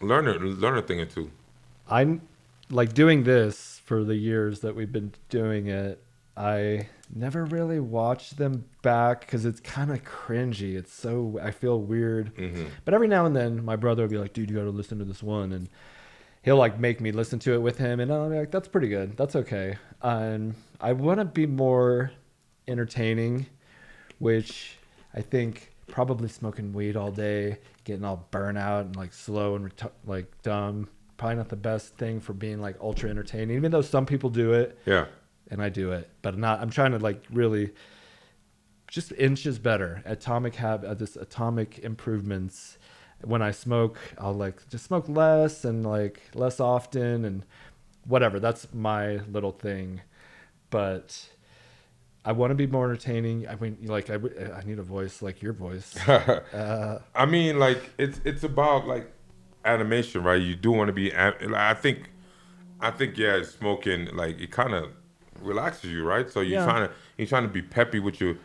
learn 0.01 0.29
a 0.29 0.35
learn 0.35 0.79
a 0.79 0.83
thing 0.83 1.01
or 1.01 1.07
two. 1.07 1.31
i'm 1.89 2.21
like 2.71 2.93
doing 2.93 3.25
this 3.25 3.81
for 3.85 4.05
the 4.05 4.15
years 4.15 4.61
that 4.61 4.75
we've 4.75 4.93
been 4.93 5.13
doing 5.29 5.67
it 5.67 6.03
i 6.37 6.87
never 7.15 7.45
really 7.47 7.81
watched 7.81 8.37
them 8.37 8.65
back 8.83 9.21
because 9.21 9.45
it's 9.45 9.61
kind 9.61 9.91
of 9.91 10.03
cringy. 10.05 10.77
It's 10.77 10.93
so 10.93 11.39
i 11.43 11.51
feel 11.51 11.81
weird. 11.81 12.35
Mm-hmm. 12.37 12.65
But 12.85 12.95
every 12.95 13.09
now 13.09 13.27
and 13.27 13.35
then 13.35 13.65
my 13.65 13.77
brother 13.77 14.03
will 14.03 14.11
be 14.11 14.19
like 14.19 14.33
dude 14.33 14.51
you 14.51 14.57
gotta 14.57 14.71
listen 14.71 14.99
to 14.99 15.05
this 15.05 15.23
one 15.23 15.53
and 15.53 15.69
he'll 16.43 16.57
like 16.57 16.79
make 16.79 17.01
me 17.01 17.13
listen 17.13 17.39
to 17.41 17.55
it 17.55 17.59
with 17.59 17.79
him 17.79 18.01
and 18.01 18.13
i'll 18.13 18.29
be 18.29 18.39
like 18.39 18.51
that's 18.51 18.69
pretty 18.69 18.89
good. 18.89 19.17
That's 19.17 19.37
okay. 19.37 19.77
And 20.03 20.55
i 20.81 20.93
want 20.93 21.19
to 21.21 21.25
be 21.25 21.47
more 21.47 22.13
entertaining 22.67 23.47
which 24.19 24.77
i 25.15 25.23
think 25.23 25.68
probably 25.89 26.29
smoking 26.29 26.73
weed 26.73 26.97
all 26.97 27.11
day 27.11 27.59
getting 27.85 28.05
all 28.05 28.27
burnout 28.31 28.83
and 28.83 28.97
like 28.97 29.13
slow 29.13 29.57
and 29.57 29.75
retu- 29.75 29.91
like 30.07 30.31
dumb 30.43 30.89
probably 31.17 31.37
not 31.37 31.49
the 31.49 31.57
best 31.57 31.97
thing 31.97 32.21
for 32.21 32.33
being 32.33 32.61
like 32.61 32.77
ultra 32.81 33.11
entertaining 33.11 33.57
even 33.57 33.71
though 33.73 33.83
some 33.83 34.07
people 34.07 34.31
do 34.31 34.53
it 34.53 34.79
Yeah, 34.87 35.07
and 35.51 35.61
I 35.63 35.69
do 35.71 35.93
it, 35.93 36.09
but 36.23 36.37
not. 36.37 36.61
I'm 36.61 36.71
trying 36.71 36.93
to 36.93 36.99
like 36.99 37.25
really 37.31 37.73
just 38.87 39.13
inches 39.13 39.59
better. 39.59 40.03
Atomic 40.05 40.55
have 40.57 40.85
uh, 40.85 40.95
this 40.95 41.17
atomic 41.17 41.79
improvements. 41.81 42.79
When 43.25 43.43
I 43.43 43.51
smoke, 43.51 43.99
I'll 44.19 44.35
like 44.35 44.69
just 44.69 44.85
smoke 44.85 45.09
less 45.09 45.65
and 45.65 45.85
like 45.85 46.21
less 46.35 46.61
often 46.61 47.25
and 47.25 47.45
whatever. 48.05 48.39
That's 48.39 48.73
my 48.73 49.17
little 49.27 49.53
thing, 49.53 50.03
but 50.71 51.29
I 52.25 52.33
want 52.33 52.51
to 52.51 52.55
be 52.55 52.67
more 52.67 52.85
entertaining. 52.91 53.49
I 53.49 53.57
mean, 53.57 53.79
like 53.85 54.11
I, 54.11 54.15
I 54.15 54.63
need 54.65 54.79
a 54.79 54.83
voice 54.83 55.23
like 55.23 55.43
your 55.43 55.53
voice. 55.53 55.97
Uh, 56.09 56.41
uh, 56.57 56.99
I 57.15 57.27
mean, 57.27 57.59
like 57.59 57.91
it's 57.99 58.21
it's 58.25 58.45
about 58.45 58.87
like 58.87 59.11
animation, 59.65 60.23
right? 60.23 60.41
You 60.41 60.55
do 60.55 60.71
want 60.73 60.89
to 60.89 60.93
be. 60.93 61.11
Like, 61.11 61.43
I 61.55 61.75
think, 61.75 62.11
I 62.81 62.91
think 62.91 63.17
yeah, 63.17 63.43
smoking 63.43 64.15
like 64.15 64.41
it 64.41 64.51
kind 64.51 64.75
of 64.75 64.91
relaxes 65.41 65.91
you, 65.91 66.05
right? 66.05 66.29
So 66.31 66.41
you're 66.41 66.59
Yeah. 66.59 66.65
trying 66.65 66.89
to 66.89 66.95
you're 67.17 67.27
trying 67.29 67.45
to 67.45 67.49
be 67.49 67.63
peppy 67.63 67.99
with 68.01 68.21
your 68.21 68.37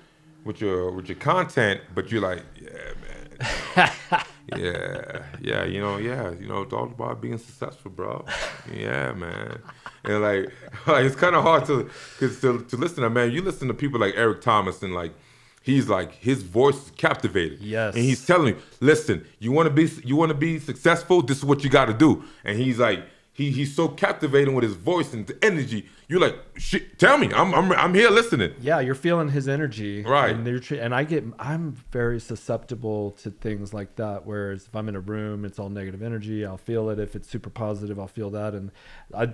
with 0.43 0.61
your 0.61 0.91
with 0.91 1.09
your 1.09 1.17
content, 1.17 1.81
but 1.93 2.11
you're 2.11 2.21
like, 2.21 2.43
yeah, 2.59 2.93
man. 3.01 3.91
yeah, 4.55 5.23
yeah, 5.41 5.63
you 5.63 5.79
know, 5.79 5.97
yeah, 5.97 6.31
you 6.31 6.47
know, 6.47 6.61
it's 6.61 6.73
all 6.73 6.85
about 6.85 7.21
being 7.21 7.37
successful, 7.37 7.91
bro. 7.91 8.25
Yeah, 8.71 9.13
man. 9.13 9.59
And 10.03 10.21
like, 10.21 10.51
like 10.87 11.05
it's 11.05 11.15
kind 11.15 11.35
of 11.35 11.43
hard 11.43 11.65
to, 11.65 11.89
cause 12.19 12.39
to 12.41 12.61
to 12.63 12.77
listen 12.77 13.03
to 13.03 13.09
man. 13.09 13.31
You 13.31 13.41
listen 13.41 13.67
to 13.67 13.73
people 13.73 13.99
like 13.99 14.13
Eric 14.15 14.41
Thomas 14.41 14.81
and 14.83 14.93
like, 14.93 15.13
he's 15.61 15.87
like 15.87 16.13
his 16.13 16.43
voice 16.43 16.75
is 16.85 16.91
captivating. 16.97 17.59
Yes. 17.61 17.95
And 17.95 18.03
he's 18.03 18.25
telling 18.25 18.55
you, 18.55 18.61
listen, 18.79 19.25
you 19.39 19.51
want 19.51 19.67
to 19.67 19.73
be 19.73 19.89
you 20.03 20.15
want 20.15 20.29
to 20.29 20.37
be 20.37 20.59
successful. 20.59 21.21
This 21.21 21.37
is 21.37 21.45
what 21.45 21.63
you 21.63 21.69
got 21.69 21.85
to 21.85 21.93
do. 21.93 22.23
And 22.43 22.57
he's 22.57 22.79
like. 22.79 23.05
He, 23.35 23.49
he's 23.49 23.75
so 23.75 23.87
captivating 23.87 24.53
with 24.53 24.63
his 24.63 24.75
voice 24.75 25.11
and 25.11 25.25
the 25.25 25.35
energy. 25.43 25.89
You're 26.07 26.19
like, 26.19 26.35
shit, 26.55 26.99
tell 26.99 27.17
me, 27.17 27.31
I'm, 27.33 27.51
I'm, 27.55 27.71
I'm 27.71 27.95
here 27.95 28.11
listening. 28.11 28.53
yeah, 28.61 28.79
you're 28.79 28.93
feeling 28.93 29.29
his 29.29 29.47
energy, 29.47 30.03
Right. 30.03 30.35
And, 30.35 30.61
tre- 30.61 30.77
and 30.77 30.93
I 30.93 31.03
get, 31.03 31.23
I'm 31.39 31.71
very 31.91 32.19
susceptible 32.19 33.09
to 33.23 33.31
things 33.31 33.73
like 33.73 33.95
that. 33.95 34.27
Whereas 34.27 34.67
if 34.67 34.75
I'm 34.75 34.87
in 34.87 34.95
a 34.95 34.99
room, 34.99 35.45
it's 35.45 35.57
all 35.57 35.69
negative 35.69 36.03
energy. 36.03 36.45
I'll 36.45 36.57
feel 36.59 36.91
it. 36.91 36.99
If 36.99 37.15
it's 37.15 37.27
super 37.27 37.49
positive, 37.49 37.99
I'll 37.99 38.05
feel 38.05 38.29
that. 38.29 38.53
And 38.53 38.69
I, 39.15 39.29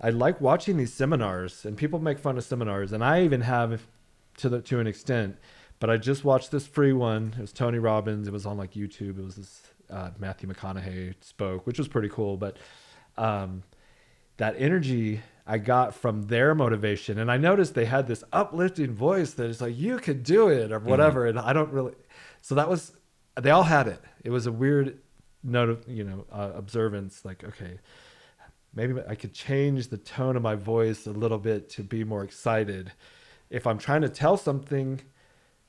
I 0.00 0.10
like 0.10 0.40
watching 0.40 0.76
these 0.76 0.92
seminars, 0.92 1.64
and 1.64 1.76
people 1.76 1.98
make 1.98 2.18
fun 2.18 2.38
of 2.38 2.44
seminars, 2.44 2.92
and 2.92 3.04
I 3.04 3.22
even 3.24 3.42
have, 3.42 3.86
to 4.38 4.48
the 4.48 4.60
to 4.62 4.80
an 4.80 4.86
extent, 4.86 5.36
But 5.78 5.90
I 5.90 5.96
just 5.96 6.24
watched 6.24 6.50
this 6.50 6.66
free 6.66 6.92
one. 6.92 7.34
It 7.38 7.40
was 7.40 7.52
Tony 7.52 7.78
Robbins. 7.78 8.28
It 8.28 8.32
was 8.32 8.46
on 8.46 8.56
like 8.58 8.74
YouTube. 8.74 9.18
It 9.18 9.24
was 9.24 9.36
this 9.36 9.62
uh, 9.90 10.10
Matthew 10.18 10.48
McConaughey 10.48 11.14
spoke, 11.20 11.66
which 11.66 11.78
was 11.78 11.88
pretty 11.88 12.08
cool. 12.08 12.36
But 12.36 12.56
um, 13.16 13.62
that 14.36 14.54
energy 14.58 15.20
I 15.46 15.58
got 15.58 15.94
from 15.94 16.22
their 16.28 16.54
motivation, 16.54 17.18
and 17.18 17.30
I 17.30 17.36
noticed 17.36 17.74
they 17.74 17.86
had 17.86 18.06
this 18.06 18.22
uplifting 18.32 18.92
voice 18.94 19.32
that 19.32 19.46
is 19.50 19.60
like, 19.60 19.76
"You 19.76 19.98
could 19.98 20.22
do 20.22 20.48
it" 20.48 20.70
or 20.70 20.78
whatever. 20.78 21.26
And 21.26 21.38
I 21.38 21.52
don't 21.52 21.72
really. 21.72 21.94
So 22.40 22.54
that 22.54 22.68
was. 22.68 22.92
They 23.40 23.50
all 23.50 23.62
had 23.62 23.86
it. 23.88 24.00
It 24.22 24.30
was 24.30 24.46
a 24.46 24.52
weird 24.52 24.98
note 25.42 25.70
of 25.70 25.88
you 25.88 26.04
know 26.04 26.26
uh, 26.30 26.52
observance. 26.54 27.24
Like, 27.24 27.42
okay, 27.42 27.78
maybe 28.74 28.94
I 29.08 29.14
could 29.14 29.32
change 29.32 29.88
the 29.88 29.96
tone 29.98 30.36
of 30.36 30.42
my 30.42 30.54
voice 30.54 31.06
a 31.06 31.12
little 31.12 31.38
bit 31.38 31.68
to 31.70 31.82
be 31.82 32.04
more 32.04 32.22
excited. 32.24 32.92
If 33.50 33.66
I'm 33.66 33.78
trying 33.78 34.02
to 34.02 34.08
tell 34.08 34.36
something 34.36 35.00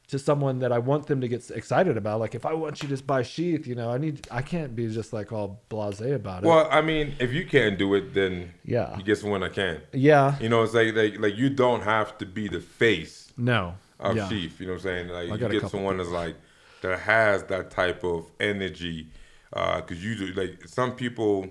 to 0.10 0.20
someone 0.20 0.60
that 0.60 0.72
I 0.74 0.78
want 0.78 1.08
them 1.08 1.22
to 1.22 1.28
get 1.28 1.49
excited 1.52 1.95
about, 1.97 2.20
like 2.20 2.36
if 2.36 2.45
I 2.45 2.54
want 2.54 2.84
you 2.84 2.89
to 2.95 3.02
buy 3.04 3.24
sheath, 3.24 3.66
you 3.66 3.76
know, 3.76 3.89
I 3.89 3.97
need, 3.97 4.28
I 4.30 4.41
can't 4.41 4.76
be 4.76 4.88
just 4.93 5.14
like 5.14 5.32
all 5.32 5.62
blasé 5.70 6.14
about 6.16 6.43
it. 6.43 6.47
Well, 6.47 6.68
I 6.70 6.82
mean, 6.82 7.16
if 7.20 7.32
you 7.34 7.45
can't 7.45 7.78
do 7.80 7.93
it, 7.95 8.14
then 8.14 8.54
Yeah. 8.66 8.97
you 8.97 9.04
get 9.04 9.18
someone 9.20 9.39
that 9.41 9.54
can. 9.54 9.82
yeah, 9.93 10.38
You 10.39 10.49
know, 10.49 10.64
it's 10.64 10.74
like 10.74 10.93
like, 10.95 11.18
like 11.20 11.36
you 11.38 11.49
don't 11.49 11.82
have 11.84 12.18
to 12.20 12.26
be 12.26 12.49
the 12.49 12.60
face 12.60 13.32
no, 13.38 13.76
of 13.99 14.18
yeah. 14.18 14.28
Sheath. 14.28 14.60
You 14.60 14.68
know 14.68 14.74
what 14.74 14.80
I'm 14.80 14.84
saying? 14.84 15.08
Like 15.08 15.39
you 15.39 15.60
get 15.60 15.70
someone 15.72 15.97
that's 15.97 16.10
like 16.10 16.36
that 16.82 16.99
has 16.99 17.43
that 17.45 17.72
type 17.72 18.04
of 18.04 18.30
energy. 18.39 19.08
Uh, 19.54 19.82
because 19.82 20.02
you 20.04 20.16
do 20.16 20.28
like 20.34 20.66
some 20.66 20.93
people, 20.95 21.45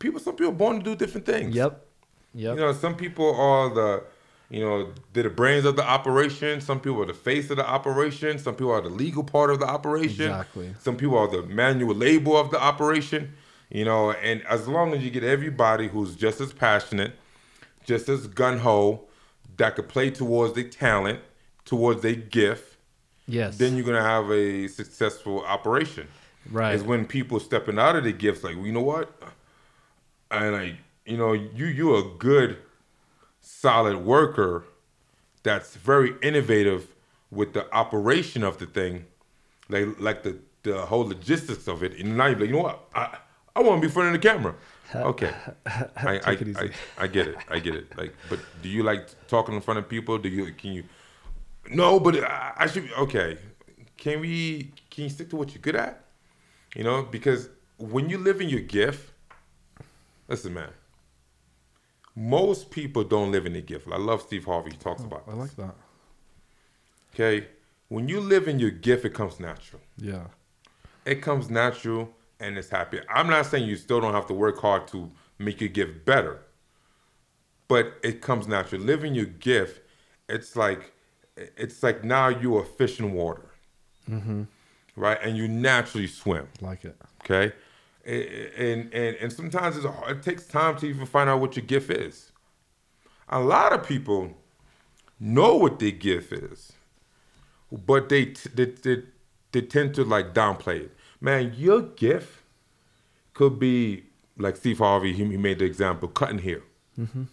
people, 0.00 0.18
some 0.18 0.34
people 0.34 0.52
born 0.52 0.78
to 0.78 0.82
do 0.82 0.96
different 0.96 1.24
things. 1.24 1.54
Yep, 1.54 1.86
yep, 2.34 2.56
You 2.56 2.60
know, 2.60 2.72
some 2.72 2.96
people 2.96 3.32
are 3.36 3.72
the, 3.72 4.02
you 4.50 4.64
know, 4.64 4.92
they're 5.12 5.22
the 5.22 5.30
brains 5.30 5.64
of 5.64 5.76
the 5.76 5.88
operation. 5.88 6.60
Some 6.60 6.80
people 6.80 7.00
are 7.02 7.06
the 7.06 7.14
face 7.14 7.50
of 7.50 7.58
the 7.58 7.68
operation. 7.68 8.38
Some 8.40 8.56
people 8.56 8.72
are 8.72 8.80
the 8.80 8.88
legal 8.88 9.22
part 9.22 9.50
of 9.50 9.60
the 9.60 9.66
operation. 9.66 10.26
Exactly. 10.26 10.74
Some 10.80 10.96
people 10.96 11.16
are 11.16 11.28
the 11.28 11.42
manual 11.44 11.94
labor 11.94 12.32
of 12.32 12.50
the 12.50 12.60
operation. 12.60 13.34
You 13.70 13.84
know, 13.84 14.10
and 14.10 14.44
as 14.46 14.66
long 14.66 14.92
as 14.94 15.04
you 15.04 15.10
get 15.10 15.22
everybody 15.22 15.86
who's 15.86 16.16
just 16.16 16.40
as 16.40 16.52
passionate, 16.52 17.12
just 17.84 18.08
as 18.08 18.26
gun 18.26 18.58
ho, 18.58 19.04
that 19.58 19.76
could 19.76 19.88
play 19.88 20.10
towards 20.10 20.54
their 20.54 20.64
talent, 20.64 21.20
towards 21.64 22.02
their 22.02 22.16
gift, 22.16 22.76
yes. 23.28 23.58
then 23.58 23.76
you're 23.76 23.86
gonna 23.86 24.02
have 24.02 24.28
a 24.32 24.66
successful 24.66 25.44
operation. 25.44 26.08
right. 26.50 26.74
Is 26.74 26.82
when 26.82 27.06
people 27.06 27.38
stepping 27.38 27.78
out 27.78 27.94
of 27.94 28.02
their 28.02 28.12
gifts, 28.12 28.42
like, 28.42 28.56
well, 28.56 28.66
you 28.66 28.72
know 28.72 28.80
what? 28.80 29.12
And 30.30 30.56
I, 30.56 30.78
you 31.04 31.16
know, 31.16 31.32
you 31.32 31.66
you're 31.66 31.98
a 31.98 32.08
good, 32.18 32.58
solid 33.40 33.98
worker 33.98 34.64
that's 35.42 35.76
very 35.76 36.14
innovative 36.22 36.94
with 37.30 37.52
the 37.52 37.72
operation 37.74 38.42
of 38.42 38.58
the 38.58 38.66
thing, 38.66 39.06
like 39.68 39.98
like 39.98 40.22
the 40.22 40.38
the 40.62 40.86
whole 40.86 41.06
logistics 41.06 41.68
of 41.68 41.82
it. 41.82 41.98
And 41.98 42.16
now 42.16 42.26
you're 42.26 42.38
like, 42.38 42.48
you 42.48 42.54
know 42.54 42.62
what? 42.62 42.84
I 42.94 43.18
I 43.56 43.60
want 43.60 43.78
to 43.78 43.80
be 43.80 43.86
in 43.86 43.92
front 43.92 44.14
of 44.14 44.20
the 44.20 44.28
camera. 44.28 44.54
Okay, 44.94 45.32
I 45.66 46.20
I, 46.24 46.30
I. 46.32 46.70
I 46.98 47.06
get 47.06 47.28
it. 47.28 47.36
I 47.48 47.58
get 47.58 47.74
it. 47.74 47.96
Like, 47.96 48.14
but 48.28 48.40
do 48.62 48.68
you 48.68 48.82
like 48.82 49.08
talking 49.28 49.54
in 49.54 49.60
front 49.60 49.78
of 49.78 49.88
people? 49.88 50.18
Do 50.18 50.28
you 50.28 50.52
can 50.52 50.72
you? 50.72 50.84
No, 51.70 52.00
but 52.00 52.22
I, 52.24 52.52
I 52.56 52.66
should. 52.66 52.90
Okay, 52.98 53.38
can 53.96 54.20
we? 54.20 54.72
Can 54.90 55.04
you 55.04 55.10
stick 55.10 55.30
to 55.30 55.36
what 55.36 55.54
you're 55.54 55.62
good 55.62 55.76
at? 55.76 56.04
You 56.74 56.84
know, 56.84 57.02
because 57.02 57.48
when 57.78 58.08
you 58.08 58.18
live 58.18 58.40
in 58.40 58.48
your 58.48 58.60
gift, 58.60 59.12
listen, 60.30 60.54
man. 60.54 60.70
Most 62.16 62.70
people 62.70 63.04
don't 63.04 63.30
live 63.30 63.44
in 63.46 63.52
their 63.52 63.62
gift. 63.62 63.86
I 63.92 63.98
love 63.98 64.22
Steve 64.22 64.44
Harvey. 64.44 64.70
He 64.70 64.76
talks 64.78 65.02
oh, 65.02 65.06
about. 65.06 65.24
I 65.28 65.34
like 65.34 65.54
that. 65.56 65.74
Okay, 67.14 67.46
when 67.88 68.08
you 68.08 68.20
live 68.20 68.48
in 68.48 68.58
your 68.58 68.70
gift, 68.70 69.04
it 69.04 69.14
comes 69.14 69.40
natural. 69.40 69.82
Yeah. 69.98 70.26
It 71.04 71.16
comes 71.16 71.50
natural 71.50 72.10
and 72.38 72.56
it's 72.56 72.70
happy. 72.70 73.00
I'm 73.12 73.26
not 73.26 73.46
saying 73.46 73.68
you 73.68 73.76
still 73.76 74.00
don't 74.00 74.14
have 74.14 74.26
to 74.28 74.34
work 74.34 74.58
hard 74.58 74.86
to 74.88 75.10
make 75.38 75.60
your 75.60 75.68
gift 75.70 76.04
better, 76.04 76.40
but 77.68 77.94
it 78.02 78.20
comes 78.20 78.46
natural. 78.46 78.80
Living 78.80 79.14
your 79.14 79.26
gift, 79.26 79.82
it's 80.28 80.56
like 80.56 80.92
it's 81.36 81.82
like 81.82 82.04
now 82.04 82.28
you're 82.28 82.62
a 82.62 82.66
fish 82.66 83.00
in 83.00 83.12
water, 83.12 83.50
mm-hmm. 84.08 84.44
right? 84.94 85.18
And 85.22 85.36
you 85.36 85.48
naturally 85.48 86.06
swim. 86.06 86.48
Like 86.60 86.84
it. 86.84 86.96
Okay, 87.22 87.54
and 88.10 88.94
and 88.94 89.16
and 89.16 89.32
sometimes 89.32 89.76
it's, 89.76 89.86
hard- 89.86 90.18
it 90.18 90.22
takes 90.22 90.46
time 90.46 90.76
to 90.76 90.86
even 90.86 91.06
find 91.06 91.30
out 91.30 91.40
what 91.40 91.56
your 91.56 91.64
gift 91.64 91.90
is. 91.90 92.32
A 93.28 93.40
lot 93.40 93.72
of 93.72 93.86
people 93.86 94.36
know 95.18 95.56
what 95.56 95.78
their 95.78 95.90
gift 95.90 96.32
is, 96.32 96.72
but 97.70 98.08
they 98.08 98.34
they, 98.54 98.64
they, 98.66 99.02
they 99.52 99.62
tend 99.62 99.94
to 99.94 100.04
like 100.04 100.34
downplay 100.34 100.80
it. 100.86 100.96
Man, 101.20 101.52
your 101.56 101.82
gift 101.82 102.42
could 103.34 103.58
be 103.58 104.04
like 104.38 104.56
Steve 104.56 104.78
Harvey. 104.78 105.12
He, 105.12 105.24
he 105.24 105.36
made 105.36 105.58
the 105.58 105.64
example 105.66 106.08
cutting 106.08 106.38
hair, 106.38 106.62
mm-hmm. 106.98 107.24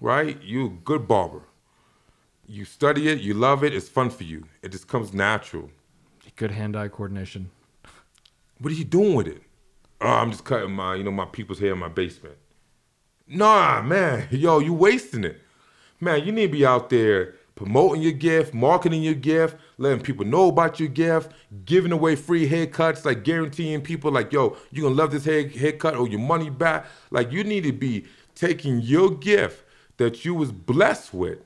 right? 0.00 0.38
You're 0.42 0.66
a 0.66 0.70
good 0.70 1.06
barber. 1.06 1.42
You 2.46 2.64
study 2.64 3.08
it, 3.08 3.20
you 3.20 3.34
love 3.34 3.62
it, 3.62 3.74
it's 3.74 3.90
fun 3.90 4.08
for 4.08 4.24
you. 4.24 4.46
It 4.62 4.72
just 4.72 4.88
comes 4.88 5.12
natural. 5.12 5.70
Good 6.36 6.50
hand-eye 6.50 6.88
coordination. 6.88 7.50
What 8.58 8.72
are 8.72 8.76
you 8.76 8.84
doing 8.84 9.14
with 9.14 9.26
it? 9.26 9.42
Oh, 10.00 10.06
I'm 10.06 10.30
just 10.30 10.44
cutting 10.44 10.72
my, 10.72 10.94
you 10.94 11.04
know, 11.04 11.10
my 11.10 11.24
people's 11.24 11.58
hair 11.58 11.72
in 11.72 11.78
my 11.78 11.88
basement. 11.88 12.36
Nah, 13.26 13.82
man, 13.82 14.28
yo, 14.30 14.58
you 14.58 14.72
wasting 14.72 15.24
it. 15.24 15.40
Man, 16.00 16.24
you 16.24 16.32
need 16.32 16.46
to 16.46 16.52
be 16.52 16.64
out 16.64 16.90
there 16.90 17.34
promoting 17.56 18.00
your 18.00 18.12
gift, 18.12 18.54
marketing 18.54 19.02
your 19.02 19.14
gift, 19.14 19.56
letting 19.78 20.00
people 20.00 20.24
know 20.24 20.48
about 20.48 20.78
your 20.78 20.88
gift, 20.88 21.32
giving 21.64 21.90
away 21.90 22.14
free 22.14 22.48
haircuts, 22.48 23.04
like 23.04 23.24
guaranteeing 23.24 23.80
people, 23.80 24.12
like, 24.12 24.32
yo, 24.32 24.56
you're 24.70 24.84
gonna 24.84 24.94
love 24.94 25.10
this 25.10 25.24
hair 25.24 25.48
haircut 25.48 25.96
or 25.96 26.06
your 26.06 26.20
money 26.20 26.50
back. 26.50 26.86
Like, 27.10 27.32
you 27.32 27.42
need 27.42 27.64
to 27.64 27.72
be 27.72 28.06
taking 28.36 28.80
your 28.80 29.10
gift 29.10 29.64
that 29.96 30.24
you 30.24 30.34
was 30.34 30.52
blessed 30.52 31.12
with 31.12 31.40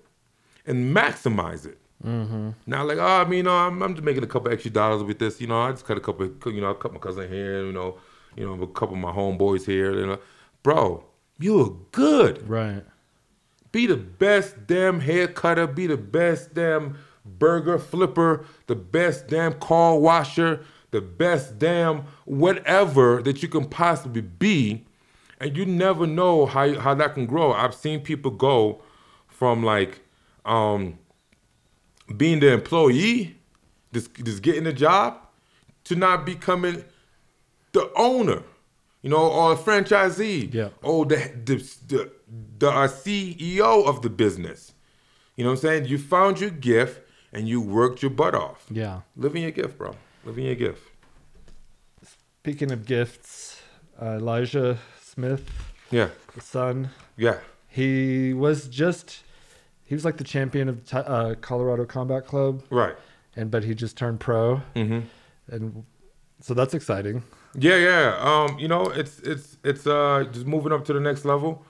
and 0.67 0.95
maximize 0.95 1.65
it. 1.65 1.79
Mm-hmm. 2.05 2.51
Now, 2.67 2.85
like, 2.85 2.99
oh, 2.99 3.07
I 3.07 3.25
mean, 3.25 3.47
no, 3.47 3.53
I'm, 3.53 3.83
I'm 3.83 3.95
just 3.95 4.05
making 4.05 4.23
a 4.23 4.27
couple 4.27 4.53
extra 4.53 4.71
dollars 4.71 5.03
with 5.03 5.19
this. 5.19 5.41
You 5.41 5.47
know, 5.47 5.63
I 5.63 5.71
just 5.71 5.87
cut 5.87 5.97
a 5.97 6.01
couple, 6.01 6.27
you 6.53 6.61
know, 6.61 6.71
I 6.71 6.75
cut 6.75 6.93
my 6.93 6.99
cousin 6.99 7.27
hair, 7.27 7.65
you 7.65 7.73
know, 7.73 7.97
you 8.37 8.45
know, 8.45 8.63
a 8.63 8.67
couple 8.67 8.95
of 8.95 9.01
my 9.01 9.13
homeboys 9.13 9.67
here. 9.67 9.93
You 9.99 10.07
know, 10.07 10.19
bro, 10.63 11.05
you 11.39 11.61
are 11.61 11.71
good. 11.93 12.49
Right. 12.49 12.85
Be 13.73 13.87
the 13.87 13.97
best 13.97 14.67
damn 14.67 15.01
hair 15.01 15.29
cutter. 15.29 15.67
Be 15.67 15.87
the 15.87 15.97
best 15.97 16.55
damn 16.55 16.99
burger 17.25 17.79
flipper. 17.79 18.45
The 18.67 18.75
best 18.75 19.29
damn 19.29 19.55
car 19.55 19.99
washer. 19.99 20.65
The 20.91 21.01
best 21.01 21.59
damn 21.59 22.05
whatever 22.27 23.23
that 23.23 23.43
you 23.43 23.49
can 23.49 23.67
possibly 23.67 24.21
be. 24.21 24.85
And 25.41 25.57
you 25.57 25.67
never 25.67 26.07
know 26.07 26.47
how 26.47 26.79
how 26.79 26.95
that 26.95 27.15
can 27.15 27.27
grow. 27.27 27.53
I've 27.53 27.75
seen 27.75 28.01
people 28.01 28.31
go 28.31 28.83
from 29.27 29.65
like 29.65 30.01
um 30.45 30.99
being 32.17 32.41
the 32.41 32.53
employee, 32.53 33.37
just 33.93 34.15
just 34.23 34.43
getting 34.43 34.67
a 34.67 34.73
job, 34.73 35.19
to 35.85 35.97
not 35.97 36.27
becoming 36.27 36.85
the 37.73 37.91
owner, 37.97 38.43
you 39.03 39.11
know, 39.11 39.27
or 39.31 39.53
a 39.53 39.57
franchisee, 39.57 40.53
Yeah. 40.53 40.69
or 40.83 41.07
the 41.07 41.17
the 41.45 41.57
the, 41.89 42.11
the 42.59 42.69
uh, 42.71 42.89
CEO 42.89 43.87
of 43.87 44.03
the 44.03 44.11
business. 44.11 44.73
You 45.37 45.45
know 45.45 45.51
what 45.51 45.59
I'm 45.59 45.63
saying? 45.63 45.85
You 45.87 45.99
found 45.99 46.41
your 46.41 46.51
gift 46.51 47.01
and 47.33 47.49
you 47.49 47.61
worked 47.61 48.03
your 48.03 48.11
butt 48.11 48.35
off. 48.35 48.67
Yeah. 48.71 49.01
Living 49.17 49.43
your 49.43 49.51
gift, 49.53 49.79
bro. 49.79 49.95
Living 50.25 50.45
your 50.45 50.55
gift. 50.55 50.83
Speaking 52.41 52.71
of 52.73 52.85
gifts, 52.85 53.61
uh, 54.01 54.17
Elijah 54.21 54.79
Smith, 55.01 55.49
Yeah, 55.91 56.09
the 56.35 56.41
son, 56.41 56.91
yeah. 57.17 57.39
he 57.69 58.33
was 58.35 58.67
just 58.69 59.23
he 59.85 59.95
was 59.95 60.05
like 60.05 60.17
the 60.17 60.25
champion 60.25 60.69
of 60.69 60.85
t- 60.85 60.97
uh, 60.97 61.35
Colorado 61.41 61.85
Combat 61.85 62.27
Club, 62.27 62.63
Right. 62.71 62.97
and 63.37 63.51
but 63.51 63.63
he 63.65 63.75
just 63.75 63.97
turned 63.97 64.19
pro, 64.21 64.63
Mm-hmm. 64.75 65.01
and 65.55 65.85
so 66.41 66.55
that's 66.55 66.75
exciting. 66.75 67.23
Yeah, 67.55 67.77
yeah. 67.77 68.17
Um, 68.21 68.59
you 68.59 68.69
know, 68.69 68.87
it's 68.87 69.19
it's 69.21 69.57
it's 69.65 69.87
uh 69.87 70.25
just 70.33 70.47
moving 70.47 70.73
up 70.73 70.85
to 70.87 70.93
the 70.93 71.01
next 71.01 71.25
level. 71.25 71.65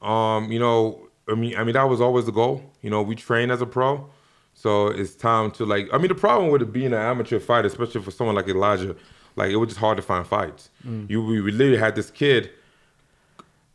Um, 0.00 0.50
you 0.50 0.58
know, 0.58 1.08
I 1.28 1.34
mean, 1.34 1.56
I 1.56 1.64
mean 1.64 1.74
that 1.74 1.88
was 1.88 2.00
always 2.00 2.26
the 2.26 2.32
goal. 2.32 2.62
You 2.82 2.90
know, 2.90 3.02
we 3.02 3.14
train 3.14 3.50
as 3.50 3.62
a 3.62 3.66
pro, 3.66 4.08
so 4.54 4.88
it's 4.88 5.14
time 5.14 5.50
to 5.52 5.64
like. 5.64 5.88
I 5.92 5.98
mean, 5.98 6.08
the 6.08 6.14
problem 6.14 6.50
with 6.50 6.62
it 6.62 6.72
being 6.72 6.92
an 6.92 6.94
amateur 6.94 7.38
fighter, 7.38 7.68
especially 7.68 8.02
for 8.02 8.10
someone 8.10 8.36
like 8.36 8.48
Elijah, 8.48 8.94
like 9.36 9.50
it 9.50 9.56
was 9.56 9.68
just 9.70 9.80
hard 9.80 9.96
to 9.96 10.02
find 10.02 10.26
fights. 10.26 10.70
You 11.08 11.24
we, 11.24 11.40
we 11.40 11.50
literally 11.52 11.78
had 11.78 11.94
this 11.94 12.10
kid 12.10 12.50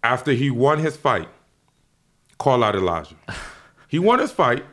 after 0.04 0.32
he 0.34 0.52
won 0.52 0.80
his 0.80 0.96
fight, 0.96 1.30
call 2.38 2.64
out 2.64 2.76
Elijah. 2.76 3.16
he 3.88 4.00
won 4.00 4.20
his 4.20 4.32
fight, 4.32 4.64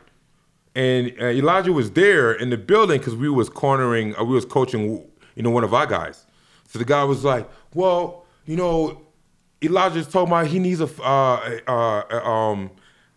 and 0.75 1.13
uh, 1.21 1.27
Elijah 1.27 1.73
was 1.73 1.93
there 1.93 2.33
in 2.33 2.51
the 2.51 2.59
building 2.59 2.99
because 2.99 3.17
we 3.17 3.29
was 3.29 3.49
cornering, 3.49 4.15
uh, 4.17 4.25
we 4.25 4.35
was 4.35 4.45
coaching, 4.45 5.05
you 5.35 5.43
know, 5.43 5.51
one 5.51 5.65
of 5.65 5.73
our 5.73 5.87
guys. 5.87 6.24
So 6.75 6.81
the 6.81 6.85
guy 6.85 7.05
was 7.05 7.23
like, 7.23 7.49
"Well, 7.73 8.25
you 8.47 8.57
know, 8.57 9.01
Elijah's 9.63 10.09
talking 10.09 10.27
about 10.27 10.49
he 10.49 10.59
needs 10.59 10.81
a 10.81 10.91
uh, 11.01 11.61
uh, 11.69 12.03
uh, 12.11 12.29
um 12.29 12.73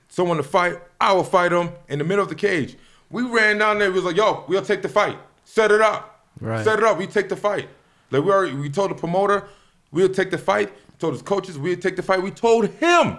someone 0.09 0.37
to 0.37 0.43
fight. 0.43 0.75
I 1.01 1.13
will 1.13 1.23
fight 1.23 1.51
him 1.51 1.71
in 1.89 1.97
the 1.97 2.05
middle 2.05 2.21
of 2.21 2.29
the 2.29 2.35
cage. 2.35 2.77
We 3.09 3.23
ran 3.23 3.57
down 3.57 3.79
there. 3.79 3.89
We 3.89 3.95
was 3.95 4.03
like, 4.03 4.15
"Yo, 4.15 4.45
we'll 4.47 4.61
take 4.61 4.83
the 4.83 4.89
fight. 4.89 5.17
Set 5.43 5.71
it 5.71 5.81
up. 5.81 6.23
Right. 6.39 6.63
Set 6.63 6.77
it 6.77 6.85
up. 6.85 6.99
We 6.99 7.07
take 7.07 7.29
the 7.29 7.35
fight." 7.35 7.67
Like 8.11 8.23
we 8.23 8.29
already, 8.31 8.53
we 8.53 8.69
told 8.69 8.91
the 8.91 8.95
promoter 8.95 9.47
we'll 9.91 10.09
take 10.09 10.29
the 10.29 10.37
fight. 10.37 10.71
Told 10.99 11.13
his 11.13 11.23
coaches 11.23 11.57
we'll 11.57 11.77
take 11.77 11.95
the 11.95 12.03
fight. 12.03 12.21
We 12.21 12.29
told 12.29 12.67
him 12.67 13.17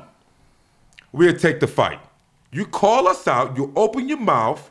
we'll 1.10 1.36
take 1.36 1.58
the 1.58 1.66
fight. 1.66 1.98
You 2.52 2.64
call 2.64 3.08
us 3.08 3.26
out. 3.26 3.56
You 3.56 3.72
open 3.74 4.08
your 4.08 4.18
mouth. 4.18 4.70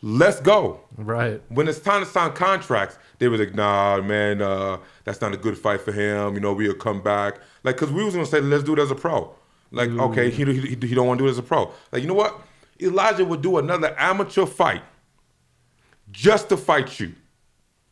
Let's 0.00 0.40
go. 0.40 0.80
Right. 0.96 1.42
When 1.48 1.66
it's 1.66 1.80
time 1.80 2.04
to 2.04 2.08
sign 2.08 2.32
contracts, 2.32 2.98
they 3.18 3.28
were 3.28 3.36
like, 3.36 3.54
"Nah, 3.54 4.00
man, 4.00 4.40
uh, 4.40 4.78
that's 5.04 5.20
not 5.20 5.34
a 5.34 5.36
good 5.36 5.58
fight 5.58 5.80
for 5.80 5.92
him. 5.92 6.34
You 6.34 6.40
know, 6.40 6.52
we'll 6.52 6.74
come 6.74 7.02
back." 7.02 7.40
Like, 7.64 7.76
cause 7.76 7.90
we 7.90 8.04
was 8.04 8.14
gonna 8.14 8.26
say, 8.26 8.40
"Let's 8.40 8.62
do 8.62 8.74
it 8.74 8.78
as 8.78 8.90
a 8.90 8.94
pro." 8.94 9.34
Like, 9.70 9.90
okay, 9.90 10.30
he, 10.30 10.44
he 10.44 10.68
he 10.68 10.94
don't 10.94 11.06
want 11.06 11.18
to 11.18 11.24
do 11.24 11.28
it 11.28 11.32
as 11.32 11.38
a 11.38 11.42
pro. 11.42 11.72
Like, 11.92 12.02
you 12.02 12.08
know 12.08 12.14
what? 12.14 12.40
Elijah 12.80 13.24
would 13.24 13.42
do 13.42 13.58
another 13.58 13.94
amateur 13.98 14.46
fight 14.46 14.82
just 16.10 16.48
to 16.50 16.56
fight 16.56 17.00
you. 17.00 17.14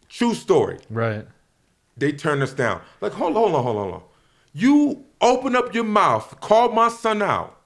True 0.09 0.35
story. 0.35 0.79
Right. 0.89 1.27
They 1.97 2.13
turned 2.13 2.43
us 2.43 2.53
down. 2.53 2.81
Like, 3.01 3.13
hold 3.13 3.37
on, 3.37 3.43
hold 3.43 3.55
on, 3.57 3.63
hold 3.63 3.77
on, 3.77 3.83
hold 3.83 3.95
on. 3.95 4.03
You 4.53 5.05
open 5.21 5.57
up 5.57 5.75
your 5.75 5.85
mouth, 5.85 6.41
call 6.41 6.71
my 6.71 6.89
son 6.89 7.21
out, 7.21 7.61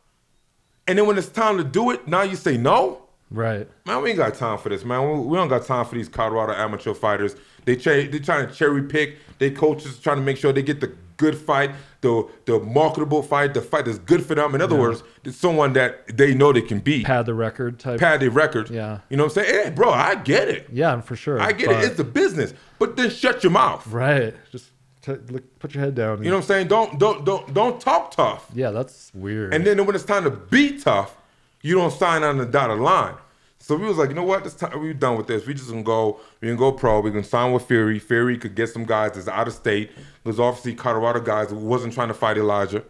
and 0.86 0.98
then 0.98 1.06
when 1.06 1.18
it's 1.18 1.28
time 1.28 1.58
to 1.58 1.64
do 1.64 1.90
it, 1.90 2.08
now 2.08 2.22
you 2.22 2.36
say 2.36 2.56
no. 2.56 2.99
Right. 3.30 3.68
Man, 3.86 4.02
we 4.02 4.10
ain't 4.10 4.18
got 4.18 4.34
time 4.34 4.58
for 4.58 4.68
this, 4.70 4.84
man. 4.84 5.26
We, 5.26 5.36
don't 5.36 5.48
got 5.48 5.64
time 5.64 5.84
for 5.84 5.94
these 5.94 6.08
Colorado 6.08 6.52
amateur 6.52 6.94
fighters. 6.94 7.36
They 7.64 7.76
ch- 7.76 7.84
they 8.10 8.18
trying 8.18 8.48
to 8.48 8.52
cherry 8.54 8.82
pick. 8.82 9.16
They 9.38 9.50
coaches 9.50 9.98
trying 10.00 10.16
to 10.16 10.22
make 10.22 10.36
sure 10.36 10.52
they 10.52 10.62
get 10.62 10.80
the 10.80 10.92
good 11.16 11.36
fight, 11.36 11.70
the 12.00 12.26
the 12.46 12.58
marketable 12.58 13.22
fight, 13.22 13.52
the 13.54 13.60
fight 13.60 13.84
that's 13.84 13.98
good 13.98 14.24
for 14.24 14.34
them. 14.34 14.54
In 14.54 14.60
other 14.62 14.74
words, 14.74 15.02
it's 15.22 15.36
someone 15.36 15.74
that 15.74 16.16
they 16.16 16.34
know 16.34 16.52
they 16.52 16.62
can 16.62 16.80
beat, 16.80 17.04
Pad 17.06 17.26
the 17.26 17.34
record 17.34 17.78
type. 17.78 18.00
pad 18.00 18.20
the 18.20 18.30
record. 18.30 18.70
Yeah. 18.70 19.00
you 19.10 19.16
know 19.16 19.24
what 19.24 19.36
I'm 19.36 19.44
saying? 19.44 19.64
Hey, 19.64 19.70
bro, 19.70 19.90
I 19.90 20.14
get 20.16 20.48
it. 20.48 20.68
Yeah, 20.72 20.92
I'm 20.92 21.02
for 21.02 21.14
sure. 21.16 21.38
I 21.40 21.52
get 21.52 21.66
but- 21.68 21.84
it. 21.84 21.90
It's 21.90 22.00
a 22.00 22.04
business, 22.04 22.54
but 22.78 22.96
then 22.96 23.10
shut 23.10 23.44
your 23.44 23.52
mouth. 23.52 23.86
right. 23.86 24.34
Just 24.50 24.70
t- 25.02 25.12
look, 25.28 25.58
put 25.58 25.74
your 25.74 25.84
head 25.84 25.94
down. 25.94 26.24
You 26.24 26.30
know 26.30 26.36
what 26.36 26.42
I'm 26.44 26.48
saying? 26.48 26.68
Don't 26.68 26.98
don't 26.98 27.24
don't 27.24 27.52
don't 27.54 27.80
talk 27.80 28.10
tough. 28.12 28.46
Yeah, 28.54 28.70
that's 28.70 29.12
weird. 29.14 29.52
And 29.54 29.64
then 29.66 29.84
when 29.86 29.94
it's 29.94 30.04
time 30.04 30.24
to 30.24 30.30
be 30.30 30.78
tough, 30.80 31.16
you 31.62 31.74
don't 31.74 31.92
sign 31.92 32.22
on 32.22 32.38
the 32.38 32.46
dotted 32.46 32.78
line. 32.78 33.14
So 33.62 33.76
we 33.76 33.86
was 33.86 33.98
like, 33.98 34.08
you 34.08 34.14
know 34.14 34.24
what? 34.24 34.42
This 34.42 34.54
time 34.54 34.80
we 34.80 34.94
done 34.94 35.18
with 35.18 35.26
this. 35.26 35.46
We 35.46 35.52
just 35.52 35.68
gonna 35.68 35.82
go. 35.82 36.18
We 36.40 36.48
can 36.48 36.56
go 36.56 36.72
pro. 36.72 37.00
We 37.00 37.10
can 37.10 37.22
sign 37.22 37.52
with 37.52 37.66
Fury. 37.66 37.98
Fury 37.98 38.38
could 38.38 38.54
get 38.54 38.70
some 38.70 38.84
guys 38.84 39.12
that's 39.12 39.28
out 39.28 39.48
of 39.48 39.54
state. 39.54 39.90
There's 40.24 40.40
obviously 40.40 40.74
Colorado 40.74 41.20
guys 41.20 41.50
who 41.50 41.56
wasn't 41.56 41.92
trying 41.92 42.08
to 42.08 42.14
fight 42.14 42.38
Elijah. 42.38 42.82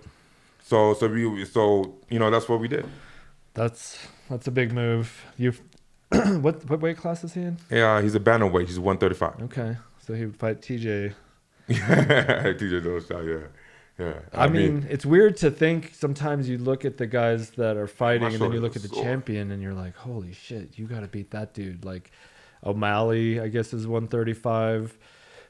So 0.63 0.95
so 0.95 1.09
we 1.09 1.45
so 1.45 1.97
you 2.09 2.21
know 2.21 2.31
that's 2.31 2.49
what 2.49 2.61
we 2.61 2.69
did. 2.69 2.87
that's 3.55 3.99
that's 4.29 4.47
a 4.47 4.53
big 4.53 4.73
move. 4.73 5.25
You, 5.37 5.53
what 6.41 6.65
what 6.71 6.81
weight 6.81 6.97
class 6.99 7.25
is 7.25 7.35
he 7.35 7.41
in? 7.41 7.59
Yeah, 7.69 8.01
he's 8.01 8.15
a 8.15 8.21
bantamweight. 8.21 8.69
He's 8.69 8.79
135. 8.79 9.43
Okay, 9.51 9.77
so 9.99 10.15
he 10.15 10.27
would 10.27 10.37
fight 10.37 10.61
TJ. 10.63 11.15
TJ 11.69 12.83
Dillashaw, 12.83 13.27
yeah, 13.27 13.47
yeah. 14.01 14.21
I, 14.33 14.49
mean, 14.49 14.87
it's 14.89 15.05
weird 15.05 15.37
to 15.39 15.51
think 15.51 15.93
sometimes 15.95 16.49
you 16.49 16.59
look 16.59 16.85
at 16.85 16.97
the 16.97 17.07
guys 17.07 17.51
that 17.51 17.77
are 17.77 17.87
fighting 17.87 18.29
and 18.29 18.39
then 18.41 18.53
you 18.53 18.61
look 18.61 18.77
at 18.77 18.83
the 18.83 18.89
champion 18.89 19.51
and 19.51 19.63
you're 19.63 19.75
like, 19.75 19.97
holy 19.97 20.33
shit, 20.33 20.79
you 20.79 20.87
got 20.87 21.01
to 21.01 21.09
beat 21.09 21.31
that 21.33 21.55
dude. 21.55 21.85
Like 21.85 22.11
O'Malley, 22.65 23.41
I 23.41 23.49
guess, 23.49 23.73
is 23.73 23.87
135. 23.87 24.99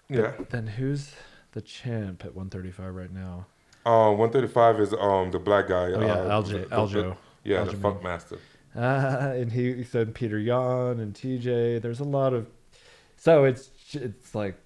yeah. 0.09 0.33
Then 0.51 0.67
who's 0.67 1.13
the 1.53 1.61
champ 1.61 2.25
at 2.25 2.35
135 2.35 2.95
right 2.95 3.13
now? 3.13 3.47
Um, 3.87 4.19
135 4.19 4.81
is 4.81 4.93
um 4.93 5.31
the 5.31 5.39
black 5.39 5.69
guy. 5.69 5.93
Oh, 5.93 6.01
yeah, 6.01 6.13
uh, 6.13 6.43
Aljo- 6.43 6.69
Aljo. 6.69 7.17
Yeah, 7.45 7.65
the. 7.65 7.77
Funk 7.77 8.03
Master. 8.03 8.39
Uh, 8.77 9.33
and 9.35 9.51
he, 9.51 9.75
he 9.75 9.85
said 9.85 10.15
Petr 10.15 10.45
Yan 10.45 11.01
and 11.01 11.15
TJ. 11.15 11.81
There's 11.81 12.01
a 12.01 12.05
lot 12.05 12.35
of. 12.35 12.47
So 13.17 13.45
it's 13.45 13.71
it's 13.93 14.35
like 14.35 14.57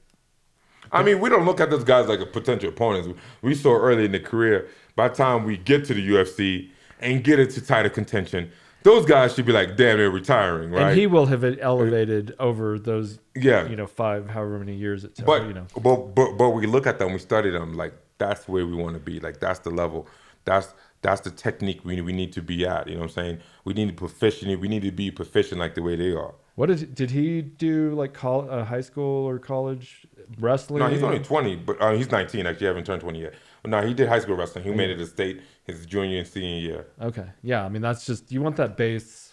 I 0.95 1.03
mean, 1.03 1.21
we 1.21 1.29
don't 1.29 1.45
look 1.45 1.61
at 1.61 1.71
those 1.71 1.85
guys 1.85 2.09
like 2.09 2.21
a 2.21 2.27
potential 2.27 2.69
opponents. 2.69 3.09
We 3.43 3.55
saw 3.55 3.75
early 3.77 4.05
in 4.05 4.13
the 4.13 4.21
career. 4.21 4.69
By 4.97 5.09
the 5.09 5.15
time 5.15 5.45
we 5.45 5.57
get 5.57 5.85
to 5.87 5.95
the 5.95 6.09
UFC 6.09 6.71
and 7.01 7.23
get 7.25 7.41
into 7.41 7.61
title 7.61 7.91
contention, 7.91 8.51
those 8.85 9.05
guys 9.07 9.35
should 9.35 9.47
be 9.47 9.53
like, 9.53 9.77
damn, 9.77 9.99
they're 9.99 10.11
retiring, 10.11 10.71
right? 10.71 10.91
and 10.91 10.99
he 10.99 11.07
will 11.07 11.27
have 11.27 11.43
elevated 11.43 12.35
over 12.39 12.79
those 12.79 13.19
Yeah. 13.35 13.67
you 13.67 13.77
know 13.77 13.87
five 13.87 14.29
however 14.29 14.59
many 14.59 14.75
years 14.77 15.05
it 15.05 15.15
took. 15.17 15.27
but, 15.27 15.47
you 15.47 15.55
know 15.55 15.67
but 15.81 16.15
but 16.15 16.33
but 16.37 16.51
we 16.51 16.67
look 16.67 16.87
at 16.87 16.99
them, 16.99 17.13
we 17.13 17.19
study 17.19 17.51
them, 17.51 17.75
like 17.75 17.95
that's 18.19 18.47
where 18.47 18.67
we 18.67 18.75
want 18.75 18.95
to 18.95 19.01
be. 19.01 19.19
Like 19.21 19.41
that's 19.41 19.59
the 19.61 19.71
level. 19.71 20.07
That's 20.45 20.75
that's 21.03 21.23
the 21.23 21.31
technique 21.31 21.81
we 21.85 22.01
we 22.03 22.13
need 22.13 22.33
to 22.35 22.43
be 22.43 22.67
at. 22.67 22.87
You 22.87 22.95
know 22.95 23.01
what 23.01 23.07
I'm 23.07 23.13
saying? 23.15 23.39
We 23.65 23.73
need 23.75 23.89
to 23.89 23.95
proficient. 23.95 24.61
We 24.61 24.69
need 24.69 24.83
to 24.83 24.93
be 24.93 25.11
proficient 25.11 25.59
like 25.61 25.75
the 25.75 25.83
way 25.83 25.97
they 25.97 26.13
are. 26.13 26.35
What 26.57 26.67
did 26.67 26.95
did 26.95 27.11
he 27.11 27.43
do? 27.43 27.95
Like 27.95 28.15
col- 28.15 28.49
uh, 28.51 28.65
high 28.65 28.81
school 28.81 29.29
or 29.29 29.39
college 29.39 30.07
wrestling? 30.39 30.81
No, 30.81 30.89
he's 30.89 31.03
only 31.03 31.19
20, 31.19 31.57
but 31.57 31.81
uh, 31.81 31.93
he's 31.93 32.11
19. 32.11 32.47
Actually, 32.47 32.67
haven't 32.69 32.85
turned 32.87 33.01
20 33.01 33.21
yet. 33.21 33.35
But 33.63 33.71
no, 33.71 33.83
he 33.87 33.93
did 33.95 34.09
high 34.09 34.21
school 34.21 34.37
wrestling. 34.37 34.65
He 34.65 34.71
made 34.73 34.91
it 34.91 34.97
to 34.99 35.07
state 35.07 35.43
his 35.65 35.85
junior 35.87 36.19
and 36.19 36.27
senior 36.29 36.61
year. 36.61 36.87
Okay, 37.01 37.27
yeah. 37.43 37.65
I 37.65 37.69
mean, 37.69 37.83
that's 37.83 38.07
just 38.07 38.31
you 38.31 38.41
want 38.43 38.57
that 38.57 38.77
base. 38.77 39.33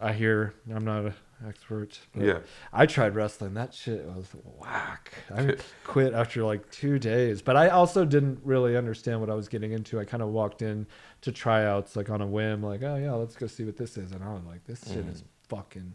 I 0.00 0.12
hear. 0.12 0.54
I'm 0.74 0.84
not 0.84 1.04
an 1.04 1.14
expert. 1.46 1.98
Yeah. 2.18 2.38
I 2.72 2.86
tried 2.86 3.14
wrestling. 3.14 3.54
That 3.54 3.72
shit 3.74 4.04
was 4.06 4.28
whack. 4.58 5.12
I 5.32 5.56
quit 5.84 6.12
after 6.14 6.42
like 6.42 6.68
two 6.72 6.98
days. 6.98 7.40
But 7.42 7.56
I 7.56 7.68
also 7.68 8.04
didn't 8.04 8.40
really 8.42 8.76
understand 8.76 9.20
what 9.20 9.30
I 9.30 9.34
was 9.34 9.48
getting 9.48 9.72
into. 9.72 10.00
I 10.00 10.04
kind 10.04 10.22
of 10.22 10.30
walked 10.30 10.62
in 10.62 10.86
to 11.20 11.30
tryouts 11.30 11.94
like 11.96 12.10
on 12.10 12.20
a 12.20 12.26
whim, 12.26 12.62
like, 12.64 12.82
oh 12.82 12.96
yeah, 12.96 13.12
let's 13.12 13.36
go 13.36 13.46
see 13.46 13.62
what 13.64 13.76
this 13.76 13.96
is. 13.96 14.10
And 14.12 14.24
I 14.24 14.32
was 14.32 14.42
like, 14.44 14.64
this 14.64 14.82
shit 14.88 15.06
Mm. 15.06 15.12
is 15.12 15.22
fucking 15.48 15.94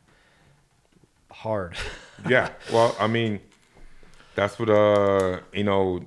hard. 1.32 1.76
yeah. 2.30 2.50
Well, 2.72 2.96
I 3.00 3.08
mean, 3.08 3.40
that's 4.36 4.60
what 4.60 4.70
uh, 4.70 5.40
you 5.54 5.64
know, 5.64 6.02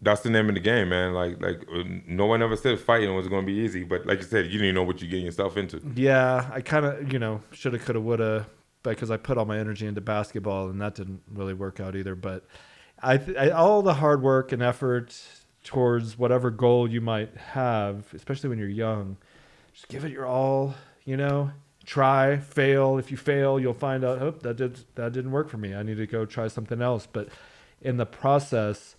that's 0.00 0.22
the 0.22 0.30
name 0.30 0.48
of 0.48 0.54
the 0.54 0.60
game, 0.60 0.88
man. 0.88 1.12
Like, 1.12 1.40
like 1.40 1.62
uh, 1.74 1.82
no 2.06 2.26
one 2.26 2.42
ever 2.42 2.56
said 2.56 2.78
fighting 2.78 3.14
was 3.14 3.28
going 3.28 3.42
to 3.42 3.46
be 3.46 3.58
easy, 3.58 3.84
but 3.84 4.06
like 4.06 4.18
you 4.18 4.24
said, 4.24 4.46
you 4.46 4.58
didn't 4.58 4.74
know 4.74 4.82
what 4.82 5.00
you're 5.00 5.10
getting 5.10 5.26
yourself 5.26 5.56
into. 5.56 5.80
Yeah, 5.94 6.48
I 6.52 6.60
kind 6.60 6.86
of, 6.86 7.12
you 7.12 7.18
know, 7.18 7.42
shoulda, 7.52 7.78
coulda, 7.78 8.00
woulda, 8.00 8.46
because 8.82 9.10
I 9.10 9.16
put 9.16 9.36
all 9.36 9.44
my 9.44 9.58
energy 9.58 9.86
into 9.86 10.00
basketball, 10.00 10.70
and 10.70 10.80
that 10.80 10.94
didn't 10.94 11.22
really 11.30 11.54
work 11.54 11.80
out 11.80 11.96
either. 11.96 12.14
But 12.14 12.46
I, 13.02 13.18
th- 13.18 13.36
I 13.36 13.50
all 13.50 13.82
the 13.82 13.94
hard 13.94 14.22
work 14.22 14.52
and 14.52 14.62
effort 14.62 15.20
towards 15.64 16.16
whatever 16.16 16.50
goal 16.50 16.88
you 16.90 17.00
might 17.00 17.36
have, 17.36 18.06
especially 18.14 18.48
when 18.48 18.58
you're 18.58 18.68
young, 18.68 19.16
just 19.72 19.88
give 19.88 20.04
it 20.04 20.12
your 20.12 20.26
all. 20.26 20.74
You 21.04 21.16
know, 21.16 21.50
try, 21.90 22.36
fail. 22.36 22.98
If 22.98 23.10
you 23.10 23.16
fail, 23.16 23.58
you'll 23.58 23.74
find 23.74 24.04
out, 24.04 24.22
oh, 24.22 24.30
that 24.42 24.56
did 24.56 24.78
that 24.94 25.12
didn't 25.12 25.32
work 25.32 25.48
for 25.48 25.56
me. 25.56 25.74
I 25.74 25.82
need 25.82 25.96
to 25.96 26.06
go 26.06 26.24
try 26.24 26.46
something 26.46 26.80
else. 26.80 27.08
But 27.12 27.30
in 27.82 27.96
the 27.96 28.06
process 28.06 28.94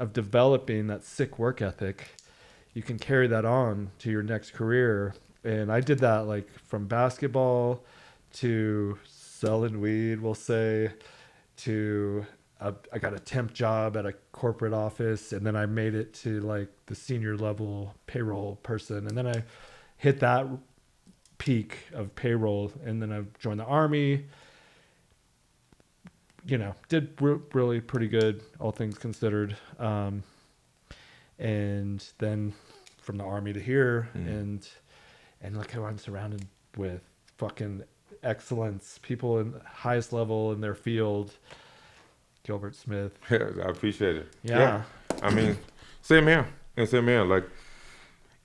of 0.00 0.12
developing 0.12 0.88
that 0.88 1.04
sick 1.04 1.38
work 1.38 1.62
ethic, 1.62 2.08
you 2.72 2.82
can 2.82 2.98
carry 2.98 3.28
that 3.28 3.44
on 3.44 3.92
to 4.00 4.10
your 4.10 4.24
next 4.24 4.50
career. 4.50 5.14
And 5.44 5.70
I 5.70 5.80
did 5.80 6.00
that 6.00 6.26
like 6.26 6.50
from 6.58 6.88
basketball 6.88 7.84
to 8.40 8.98
selling 9.06 9.80
weed, 9.80 10.20
we'll 10.20 10.34
say, 10.34 10.90
to 11.58 12.26
a, 12.58 12.74
I 12.92 12.98
got 12.98 13.14
a 13.14 13.20
temp 13.20 13.54
job 13.54 13.96
at 13.96 14.06
a 14.06 14.14
corporate 14.32 14.72
office, 14.72 15.32
and 15.32 15.46
then 15.46 15.54
I 15.54 15.66
made 15.66 15.94
it 15.94 16.12
to 16.24 16.40
like 16.40 16.68
the 16.86 16.96
senior 16.96 17.36
level 17.36 17.94
payroll 18.08 18.56
person, 18.64 19.06
and 19.06 19.16
then 19.16 19.28
I 19.28 19.44
hit 19.98 20.18
that 20.18 20.48
peak 21.38 21.78
of 21.92 22.14
payroll, 22.14 22.72
and 22.84 23.00
then 23.00 23.12
I 23.12 23.22
joined 23.38 23.60
the 23.60 23.64
army. 23.64 24.24
You 26.46 26.58
know, 26.58 26.74
did 26.88 27.20
re- 27.20 27.40
really 27.52 27.80
pretty 27.80 28.08
good, 28.08 28.42
all 28.60 28.70
things 28.70 28.98
considered. 28.98 29.56
Um, 29.78 30.22
and 31.38 32.04
then 32.18 32.52
from 32.98 33.16
the 33.16 33.24
army 33.24 33.52
to 33.52 33.60
here, 33.60 34.08
and 34.14 34.66
and 35.40 35.56
look 35.56 35.70
how 35.70 35.84
I'm 35.84 35.98
surrounded 35.98 36.46
with 36.76 37.02
fucking 37.38 37.82
excellence, 38.22 38.98
people 39.02 39.38
in 39.38 39.54
highest 39.66 40.12
level 40.12 40.52
in 40.52 40.60
their 40.60 40.74
field. 40.74 41.32
Gilbert 42.44 42.74
Smith. 42.74 43.18
I 43.30 43.36
appreciate 43.68 44.16
it. 44.16 44.28
Yeah. 44.42 44.82
I 45.22 45.30
mean, 45.30 45.56
same 46.02 46.26
here. 46.26 46.46
And 46.76 46.88
same 46.88 47.06
here. 47.06 47.24
Like, 47.24 47.44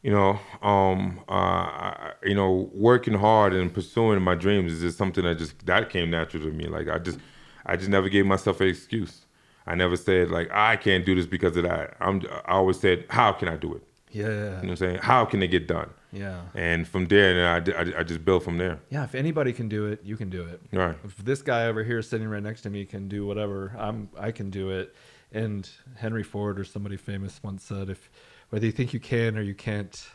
you 0.02 0.12
know, 0.12 0.40
um, 0.62 1.20
uh, 1.28 2.12
you 2.24 2.36
know, 2.36 2.70
working 2.74 3.14
hard 3.14 3.54
and 3.54 3.74
pursuing 3.74 4.22
my 4.22 4.36
dreams 4.36 4.72
is 4.74 4.82
just 4.82 4.98
something 4.98 5.24
that 5.24 5.38
just 5.38 5.66
that 5.66 5.90
came 5.90 6.10
natural 6.10 6.44
to 6.44 6.52
me. 6.52 6.68
Like, 6.68 6.88
I 6.88 7.00
just, 7.00 7.20
I 7.66 7.76
just 7.76 7.90
never 7.90 8.10
gave 8.10 8.26
myself 8.26 8.62
an 8.62 8.68
excuse. 8.68 9.26
I 9.68 9.76
never 9.76 9.96
said 9.98 10.32
like 10.32 10.50
I 10.52 10.78
can't 10.78 11.06
do 11.06 11.16
this 11.16 11.28
because 11.28 11.56
of 11.58 11.64
that. 11.64 11.96
I'm. 12.00 12.22
I 12.46 12.54
always 12.54 12.80
said, 12.80 13.06
how 13.10 13.32
can 13.34 13.48
I 13.48 13.58
do 13.58 13.76
it? 13.76 13.84
Yeah. 14.12 14.26
You 14.26 14.32
know 14.32 14.56
what 14.56 14.70
I'm 14.70 14.76
saying? 14.78 14.98
How 14.98 15.26
can 15.26 15.44
it 15.44 15.48
get 15.50 15.68
done? 15.68 15.92
Yeah. 16.12 16.42
And 16.56 16.88
from 16.88 17.06
there, 17.06 17.56
and 17.56 17.70
I, 17.70 17.80
I, 17.80 18.00
I 18.00 18.04
just 18.04 18.26
built 18.26 18.44
from 18.44 18.58
there. 18.58 18.80
Yeah. 18.90 19.04
If 19.04 19.14
anybody 19.14 19.54
can 19.54 19.70
do 19.70 19.86
it, 19.86 20.02
you 20.04 20.18
can 20.18 20.30
do 20.32 20.44
it. 20.44 20.60
Right. 20.74 20.96
If 21.04 21.18
this 21.18 21.44
guy 21.44 21.68
over 21.68 21.84
here 21.84 22.02
sitting 22.02 22.28
right 22.28 22.42
next 22.42 22.62
to 22.62 22.72
me 22.72 22.86
can 22.86 23.08
do 23.08 23.26
whatever, 23.26 23.76
I'm 23.78 24.10
I 24.18 24.32
can 24.32 24.50
do 24.50 24.72
it. 24.72 24.96
And 25.32 25.70
Henry 25.96 26.24
Ford 26.24 26.60
or 26.60 26.64
somebody 26.64 26.98
famous 26.98 27.40
once 27.44 27.64
said, 27.64 27.90
if 27.90 28.10
whether 28.50 28.66
you 28.66 28.72
think 28.72 28.94
you 28.94 29.00
can 29.00 29.38
or 29.38 29.42
you 29.42 29.56
can't, 29.56 30.08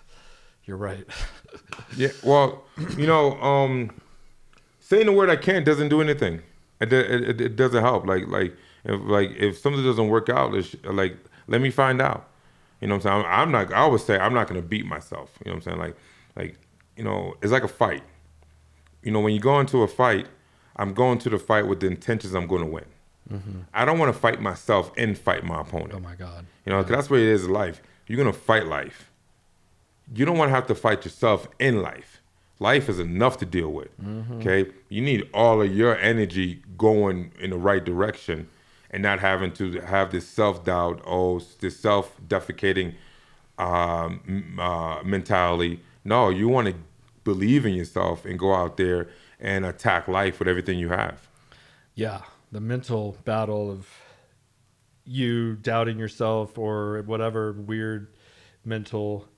you're 0.65 0.77
right. 0.77 1.07
Yeah. 1.97 2.09
Well, 2.25 2.65
you 2.97 3.07
know, 3.07 3.41
um, 3.41 3.91
saying 4.81 5.07
the 5.07 5.13
word 5.13 5.31
I 5.31 5.37
can't 5.37 5.65
doesn't 5.65 5.89
do 5.89 6.01
anything. 6.01 6.43
It, 6.81 6.93
it, 6.93 7.41
it 7.41 7.55
doesn't 7.55 7.81
help. 7.81 8.07
Like 8.07 8.27
like 8.27 8.57
if 8.83 9.01
like 9.03 9.31
if 9.37 9.59
something 9.59 9.85
doesn't 9.85 10.09
work 10.09 10.29
out, 10.29 10.53
like 10.85 11.17
let 11.47 11.61
me 11.61 11.71
find 11.71 12.03
out. 12.03 12.29
You 12.81 12.89
know 12.89 12.97
what 12.97 13.07
I'm 13.07 13.23
saying? 13.23 13.27
I'm, 13.27 13.41
I'm 13.41 13.53
not. 13.53 13.73
I 13.73 13.83
always 13.83 14.05
say 14.05 14.19
I'm 14.19 14.35
not 14.35 14.49
gonna 14.49 14.63
beat 14.63 14.85
myself. 14.85 15.39
You 15.45 15.53
know 15.53 15.59
what 15.59 15.67
I'm 15.69 15.73
saying? 15.73 15.79
Like 15.79 15.97
like 16.35 16.59
you 16.97 17.05
know, 17.05 17.37
it's 17.43 17.53
like 17.53 17.63
a 17.63 17.69
fight. 17.69 18.03
You 19.03 19.13
know, 19.13 19.21
when 19.21 19.35
you 19.35 19.41
go 19.41 19.61
into 19.61 19.83
a 19.83 19.89
fight, 19.89 20.27
I'm 20.77 20.95
going 20.95 21.19
to 21.19 21.31
the 21.31 21.39
fight 21.39 21.67
with 21.67 21.81
the 21.81 21.87
intentions 21.87 22.35
I'm 22.35 22.47
going 22.47 22.63
to 22.63 22.71
win. 22.71 22.85
Mm-hmm. 23.33 23.61
I 23.73 23.85
don't 23.85 23.99
want 23.99 24.13
to 24.13 24.19
fight 24.19 24.41
myself 24.41 24.93
and 24.97 25.17
fight 25.17 25.45
my 25.45 25.61
opponent. 25.61 25.93
Oh 25.95 26.01
my 26.01 26.15
God. 26.15 26.47
You 26.65 26.73
know, 26.73 26.79
yeah. 26.81 26.85
that's 26.85 27.09
what 27.11 27.21
it 27.21 27.27
is 27.27 27.45
in 27.45 27.53
life. 27.53 27.81
You're 28.07 28.17
going 28.17 28.33
to 28.33 28.39
fight 28.39 28.67
life. 28.67 29.11
You 30.15 30.25
don't 30.25 30.37
want 30.37 30.51
to 30.51 30.55
have 30.55 30.67
to 30.67 30.75
fight 30.75 31.05
yourself 31.05 31.49
in 31.59 31.83
life. 31.83 32.21
Life 32.61 32.89
is 32.89 32.99
enough 32.99 33.39
to 33.39 33.47
deal 33.47 33.71
with. 33.71 34.01
Mm-hmm. 34.01 34.35
Okay. 34.35 34.71
You 34.89 35.03
need 35.03 35.29
all 35.33 35.61
of 35.63 35.75
your 35.75 35.97
energy 35.97 36.63
going 36.77 37.33
in 37.41 37.51
the 37.51 37.57
right 37.57 37.85
direction 37.85 38.49
and 38.91 39.03
not 39.03 39.19
having 39.21 39.53
to 39.55 39.81
have 39.81 40.13
this 40.13 40.27
self 40.27 40.65
doubt 40.65 41.01
or 41.05 41.41
this 41.61 41.79
self 41.79 42.17
defecating 42.29 42.95
um, 43.59 44.57
uh, 44.59 45.03
mentality. 45.05 45.81
No, 46.05 46.29
you 46.29 46.49
want 46.49 46.69
to 46.69 46.75
believe 47.25 47.67
in 47.67 47.75
yourself 47.75 48.25
and 48.25 48.39
go 48.39 48.55
out 48.55 48.77
there 48.77 49.09
and 49.41 49.65
attack 49.65 50.07
life 50.07 50.39
with 50.39 50.49
everything 50.49 50.79
you 50.79 50.91
have. 50.91 51.29
Yeah, 51.95 52.23
the 52.53 52.61
mental 52.61 53.17
battle 53.25 53.71
of 53.71 53.89
you 55.05 55.57
doubting 55.57 55.99
yourself 55.99 56.59
or 56.59 57.03
whatever 57.03 57.53
weird 57.53 58.15
mental 58.65 59.29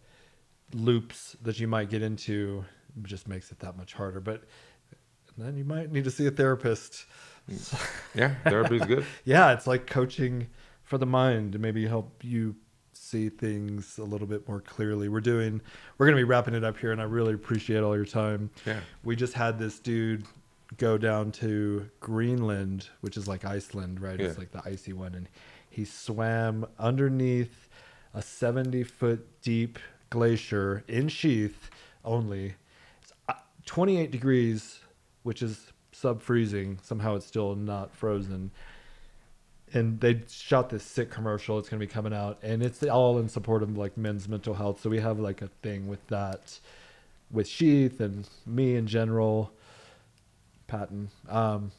loops 0.73 1.37
that 1.43 1.59
you 1.59 1.67
might 1.69 1.91
get 1.91 2.03
into 2.03 2.65
just 3.03 3.29
makes 3.29 3.51
it 3.51 3.59
that 3.61 3.77
much 3.77 3.93
harder. 3.95 4.21
But 4.21 4.45
then 5.37 5.57
you 5.57 5.65
might 5.65 5.93
need 5.93 6.05
to 6.05 6.11
see 6.11 6.27
a 6.27 6.31
therapist. 6.31 7.07
Yeah, 8.15 8.35
therapy 8.45 8.77
is 8.77 8.85
good. 8.85 9.05
yeah, 9.25 9.53
it's 9.53 9.67
like 9.67 9.87
coaching 9.87 10.49
for 10.83 10.99
the 10.99 11.07
mind 11.07 11.53
to 11.53 11.59
maybe 11.59 11.87
help 11.87 12.25
you 12.25 12.57
see 12.93 13.29
things 13.29 13.99
a 13.99 14.05
little 14.05 14.27
bit 14.27 14.49
more 14.49 14.61
clearly. 14.61 15.09
We're 15.09 15.21
doing, 15.21 15.61
we're 15.99 16.07
going 16.07 16.17
to 16.17 16.21
be 16.21 16.25
wrapping 16.25 16.55
it 16.55 16.65
up 16.65 16.79
here, 16.79 16.93
and 16.93 17.01
I 17.01 17.05
really 17.05 17.35
appreciate 17.35 17.83
all 17.83 17.95
your 17.95 18.07
time. 18.07 18.51
Yeah. 18.65 18.81
We 19.05 19.15
just 19.15 19.35
had 19.35 19.59
this 19.59 19.79
dude 19.79 20.25
go 20.79 20.99
down 20.99 21.31
to 21.33 21.89
Greenland, 22.01 22.89
which 23.01 23.17
is 23.17 23.29
like 23.29 23.45
Iceland, 23.45 24.01
right? 24.01 24.19
Yeah. 24.19 24.27
It's 24.27 24.39
like 24.39 24.51
the 24.51 24.63
icy 24.65 24.93
one. 24.93 25.15
And 25.15 25.29
he 25.77 25.85
swam 25.85 26.67
underneath 26.79 27.69
a 28.15 28.23
70 28.23 28.83
foot 28.85 29.27
deep 29.43 29.79
glacier 30.11 30.83
in 30.89 31.09
sheath 31.09 31.71
only. 32.05 32.55
It's 33.03 33.13
uh, 33.29 33.35
28 33.67 34.11
degrees, 34.11 34.81
which 35.23 35.43
is 35.43 35.73
sub 35.93 36.23
freezing. 36.23 36.79
Somehow 36.83 37.17
it's 37.17 37.27
still 37.27 37.55
not 37.55 37.95
frozen 37.95 38.51
and 39.73 40.01
they 40.01 40.23
shot 40.29 40.71
this 40.71 40.85
sick 40.85 41.11
commercial. 41.11 41.59
It's 41.59 41.69
gonna 41.69 41.81
be 41.81 41.87
coming 41.87 42.15
out, 42.15 42.39
and 42.43 42.63
it's 42.63 42.83
all 42.85 43.19
in 43.19 43.29
support 43.29 43.63
of 43.63 43.77
like 43.77 43.97
men's 43.97 44.29
mental 44.29 44.55
health. 44.55 44.81
So 44.81 44.89
we 44.89 45.01
have 45.01 45.19
like 45.19 45.43
a 45.43 45.49
thing 45.63 45.89
with 45.89 46.07
that, 46.09 46.59
with 47.31 47.47
Sheath 47.49 48.01
and 48.01 48.29
me 48.47 48.77
in 48.77 48.87
general, 48.87 49.51
Patton. 50.67 51.11
Um, 51.29 51.73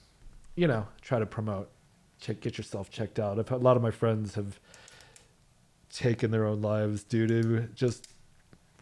you 0.55 0.67
know, 0.67 0.87
try 1.01 1.19
to 1.19 1.25
promote, 1.25 1.69
check, 2.19 2.39
get 2.41 2.57
yourself 2.57 2.89
checked 2.89 3.19
out. 3.19 3.39
I've, 3.39 3.51
a 3.51 3.57
lot 3.57 3.77
of 3.77 3.83
my 3.83 3.91
friends 3.91 4.35
have 4.35 4.59
taken 5.91 6.31
their 6.31 6.45
own 6.45 6.61
lives 6.61 7.03
due 7.03 7.27
to 7.27 7.67
just 7.73 8.07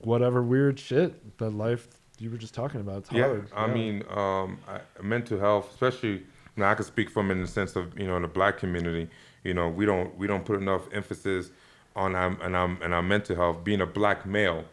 whatever 0.02 0.42
weird 0.42 0.80
shit 0.80 1.38
that 1.38 1.52
life 1.52 1.88
you 2.20 2.30
were 2.30 2.38
just 2.38 2.54
talking 2.54 2.82
about. 2.82 3.00
It's 3.00 3.12
yeah, 3.12 3.28
hard. 3.28 3.50
I 3.56 3.68
yeah. 3.68 3.74
mean, 3.74 4.04
um, 4.10 4.60
I, 4.68 4.80
mental 5.02 5.40
health, 5.40 5.72
especially 5.72 6.24
now 6.56 6.72
I 6.72 6.76
can 6.76 6.86
speak 6.86 7.10
from 7.10 7.32
in 7.32 7.42
the 7.42 7.48
sense 7.48 7.76
of 7.76 7.98
you 8.00 8.08
know 8.08 8.16
in 8.16 8.22
the 8.22 8.28
black 8.28 8.58
community, 8.58 9.10
you 9.44 9.54
know 9.54 9.70
we 9.70 9.86
don't 9.86 10.16
we 10.18 10.28
don't 10.28 10.46
put 10.46 10.62
enough 10.62 10.84
emphasis 10.94 11.52
on 11.96 12.16
our 12.16 12.38
and 12.42 12.56
our 12.56 12.78
and 12.82 12.94
our 12.94 13.02
mental 13.02 13.36
health. 13.36 13.64
Being 13.64 13.82
a 13.82 13.86
black 13.86 14.26
male, 14.26 14.66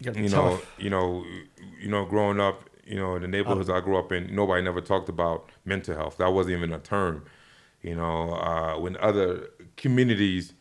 you, 0.00 0.12
you 0.12 0.28
know, 0.28 0.60
you 0.78 0.90
know, 0.90 1.24
you 1.80 1.88
know, 1.88 2.04
growing 2.04 2.40
up, 2.40 2.68
you 2.84 2.96
know, 2.96 3.16
in 3.16 3.22
the 3.22 3.28
neighborhoods 3.28 3.68
um, 3.68 3.76
I 3.76 3.80
grew 3.80 3.96
up 3.96 4.12
in, 4.12 4.34
nobody 4.34 4.62
never 4.62 4.80
talked 4.80 5.08
about 5.08 5.50
mental 5.64 5.96
health. 5.96 6.18
That 6.18 6.32
wasn't 6.32 6.56
even 6.56 6.72
a 6.72 6.78
term. 6.78 7.24
You 7.86 7.94
know, 7.94 8.32
uh, 8.32 8.78
when 8.78 8.96
other 8.96 9.48
communities, 9.76 10.52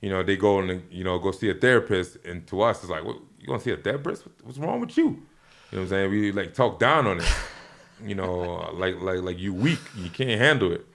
you 0.00 0.08
know, 0.08 0.22
they 0.22 0.36
go 0.36 0.60
and 0.60 0.82
you 0.90 1.04
know 1.04 1.18
go 1.18 1.30
see 1.30 1.50
a 1.50 1.54
therapist, 1.54 2.16
and 2.24 2.46
to 2.48 2.62
us 2.62 2.80
it's 2.80 2.90
like, 2.90 3.04
what, 3.04 3.16
you 3.38 3.46
gonna 3.46 3.60
see 3.60 3.72
a 3.72 3.76
therapist? 3.76 4.24
What's 4.42 4.58
wrong 4.58 4.80
with 4.80 4.96
you? 4.96 5.04
You 5.04 5.10
know 5.10 5.18
what 5.70 5.80
I'm 5.82 5.88
saying? 5.88 6.10
We 6.10 6.32
like 6.32 6.54
talk 6.54 6.78
down 6.78 7.06
on 7.06 7.20
it 7.20 7.28
you 8.04 8.14
know, 8.14 8.70
like 8.74 9.00
like 9.00 9.20
like 9.20 9.38
you 9.38 9.52
weak, 9.52 9.80
you 9.96 10.10
can't 10.10 10.40
handle 10.40 10.72
it. 10.72 10.86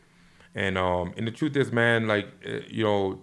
And 0.53 0.77
um, 0.77 1.13
and 1.17 1.27
the 1.27 1.31
truth 1.31 1.55
is, 1.55 1.71
man, 1.71 2.07
like 2.07 2.27
eh, 2.43 2.61
you 2.67 2.83
know, 2.83 3.19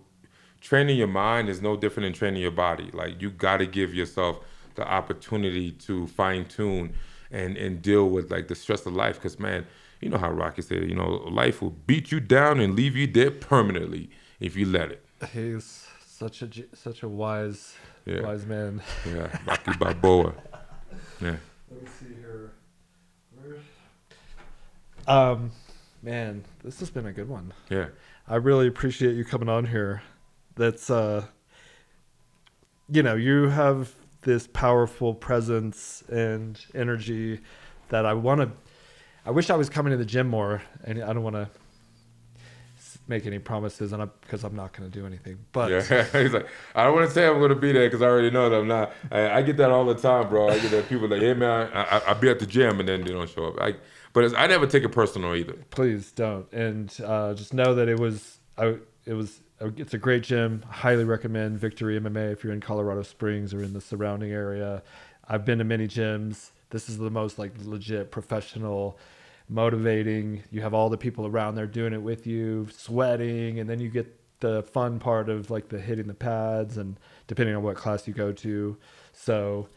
training 0.61 0.99
your 0.99 1.09
mind 1.09 1.49
is 1.49 1.61
no 1.61 1.77
different 1.77 2.07
than 2.07 2.13
training 2.13 2.43
your 2.43 2.51
body. 2.51 2.91
Like 2.93 3.21
you 3.21 3.31
got 3.31 3.59
to 3.59 3.67
give 3.67 3.95
yourself 3.95 4.39
the 4.75 4.87
opportunity 4.87 5.73
to 5.73 6.07
fine 6.09 6.45
tune 6.45 6.95
and 7.31 7.57
and 7.57 7.83
deal 7.83 8.09
with 8.09 8.31
like 8.31 8.49
the 8.49 8.55
stress 8.55 8.87
of 8.87 8.95
life. 8.95 9.17
Because 9.17 9.39
man, 9.39 9.67
you 10.03 10.09
know 10.11 10.19
how 10.19 10.31
Rocky 10.31 10.63
said, 10.63 10.89
you 10.89 10.97
know, 10.97 11.09
life 11.31 11.63
will 11.63 11.71
beat 11.71 12.11
you 12.11 12.21
down 12.21 12.61
and 12.61 12.75
leave 12.75 12.97
you 12.97 13.07
dead 13.07 13.41
permanently 13.41 14.11
if 14.41 14.57
you 14.57 14.67
let 14.67 14.91
it. 14.91 15.05
He's 15.33 15.87
such 16.05 16.43
a 16.43 16.49
such 16.75 17.03
a 17.05 17.09
wise 17.09 17.75
yeah. 18.05 18.23
wise 18.23 18.45
man. 18.45 18.83
Yeah, 19.07 19.35
Rocky 19.47 19.73
Balboa. 19.79 20.35
Yeah. 21.21 21.37
Let 21.71 21.83
me 21.83 21.89
see 22.01 22.15
here. 22.21 22.51
Um, 25.07 25.53
man, 26.03 26.43
this 26.65 26.81
has 26.81 26.91
been 26.91 27.07
a 27.07 27.13
good 27.13 27.29
one. 27.29 27.53
Yeah. 27.71 27.87
I 28.27 28.37
really 28.37 28.67
appreciate 28.67 29.15
you 29.15 29.25
coming 29.25 29.49
on 29.49 29.67
here. 29.67 30.03
That's 30.57 30.91
uh 30.91 31.27
you 32.91 33.05
know, 33.05 33.15
you 33.15 33.51
have 33.51 33.95
this 34.23 34.49
powerful 34.49 35.15
presence 35.15 36.03
and 36.09 36.61
energy 36.75 37.41
that 37.91 38.05
I 38.05 38.15
want 38.15 38.41
to 38.41 38.51
I 39.25 39.31
wish 39.31 39.51
I 39.51 39.57
was 39.57 39.71
coming 39.71 39.93
to 39.93 39.97
the 39.97 40.05
gym 40.05 40.29
more 40.29 40.63
and 40.85 41.03
I 41.03 41.13
don't 41.13 41.23
want 41.23 41.37
to 41.37 41.49
make 43.09 43.27
any 43.27 43.39
promises 43.39 43.93
and 43.93 44.09
because 44.21 44.45
I'm 44.45 44.55
not 44.55 44.73
going 44.73 44.91
to 44.91 44.99
do 44.99 45.07
anything. 45.07 45.39
But 45.53 45.71
yeah, 45.71 46.05
he's 46.23 46.33
like, 46.33 46.47
I 46.75 46.85
don't 46.85 46.95
want 46.95 47.09
to 47.09 47.15
say 47.15 47.27
I'm 47.27 47.39
going 47.39 47.51
to 47.51 47.55
be 47.55 47.73
there 47.73 47.87
because 47.87 48.03
I 48.03 48.07
already 48.07 48.31
know 48.31 48.49
that 48.49 48.57
I'm 48.57 48.69
not. 48.69 48.93
I, 49.11 49.31
I, 49.31 49.43
get 49.43 49.57
that 49.59 49.71
all 49.71 49.85
the 49.85 49.95
time, 49.95 50.29
bro. 50.29 50.49
I 50.49 50.59
get 50.59 50.71
that 50.71 50.89
people 50.89 51.09
like, 51.09 51.21
hey 51.21 51.35
man, 51.35 51.71
I, 51.73 51.99
I, 51.99 52.13
will 52.13 52.21
be 52.21 52.29
at 52.29 52.39
the 52.39 52.47
gym 52.47 52.81
and 52.81 52.89
then 52.89 53.03
they 53.03 53.13
don't 53.13 53.29
show 53.29 53.47
up. 53.47 53.61
I, 53.61 53.75
but 54.13 54.37
I 54.37 54.47
never 54.47 54.67
take 54.67 54.85
it 54.85 54.91
personal 54.91 55.35
either. 55.35 55.55
Please 55.71 56.13
don't, 56.13 56.51
and 56.53 56.95
uh, 57.05 57.35
just 57.35 57.55
know 57.55 57.75
that 57.75 57.89
it 57.89 57.99
was 57.99 58.39
I, 58.59 58.77
it 59.07 59.15
was 59.15 59.41
it's 59.61 59.95
a 59.95 59.99
great 59.99 60.23
gym. 60.23 60.65
Highly 60.69 61.05
recommend 61.05 61.59
Victory 61.59 61.99
MMA 61.99 62.33
if 62.33 62.45
you're 62.45 62.53
in 62.53 62.61
Colorado 62.61 63.03
Springs 63.03 63.55
or 63.55 63.63
in 63.63 63.73
the 63.73 63.81
surrounding 63.81 64.33
area. 64.33 64.83
I've 65.29 65.45
been 65.45 65.59
to 65.59 65.65
many 65.65 65.87
gyms. 65.87 66.51
This 66.73 66.89
is 66.89 66.99
the 66.99 67.11
most 67.11 67.39
like 67.39 67.53
legit 67.63 68.11
professional, 68.11 68.99
motivating. 69.49 70.43
You 70.51 70.63
have 70.63 70.75
all 70.75 70.89
the 70.89 70.97
people 70.97 71.27
around 71.27 71.55
there 71.55 71.67
doing 71.67 71.93
it 71.93 72.03
with 72.03 72.27
you, 72.27 72.67
sweating, 72.75 73.61
and 73.61 73.69
then 73.71 73.79
you 73.79 73.91
get 73.91 74.19
the 74.41 74.63
fun 74.65 74.99
part 74.99 75.29
of 75.29 75.51
like 75.51 75.69
the 75.69 75.79
hitting 75.79 76.09
the 76.09 76.15
pads 76.15 76.79
and 76.79 76.99
depending 77.29 77.55
on 77.55 77.63
what 77.63 77.77
class 77.77 78.09
you 78.09 78.15
go 78.15 78.33
to. 78.33 78.77
So 79.13 79.69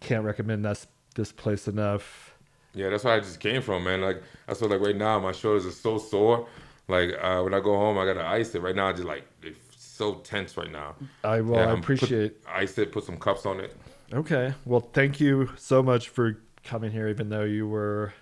can't 0.00 0.24
recommend 0.24 0.64
this 0.64 0.86
this 1.14 1.30
place 1.30 1.68
enough. 1.68 2.34
Yeah, 2.74 2.90
that's 2.90 3.04
where 3.04 3.14
I 3.14 3.20
just 3.20 3.40
came 3.40 3.62
from, 3.62 3.84
man. 3.84 4.00
Like 4.00 4.22
I 4.48 4.54
feel 4.54 4.68
like 4.68 4.80
right 4.80 4.96
now 4.96 5.18
my 5.20 5.32
shoulders 5.32 5.66
are 5.66 5.70
so 5.70 5.98
sore. 5.98 6.46
Like 6.88 7.10
uh, 7.20 7.42
when 7.42 7.52
I 7.52 7.60
go 7.60 7.76
home, 7.76 7.98
I 7.98 8.06
gotta 8.06 8.24
ice 8.24 8.54
it. 8.54 8.62
Right 8.62 8.76
now, 8.76 8.88
I 8.88 8.92
just 8.92 9.04
like 9.04 9.26
it's 9.42 9.58
so 9.76 10.14
tense 10.16 10.56
right 10.56 10.70
now. 10.70 10.94
I 11.24 11.40
well, 11.40 11.60
yeah, 11.60 11.70
I 11.72 11.78
appreciate 11.78 12.44
put, 12.44 12.52
ice 12.52 12.78
it, 12.78 12.92
put 12.92 13.04
some 13.04 13.18
cups 13.18 13.44
on 13.44 13.60
it. 13.60 13.76
Okay, 14.12 14.54
well, 14.64 14.80
thank 14.80 15.20
you 15.20 15.50
so 15.56 15.82
much 15.82 16.08
for 16.08 16.38
coming 16.64 16.90
here, 16.92 17.08
even 17.08 17.28
though 17.28 17.44
you 17.44 17.66
were, 17.66 18.12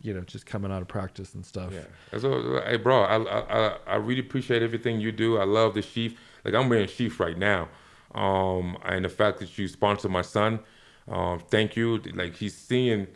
you 0.00 0.12
know, 0.12 0.22
just 0.22 0.46
coming 0.46 0.72
out 0.72 0.82
of 0.82 0.88
practice 0.88 1.34
and 1.34 1.44
stuff. 1.44 1.72
Yeah, 1.72 2.18
so 2.18 2.60
hey, 2.66 2.76
bro, 2.76 3.02
I, 3.02 3.16
I 3.16 3.76
I 3.86 3.94
really 3.96 4.20
appreciate 4.20 4.62
everything 4.62 5.00
you 5.00 5.12
do. 5.12 5.38
I 5.38 5.44
love 5.44 5.74
the 5.74 5.82
sheath. 5.82 6.16
Like 6.44 6.54
I'm 6.54 6.68
wearing 6.68 6.88
sheath 6.88 7.20
right 7.20 7.38
now, 7.38 7.68
um, 8.14 8.76
and 8.84 9.04
the 9.04 9.08
fact 9.08 9.38
that 9.38 9.56
you 9.58 9.68
sponsor 9.68 10.08
my 10.08 10.22
son. 10.22 10.60
Um, 11.06 11.40
thank 11.50 11.76
you. 11.76 11.98
Like 12.14 12.36
he's 12.36 12.56
seeing 12.56 13.06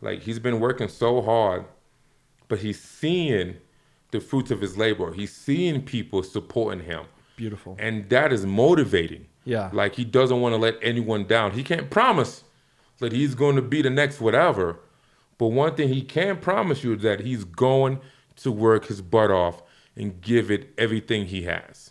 like 0.00 0.20
he's 0.20 0.38
been 0.38 0.60
working 0.60 0.88
so 0.88 1.20
hard, 1.22 1.64
but 2.48 2.60
he's 2.60 2.80
seeing 2.80 3.56
the 4.10 4.20
fruits 4.20 4.50
of 4.50 4.60
his 4.60 4.76
labor. 4.76 5.12
He's 5.12 5.34
seeing 5.34 5.82
people 5.82 6.22
supporting 6.22 6.84
him. 6.84 7.04
Beautiful. 7.36 7.76
And 7.78 8.08
that 8.10 8.32
is 8.32 8.46
motivating. 8.46 9.26
Yeah. 9.44 9.70
Like 9.72 9.96
he 9.96 10.04
doesn't 10.04 10.40
want 10.40 10.52
to 10.52 10.56
let 10.56 10.76
anyone 10.82 11.24
down. 11.24 11.52
He 11.52 11.62
can't 11.62 11.90
promise 11.90 12.44
that 12.98 13.12
he's 13.12 13.34
going 13.34 13.56
to 13.56 13.62
be 13.62 13.82
the 13.82 13.90
next 13.90 14.20
whatever. 14.20 14.78
But 15.38 15.48
one 15.48 15.74
thing 15.74 15.88
he 15.88 16.02
can 16.02 16.36
promise 16.36 16.84
you 16.84 16.94
is 16.94 17.02
that 17.02 17.20
he's 17.20 17.44
going 17.44 18.00
to 18.36 18.52
work 18.52 18.86
his 18.86 19.02
butt 19.02 19.30
off 19.30 19.62
and 19.96 20.20
give 20.20 20.50
it 20.50 20.72
everything 20.78 21.26
he 21.26 21.42
has. 21.42 21.90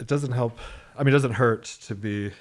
It 0.00 0.06
doesn't 0.06 0.32
help. 0.32 0.58
I 0.96 1.02
mean, 1.02 1.08
it 1.08 1.16
doesn't 1.16 1.32
hurt 1.32 1.64
to 1.86 1.94
be 1.94 2.32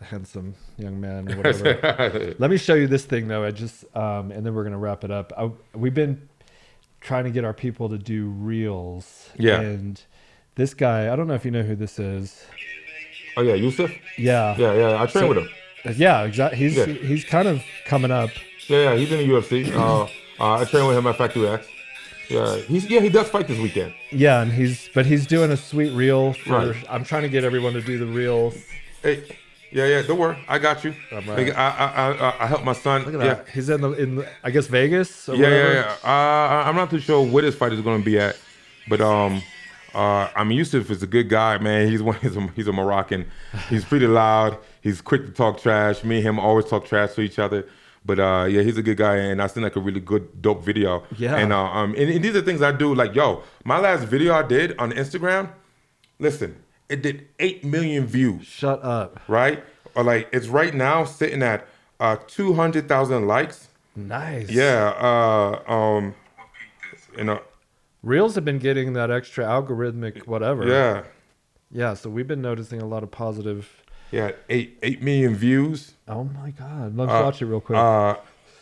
a 0.00 0.04
handsome 0.04 0.54
young 0.78 1.00
man 1.00 1.30
or 1.30 1.36
whatever. 1.36 2.34
Let 2.38 2.50
me 2.50 2.56
show 2.56 2.74
you 2.74 2.86
this 2.86 3.04
thing 3.04 3.28
though. 3.28 3.44
I 3.44 3.50
just 3.50 3.84
um, 3.96 4.30
and 4.30 4.44
then 4.44 4.54
we're 4.54 4.64
gonna 4.64 4.78
wrap 4.78 5.04
it 5.04 5.10
up. 5.10 5.32
I, 5.36 5.50
we've 5.74 5.94
been 5.94 6.28
trying 7.00 7.24
to 7.24 7.30
get 7.30 7.44
our 7.44 7.54
people 7.54 7.88
to 7.88 7.98
do 7.98 8.26
reels. 8.26 9.30
Yeah. 9.38 9.60
And 9.60 10.00
this 10.54 10.74
guy, 10.74 11.12
I 11.12 11.16
don't 11.16 11.26
know 11.26 11.34
if 11.34 11.44
you 11.44 11.50
know 11.50 11.62
who 11.62 11.74
this 11.76 11.98
is. 11.98 12.44
Oh 13.36 13.42
yeah, 13.42 13.54
Yusuf. 13.54 13.90
Yeah. 14.18 14.56
Yeah, 14.58 14.74
yeah. 14.74 14.94
I 15.02 15.06
train 15.06 15.24
So- 15.24 15.28
with 15.28 15.38
him. 15.38 15.48
Yeah, 15.96 16.22
exactly. 16.22 16.58
He's 16.58 16.76
Yeah. 16.76 16.86
he's 16.86 17.24
kind 17.24 17.48
of 17.48 17.60
coming 17.86 18.10
up. 18.12 18.30
Yeah, 18.68 18.82
yeah. 18.92 18.96
He's 18.96 19.10
in 19.10 19.18
the 19.18 19.24
UFC. 19.34 19.72
Uh, 19.74 20.04
uh, 20.04 20.60
I 20.60 20.64
train 20.64 20.86
with 20.86 20.96
him 20.96 21.06
at 21.08 21.16
Factory 21.18 21.48
X. 21.48 21.66
Yeah, 22.28 22.56
he's 22.56 22.88
yeah 22.88 23.00
he 23.00 23.08
does 23.08 23.28
fight 23.28 23.48
this 23.48 23.58
weekend. 23.58 23.92
Yeah, 24.12 24.40
and 24.42 24.52
he's 24.52 24.88
but 24.94 25.06
he's 25.06 25.26
doing 25.26 25.50
a 25.50 25.56
sweet 25.56 25.92
reel 25.92 26.32
for. 26.34 26.52
Right. 26.70 26.84
I'm 26.88 27.04
trying 27.04 27.22
to 27.22 27.28
get 27.28 27.42
everyone 27.44 27.72
to 27.74 27.80
do 27.82 27.98
the 27.98 28.06
reel. 28.06 28.54
Hey, 29.02 29.24
yeah, 29.72 29.86
yeah. 29.86 30.02
Don't 30.02 30.18
worry, 30.18 30.38
I 30.48 30.58
got 30.60 30.84
you. 30.84 30.94
Right. 31.10 31.50
I, 31.50 31.68
I, 31.68 32.12
I, 32.12 32.44
I 32.44 32.46
help 32.46 32.62
my 32.64 32.72
son. 32.74 33.04
Look 33.04 33.14
at 33.14 33.20
yeah. 33.20 33.34
that. 33.34 33.48
He's 33.48 33.68
in 33.68 33.80
the 33.80 33.90
in 33.92 34.24
I 34.44 34.50
guess 34.50 34.68
Vegas. 34.68 35.28
Or 35.28 35.34
Yeah, 35.34 35.42
whatever. 35.42 35.72
yeah, 35.74 35.96
yeah. 36.04 36.08
Uh, 36.10 36.68
I'm 36.68 36.76
not 36.76 36.90
too 36.90 37.00
sure 37.00 37.26
where 37.26 37.42
this 37.42 37.56
fight 37.56 37.72
is 37.72 37.80
going 37.80 37.98
to 37.98 38.04
be 38.04 38.18
at, 38.20 38.36
but 38.88 39.00
um, 39.00 39.42
uh, 39.94 40.28
I 40.34 40.44
mean, 40.44 40.58
Yusuf 40.58 40.90
is 40.90 41.02
a 41.02 41.06
good 41.06 41.28
guy, 41.28 41.58
man. 41.58 41.88
He's 41.88 42.02
one. 42.02 42.16
He's 42.22 42.36
a, 42.36 42.46
he's 42.54 42.66
a 42.68 42.72
Moroccan. 42.72 43.30
He's 43.68 43.84
pretty 43.84 44.06
loud. 44.06 44.58
He's 44.80 45.00
quick 45.00 45.26
to 45.26 45.32
talk 45.32 45.60
trash. 45.60 46.02
Me 46.04 46.16
and 46.16 46.26
him 46.26 46.38
always 46.38 46.64
talk 46.66 46.86
trash 46.86 47.14
to 47.14 47.20
each 47.20 47.38
other. 47.38 47.66
But 48.04 48.18
uh, 48.18 48.46
yeah, 48.48 48.62
he's 48.62 48.76
a 48.78 48.82
good 48.82 48.96
guy, 48.96 49.16
and 49.16 49.40
I 49.40 49.46
seen 49.46 49.62
like 49.62 49.76
a 49.76 49.80
really 49.80 50.00
good, 50.00 50.42
dope 50.42 50.64
video. 50.64 51.04
Yeah. 51.16 51.36
And 51.36 51.52
uh, 51.52 51.58
um, 51.62 51.94
and, 51.96 52.10
and 52.10 52.24
these 52.24 52.34
are 52.34 52.42
things 52.42 52.60
I 52.60 52.72
do. 52.72 52.94
Like, 52.94 53.14
yo, 53.14 53.42
my 53.64 53.78
last 53.78 54.04
video 54.04 54.34
I 54.34 54.42
did 54.42 54.76
on 54.78 54.90
Instagram. 54.92 55.50
Listen, 56.18 56.56
it 56.88 57.02
did 57.02 57.28
eight 57.38 57.64
million 57.64 58.06
views 58.06 58.46
Shut 58.46 58.82
up. 58.82 59.20
right? 59.28 59.62
Or 59.94 60.02
like 60.02 60.28
it's 60.32 60.48
right 60.48 60.74
now 60.74 61.04
sitting 61.04 61.42
at 61.42 61.66
uh 62.00 62.16
200,000 62.26 63.26
likes. 63.26 63.68
Nice. 63.94 64.50
Yeah, 64.50 64.88
uh 64.98 65.72
um 65.72 66.14
you 67.16 67.24
know, 67.24 67.40
Reels 68.02 68.34
have 68.34 68.44
been 68.44 68.58
getting 68.58 68.92
that 68.94 69.10
extra 69.10 69.44
algorithmic 69.44 70.26
whatever. 70.26 70.66
yeah. 70.68 71.02
Yeah. 71.70 71.94
So 71.94 72.10
we've 72.10 72.26
been 72.28 72.42
noticing 72.42 72.82
a 72.82 72.86
lot 72.86 73.02
of 73.02 73.10
positive. 73.10 73.82
Yeah, 74.10 74.32
8 74.50 74.78
8 74.82 75.02
million 75.02 75.34
views. 75.34 75.94
Oh 76.06 76.24
my 76.24 76.50
god. 76.50 76.96
Let's 76.96 77.10
Uh, 77.12 77.22
watch 77.24 77.40
it 77.40 77.46
real 77.46 77.60
quick. 77.60 77.78
Uh 77.78 78.16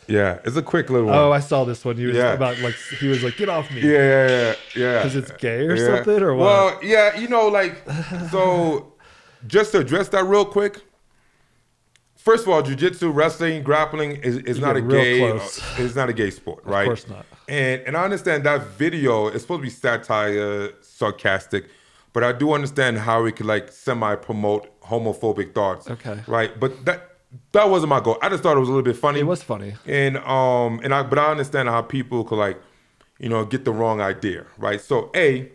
yeah, 0.07 0.38
it's 0.45 0.57
a 0.57 0.62
quick 0.62 0.91
little 0.91 1.07
one. 1.09 1.16
oh, 1.16 1.30
I 1.32 1.38
saw 1.41 1.64
this 1.64 1.84
one. 1.84 1.97
He 1.97 2.05
was 2.07 2.16
Yeah. 2.16 2.32
about 2.32 2.59
like 2.61 2.74
he 2.99 3.07
was 3.09 3.22
like, 3.22 3.36
"Get 3.36 3.49
off 3.49 3.70
me." 3.72 3.80
yeah, 3.80 3.93
yeah, 4.28 4.55
yeah, 4.76 4.99
Because 4.99 5.14
it's 5.16 5.30
gay 5.32 5.66
or 5.66 5.76
Yeah. 5.76 5.86
something, 5.97 6.20
or 6.22 6.34
what? 6.34 6.45
Well, 6.47 6.78
yeah, 6.82 7.16
you 7.18 7.28
know 7.28 7.47
like 7.49 7.82
so 8.30 8.93
just 9.47 9.72
to 9.72 9.78
address 9.78 10.09
that 10.11 10.24
real 10.24 10.45
quick. 10.45 10.80
First 12.16 12.43
of 12.43 12.51
all, 12.51 12.61
jiu-jitsu, 12.62 13.09
wrestling, 13.11 13.62
grappling 13.62 14.16
is, 14.16 14.36
is 14.38 14.61
not 14.61 14.76
a 14.76 14.82
gay 14.82 15.18
close. 15.18 15.59
it's 15.78 15.95
not 15.95 16.11
a 16.11 16.12
gay 16.12 16.30
sport, 16.30 16.62
right? 16.66 16.82
Of 16.82 16.86
course 16.88 17.09
not. 17.09 17.24
And 17.51 17.82
and 17.82 17.96
I 17.96 18.05
understand 18.05 18.44
that 18.44 18.62
video 18.68 19.26
is 19.28 19.42
supposed 19.42 19.59
to 19.59 19.62
be 19.64 19.70
satire, 19.70 20.70
sarcastic, 20.82 21.68
but 22.12 22.22
I 22.22 22.32
do 22.32 22.53
understand 22.53 22.98
how 22.98 23.24
it 23.24 23.34
could 23.36 23.46
like 23.46 23.72
semi 23.72 24.14
promote 24.14 24.80
homophobic 24.82 25.53
thoughts. 25.53 25.90
Okay. 25.90 26.20
Right. 26.28 26.59
But 26.59 26.84
that 26.84 27.09
that 27.53 27.68
wasn't 27.68 27.90
my 27.90 28.01
goal. 28.01 28.18
I 28.22 28.28
just 28.28 28.44
thought 28.44 28.57
it 28.57 28.61
was 28.61 28.68
a 28.68 28.72
little 28.72 28.84
bit 28.84 28.96
funny. 28.96 29.18
It 29.20 29.26
was 29.26 29.42
funny. 29.42 29.74
And 29.84 30.16
um 30.18 30.80
and 30.84 30.94
I 30.94 31.03
but 31.03 31.18
I 31.18 31.30
understand 31.32 31.68
how 31.68 31.82
people 31.82 32.22
could 32.22 32.38
like, 32.38 32.61
you 33.18 33.28
know, 33.28 33.44
get 33.44 33.64
the 33.64 33.72
wrong 33.72 34.01
idea, 34.01 34.46
right? 34.57 34.80
So 34.80 35.11
A, 35.16 35.51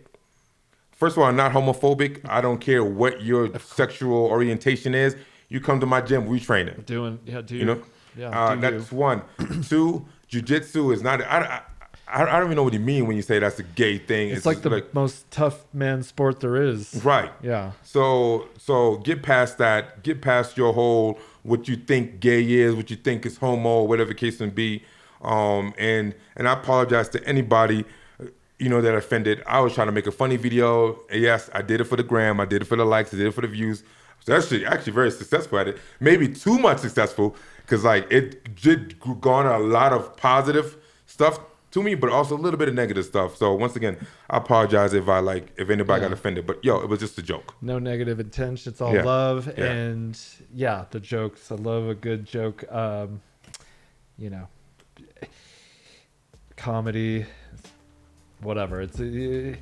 first 0.92 1.16
of 1.16 1.22
all, 1.22 1.28
I'm 1.30 1.36
not 1.36 1.52
homophobic. 1.52 2.20
I 2.28 2.42
don't 2.42 2.58
care 2.58 2.84
what 2.84 3.22
your 3.22 3.58
sexual 3.58 4.26
orientation 4.26 4.94
is. 4.94 5.16
You 5.48 5.60
come 5.60 5.80
to 5.80 5.86
my 5.86 6.02
gym, 6.02 6.26
we 6.26 6.40
train 6.40 6.68
it. 6.68 6.84
Doing 6.84 7.20
yeah, 7.24 7.40
do 7.40 7.56
You 7.56 7.64
know, 7.64 7.82
yeah, 8.16 8.38
uh, 8.38 8.54
do 8.54 8.60
that's 8.60 8.92
you. 8.92 8.98
one. 8.98 9.22
Two, 9.68 10.04
jujitsu 10.30 10.92
is 10.92 11.02
not. 11.02 11.22
I, 11.22 11.38
I, 11.40 11.62
I 12.08 12.24
don't 12.24 12.44
even 12.44 12.56
know 12.56 12.62
what 12.62 12.72
you 12.72 12.80
mean 12.80 13.06
when 13.06 13.16
you 13.16 13.22
say 13.22 13.38
that's 13.40 13.58
a 13.58 13.64
gay 13.64 13.98
thing. 13.98 14.30
It's, 14.30 14.46
like 14.46 14.62
just 14.62 14.64
the 14.64 14.86
most 14.92 15.28
tough 15.30 15.64
man 15.72 16.02
sport 16.04 16.40
there 16.40 16.56
is. 16.56 17.00
right. 17.04 17.32
Yeah. 17.42 17.72
So 17.82 18.48
so 18.58 18.98
get 18.98 19.22
past 19.22 19.58
that. 19.58 20.02
Get 20.02 20.22
past 20.22 20.56
your 20.56 20.72
whole 20.72 21.18
what 21.42 21.68
you 21.68 21.76
think 21.76 22.20
gay 22.20 22.44
is, 22.44 22.74
what 22.74 22.90
you 22.90 22.96
think 22.96 23.26
is 23.26 23.38
homo, 23.38 23.82
whatever 23.82 24.08
the 24.08 24.14
case 24.14 24.38
may 24.40 24.46
be. 24.46 24.84
Um, 25.22 25.74
and 25.78 26.14
and 26.36 26.48
I 26.48 26.52
apologize 26.52 27.08
to 27.10 27.24
anybody, 27.24 27.84
uh, 28.20 28.26
you 28.58 28.68
know, 28.68 28.80
that 28.80 28.94
offended. 28.94 29.42
I 29.46 29.60
was 29.60 29.74
trying 29.74 29.88
to 29.88 29.92
make 29.92 30.06
a 30.06 30.12
funny 30.12 30.36
video. 30.36 31.00
Yes, 31.12 31.50
I 31.54 31.62
did 31.62 31.80
it 31.80 31.84
for 31.84 31.96
the 31.96 32.04
gram. 32.04 32.40
I 32.40 32.44
did 32.44 32.62
it 32.62 32.66
for 32.66 32.76
the 32.76 32.84
likes. 32.84 33.12
I 33.12 33.16
did 33.16 33.26
it 33.26 33.34
for 33.34 33.40
the 33.40 33.48
views. 33.48 33.82
So 34.20 34.36
actually 34.36 34.64
actually 34.64 34.92
very 34.92 35.10
successful 35.10 35.58
at 35.58 35.68
it. 35.68 35.78
Maybe 35.98 36.28
too 36.28 36.58
much 36.58 36.78
successful 36.78 37.34
because 37.62 37.84
like 37.84 38.10
it 38.12 38.54
did 38.54 39.00
garner 39.20 39.52
a 39.52 39.58
lot 39.58 39.92
of 39.92 40.16
positive 40.16 40.76
stuff 41.06 41.40
to 41.76 41.82
me, 41.82 41.94
but 41.94 42.08
also 42.10 42.34
a 42.34 42.40
little 42.40 42.58
bit 42.58 42.68
of 42.68 42.74
negative 42.74 43.04
stuff. 43.04 43.36
So 43.36 43.52
once 43.54 43.76
again, 43.76 43.98
I 44.30 44.38
apologize 44.38 44.94
if 44.94 45.08
I 45.08 45.18
like 45.18 45.52
if 45.58 45.68
anybody 45.68 46.00
got 46.00 46.12
offended. 46.12 46.46
But 46.46 46.64
yo, 46.64 46.78
it 46.80 46.88
was 46.88 47.00
just 47.00 47.18
a 47.18 47.22
joke. 47.22 47.54
No 47.60 47.78
negative 47.78 48.18
intention. 48.18 48.72
It's 48.72 48.80
all 48.80 48.94
Yeah. 48.94 49.02
love 49.04 49.52
Yeah. 49.58 49.64
and 49.72 50.18
yeah, 50.54 50.86
the 50.90 51.00
jokes. 51.00 51.52
I 51.52 51.56
love 51.56 51.88
a 51.88 51.94
good 51.94 52.24
joke. 52.24 52.64
Um, 52.72 53.20
you 54.16 54.30
know, 54.30 54.48
comedy, 56.56 57.26
whatever. 58.40 58.80
It's 58.80 58.98
uh, 58.98 59.54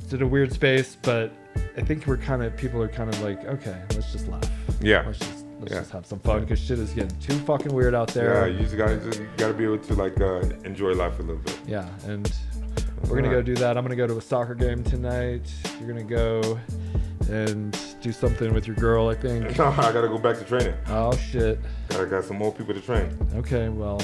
it's 0.00 0.12
in 0.12 0.22
a 0.22 0.26
weird 0.26 0.52
space, 0.52 0.96
but 1.02 1.30
I 1.76 1.82
think 1.82 2.06
we're 2.08 2.16
kind 2.16 2.42
of 2.42 2.56
people 2.56 2.82
are 2.82 2.88
kind 2.88 3.08
of 3.12 3.20
like, 3.22 3.44
okay, 3.44 3.80
let's 3.94 4.10
just 4.10 4.26
laugh. 4.26 4.50
Yeah. 4.80 5.12
Let's 5.60 5.70
just 5.70 5.72
Yeah. 5.72 5.80
just 5.80 5.92
have 5.92 6.06
some 6.06 6.18
fun 6.20 6.40
because 6.40 6.58
shit 6.60 6.78
is 6.78 6.90
getting 6.92 7.18
too 7.20 7.34
fucking 7.40 7.72
weird 7.74 7.94
out 7.94 8.08
there. 8.08 8.46
Yeah, 8.48 8.54
you 8.54 8.58
just 8.64 8.76
gotta 8.76 8.96
just 8.98 9.20
gotta 9.36 9.54
be 9.54 9.64
able 9.64 9.78
to 9.78 9.94
like 9.94 10.20
uh, 10.20 10.40
enjoy 10.64 10.92
life 10.92 11.18
a 11.18 11.22
little 11.22 11.42
bit. 11.42 11.58
Yeah, 11.66 11.88
and 12.06 12.30
we're 13.08 13.16
gonna 13.16 13.28
go 13.34 13.42
do 13.42 13.54
that. 13.56 13.76
I'm 13.76 13.84
gonna 13.84 13.96
go 13.96 14.06
to 14.06 14.16
a 14.18 14.22
soccer 14.22 14.54
game 14.54 14.82
tonight. 14.84 15.50
You're 15.80 15.88
gonna 15.88 16.02
go 16.04 16.58
and 17.30 17.76
do 18.00 18.10
something 18.12 18.54
with 18.54 18.66
your 18.66 18.76
girl, 18.76 19.08
I 19.08 19.14
think. 19.14 19.58
No, 19.58 19.66
I 19.66 19.92
gotta 19.92 20.08
go 20.08 20.18
back 20.18 20.38
to 20.38 20.44
training. 20.44 20.74
Oh 20.88 21.14
shit. 21.16 21.58
I 21.90 22.04
got 22.04 22.24
some 22.24 22.38
more 22.38 22.52
people 22.52 22.74
to 22.74 22.80
train. 22.80 23.08
Okay, 23.34 23.68
well, 23.68 24.00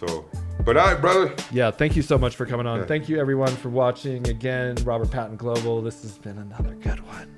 So, 0.00 0.24
but 0.64 0.76
all 0.76 0.86
right, 0.86 1.00
brother. 1.00 1.34
yeah. 1.52 1.70
Thank 1.70 1.94
you 1.96 2.02
so 2.02 2.16
much 2.18 2.34
for 2.34 2.46
coming 2.46 2.66
on. 2.66 2.80
Yeah. 2.80 2.86
Thank 2.86 3.08
you 3.08 3.20
everyone 3.20 3.54
for 3.56 3.68
watching. 3.68 4.26
Again, 4.28 4.74
Robert 4.84 5.10
Patton 5.10 5.36
Global. 5.36 5.82
This 5.82 6.02
has 6.02 6.18
been 6.18 6.38
another 6.38 6.74
good 6.74 7.00
one. 7.06 7.34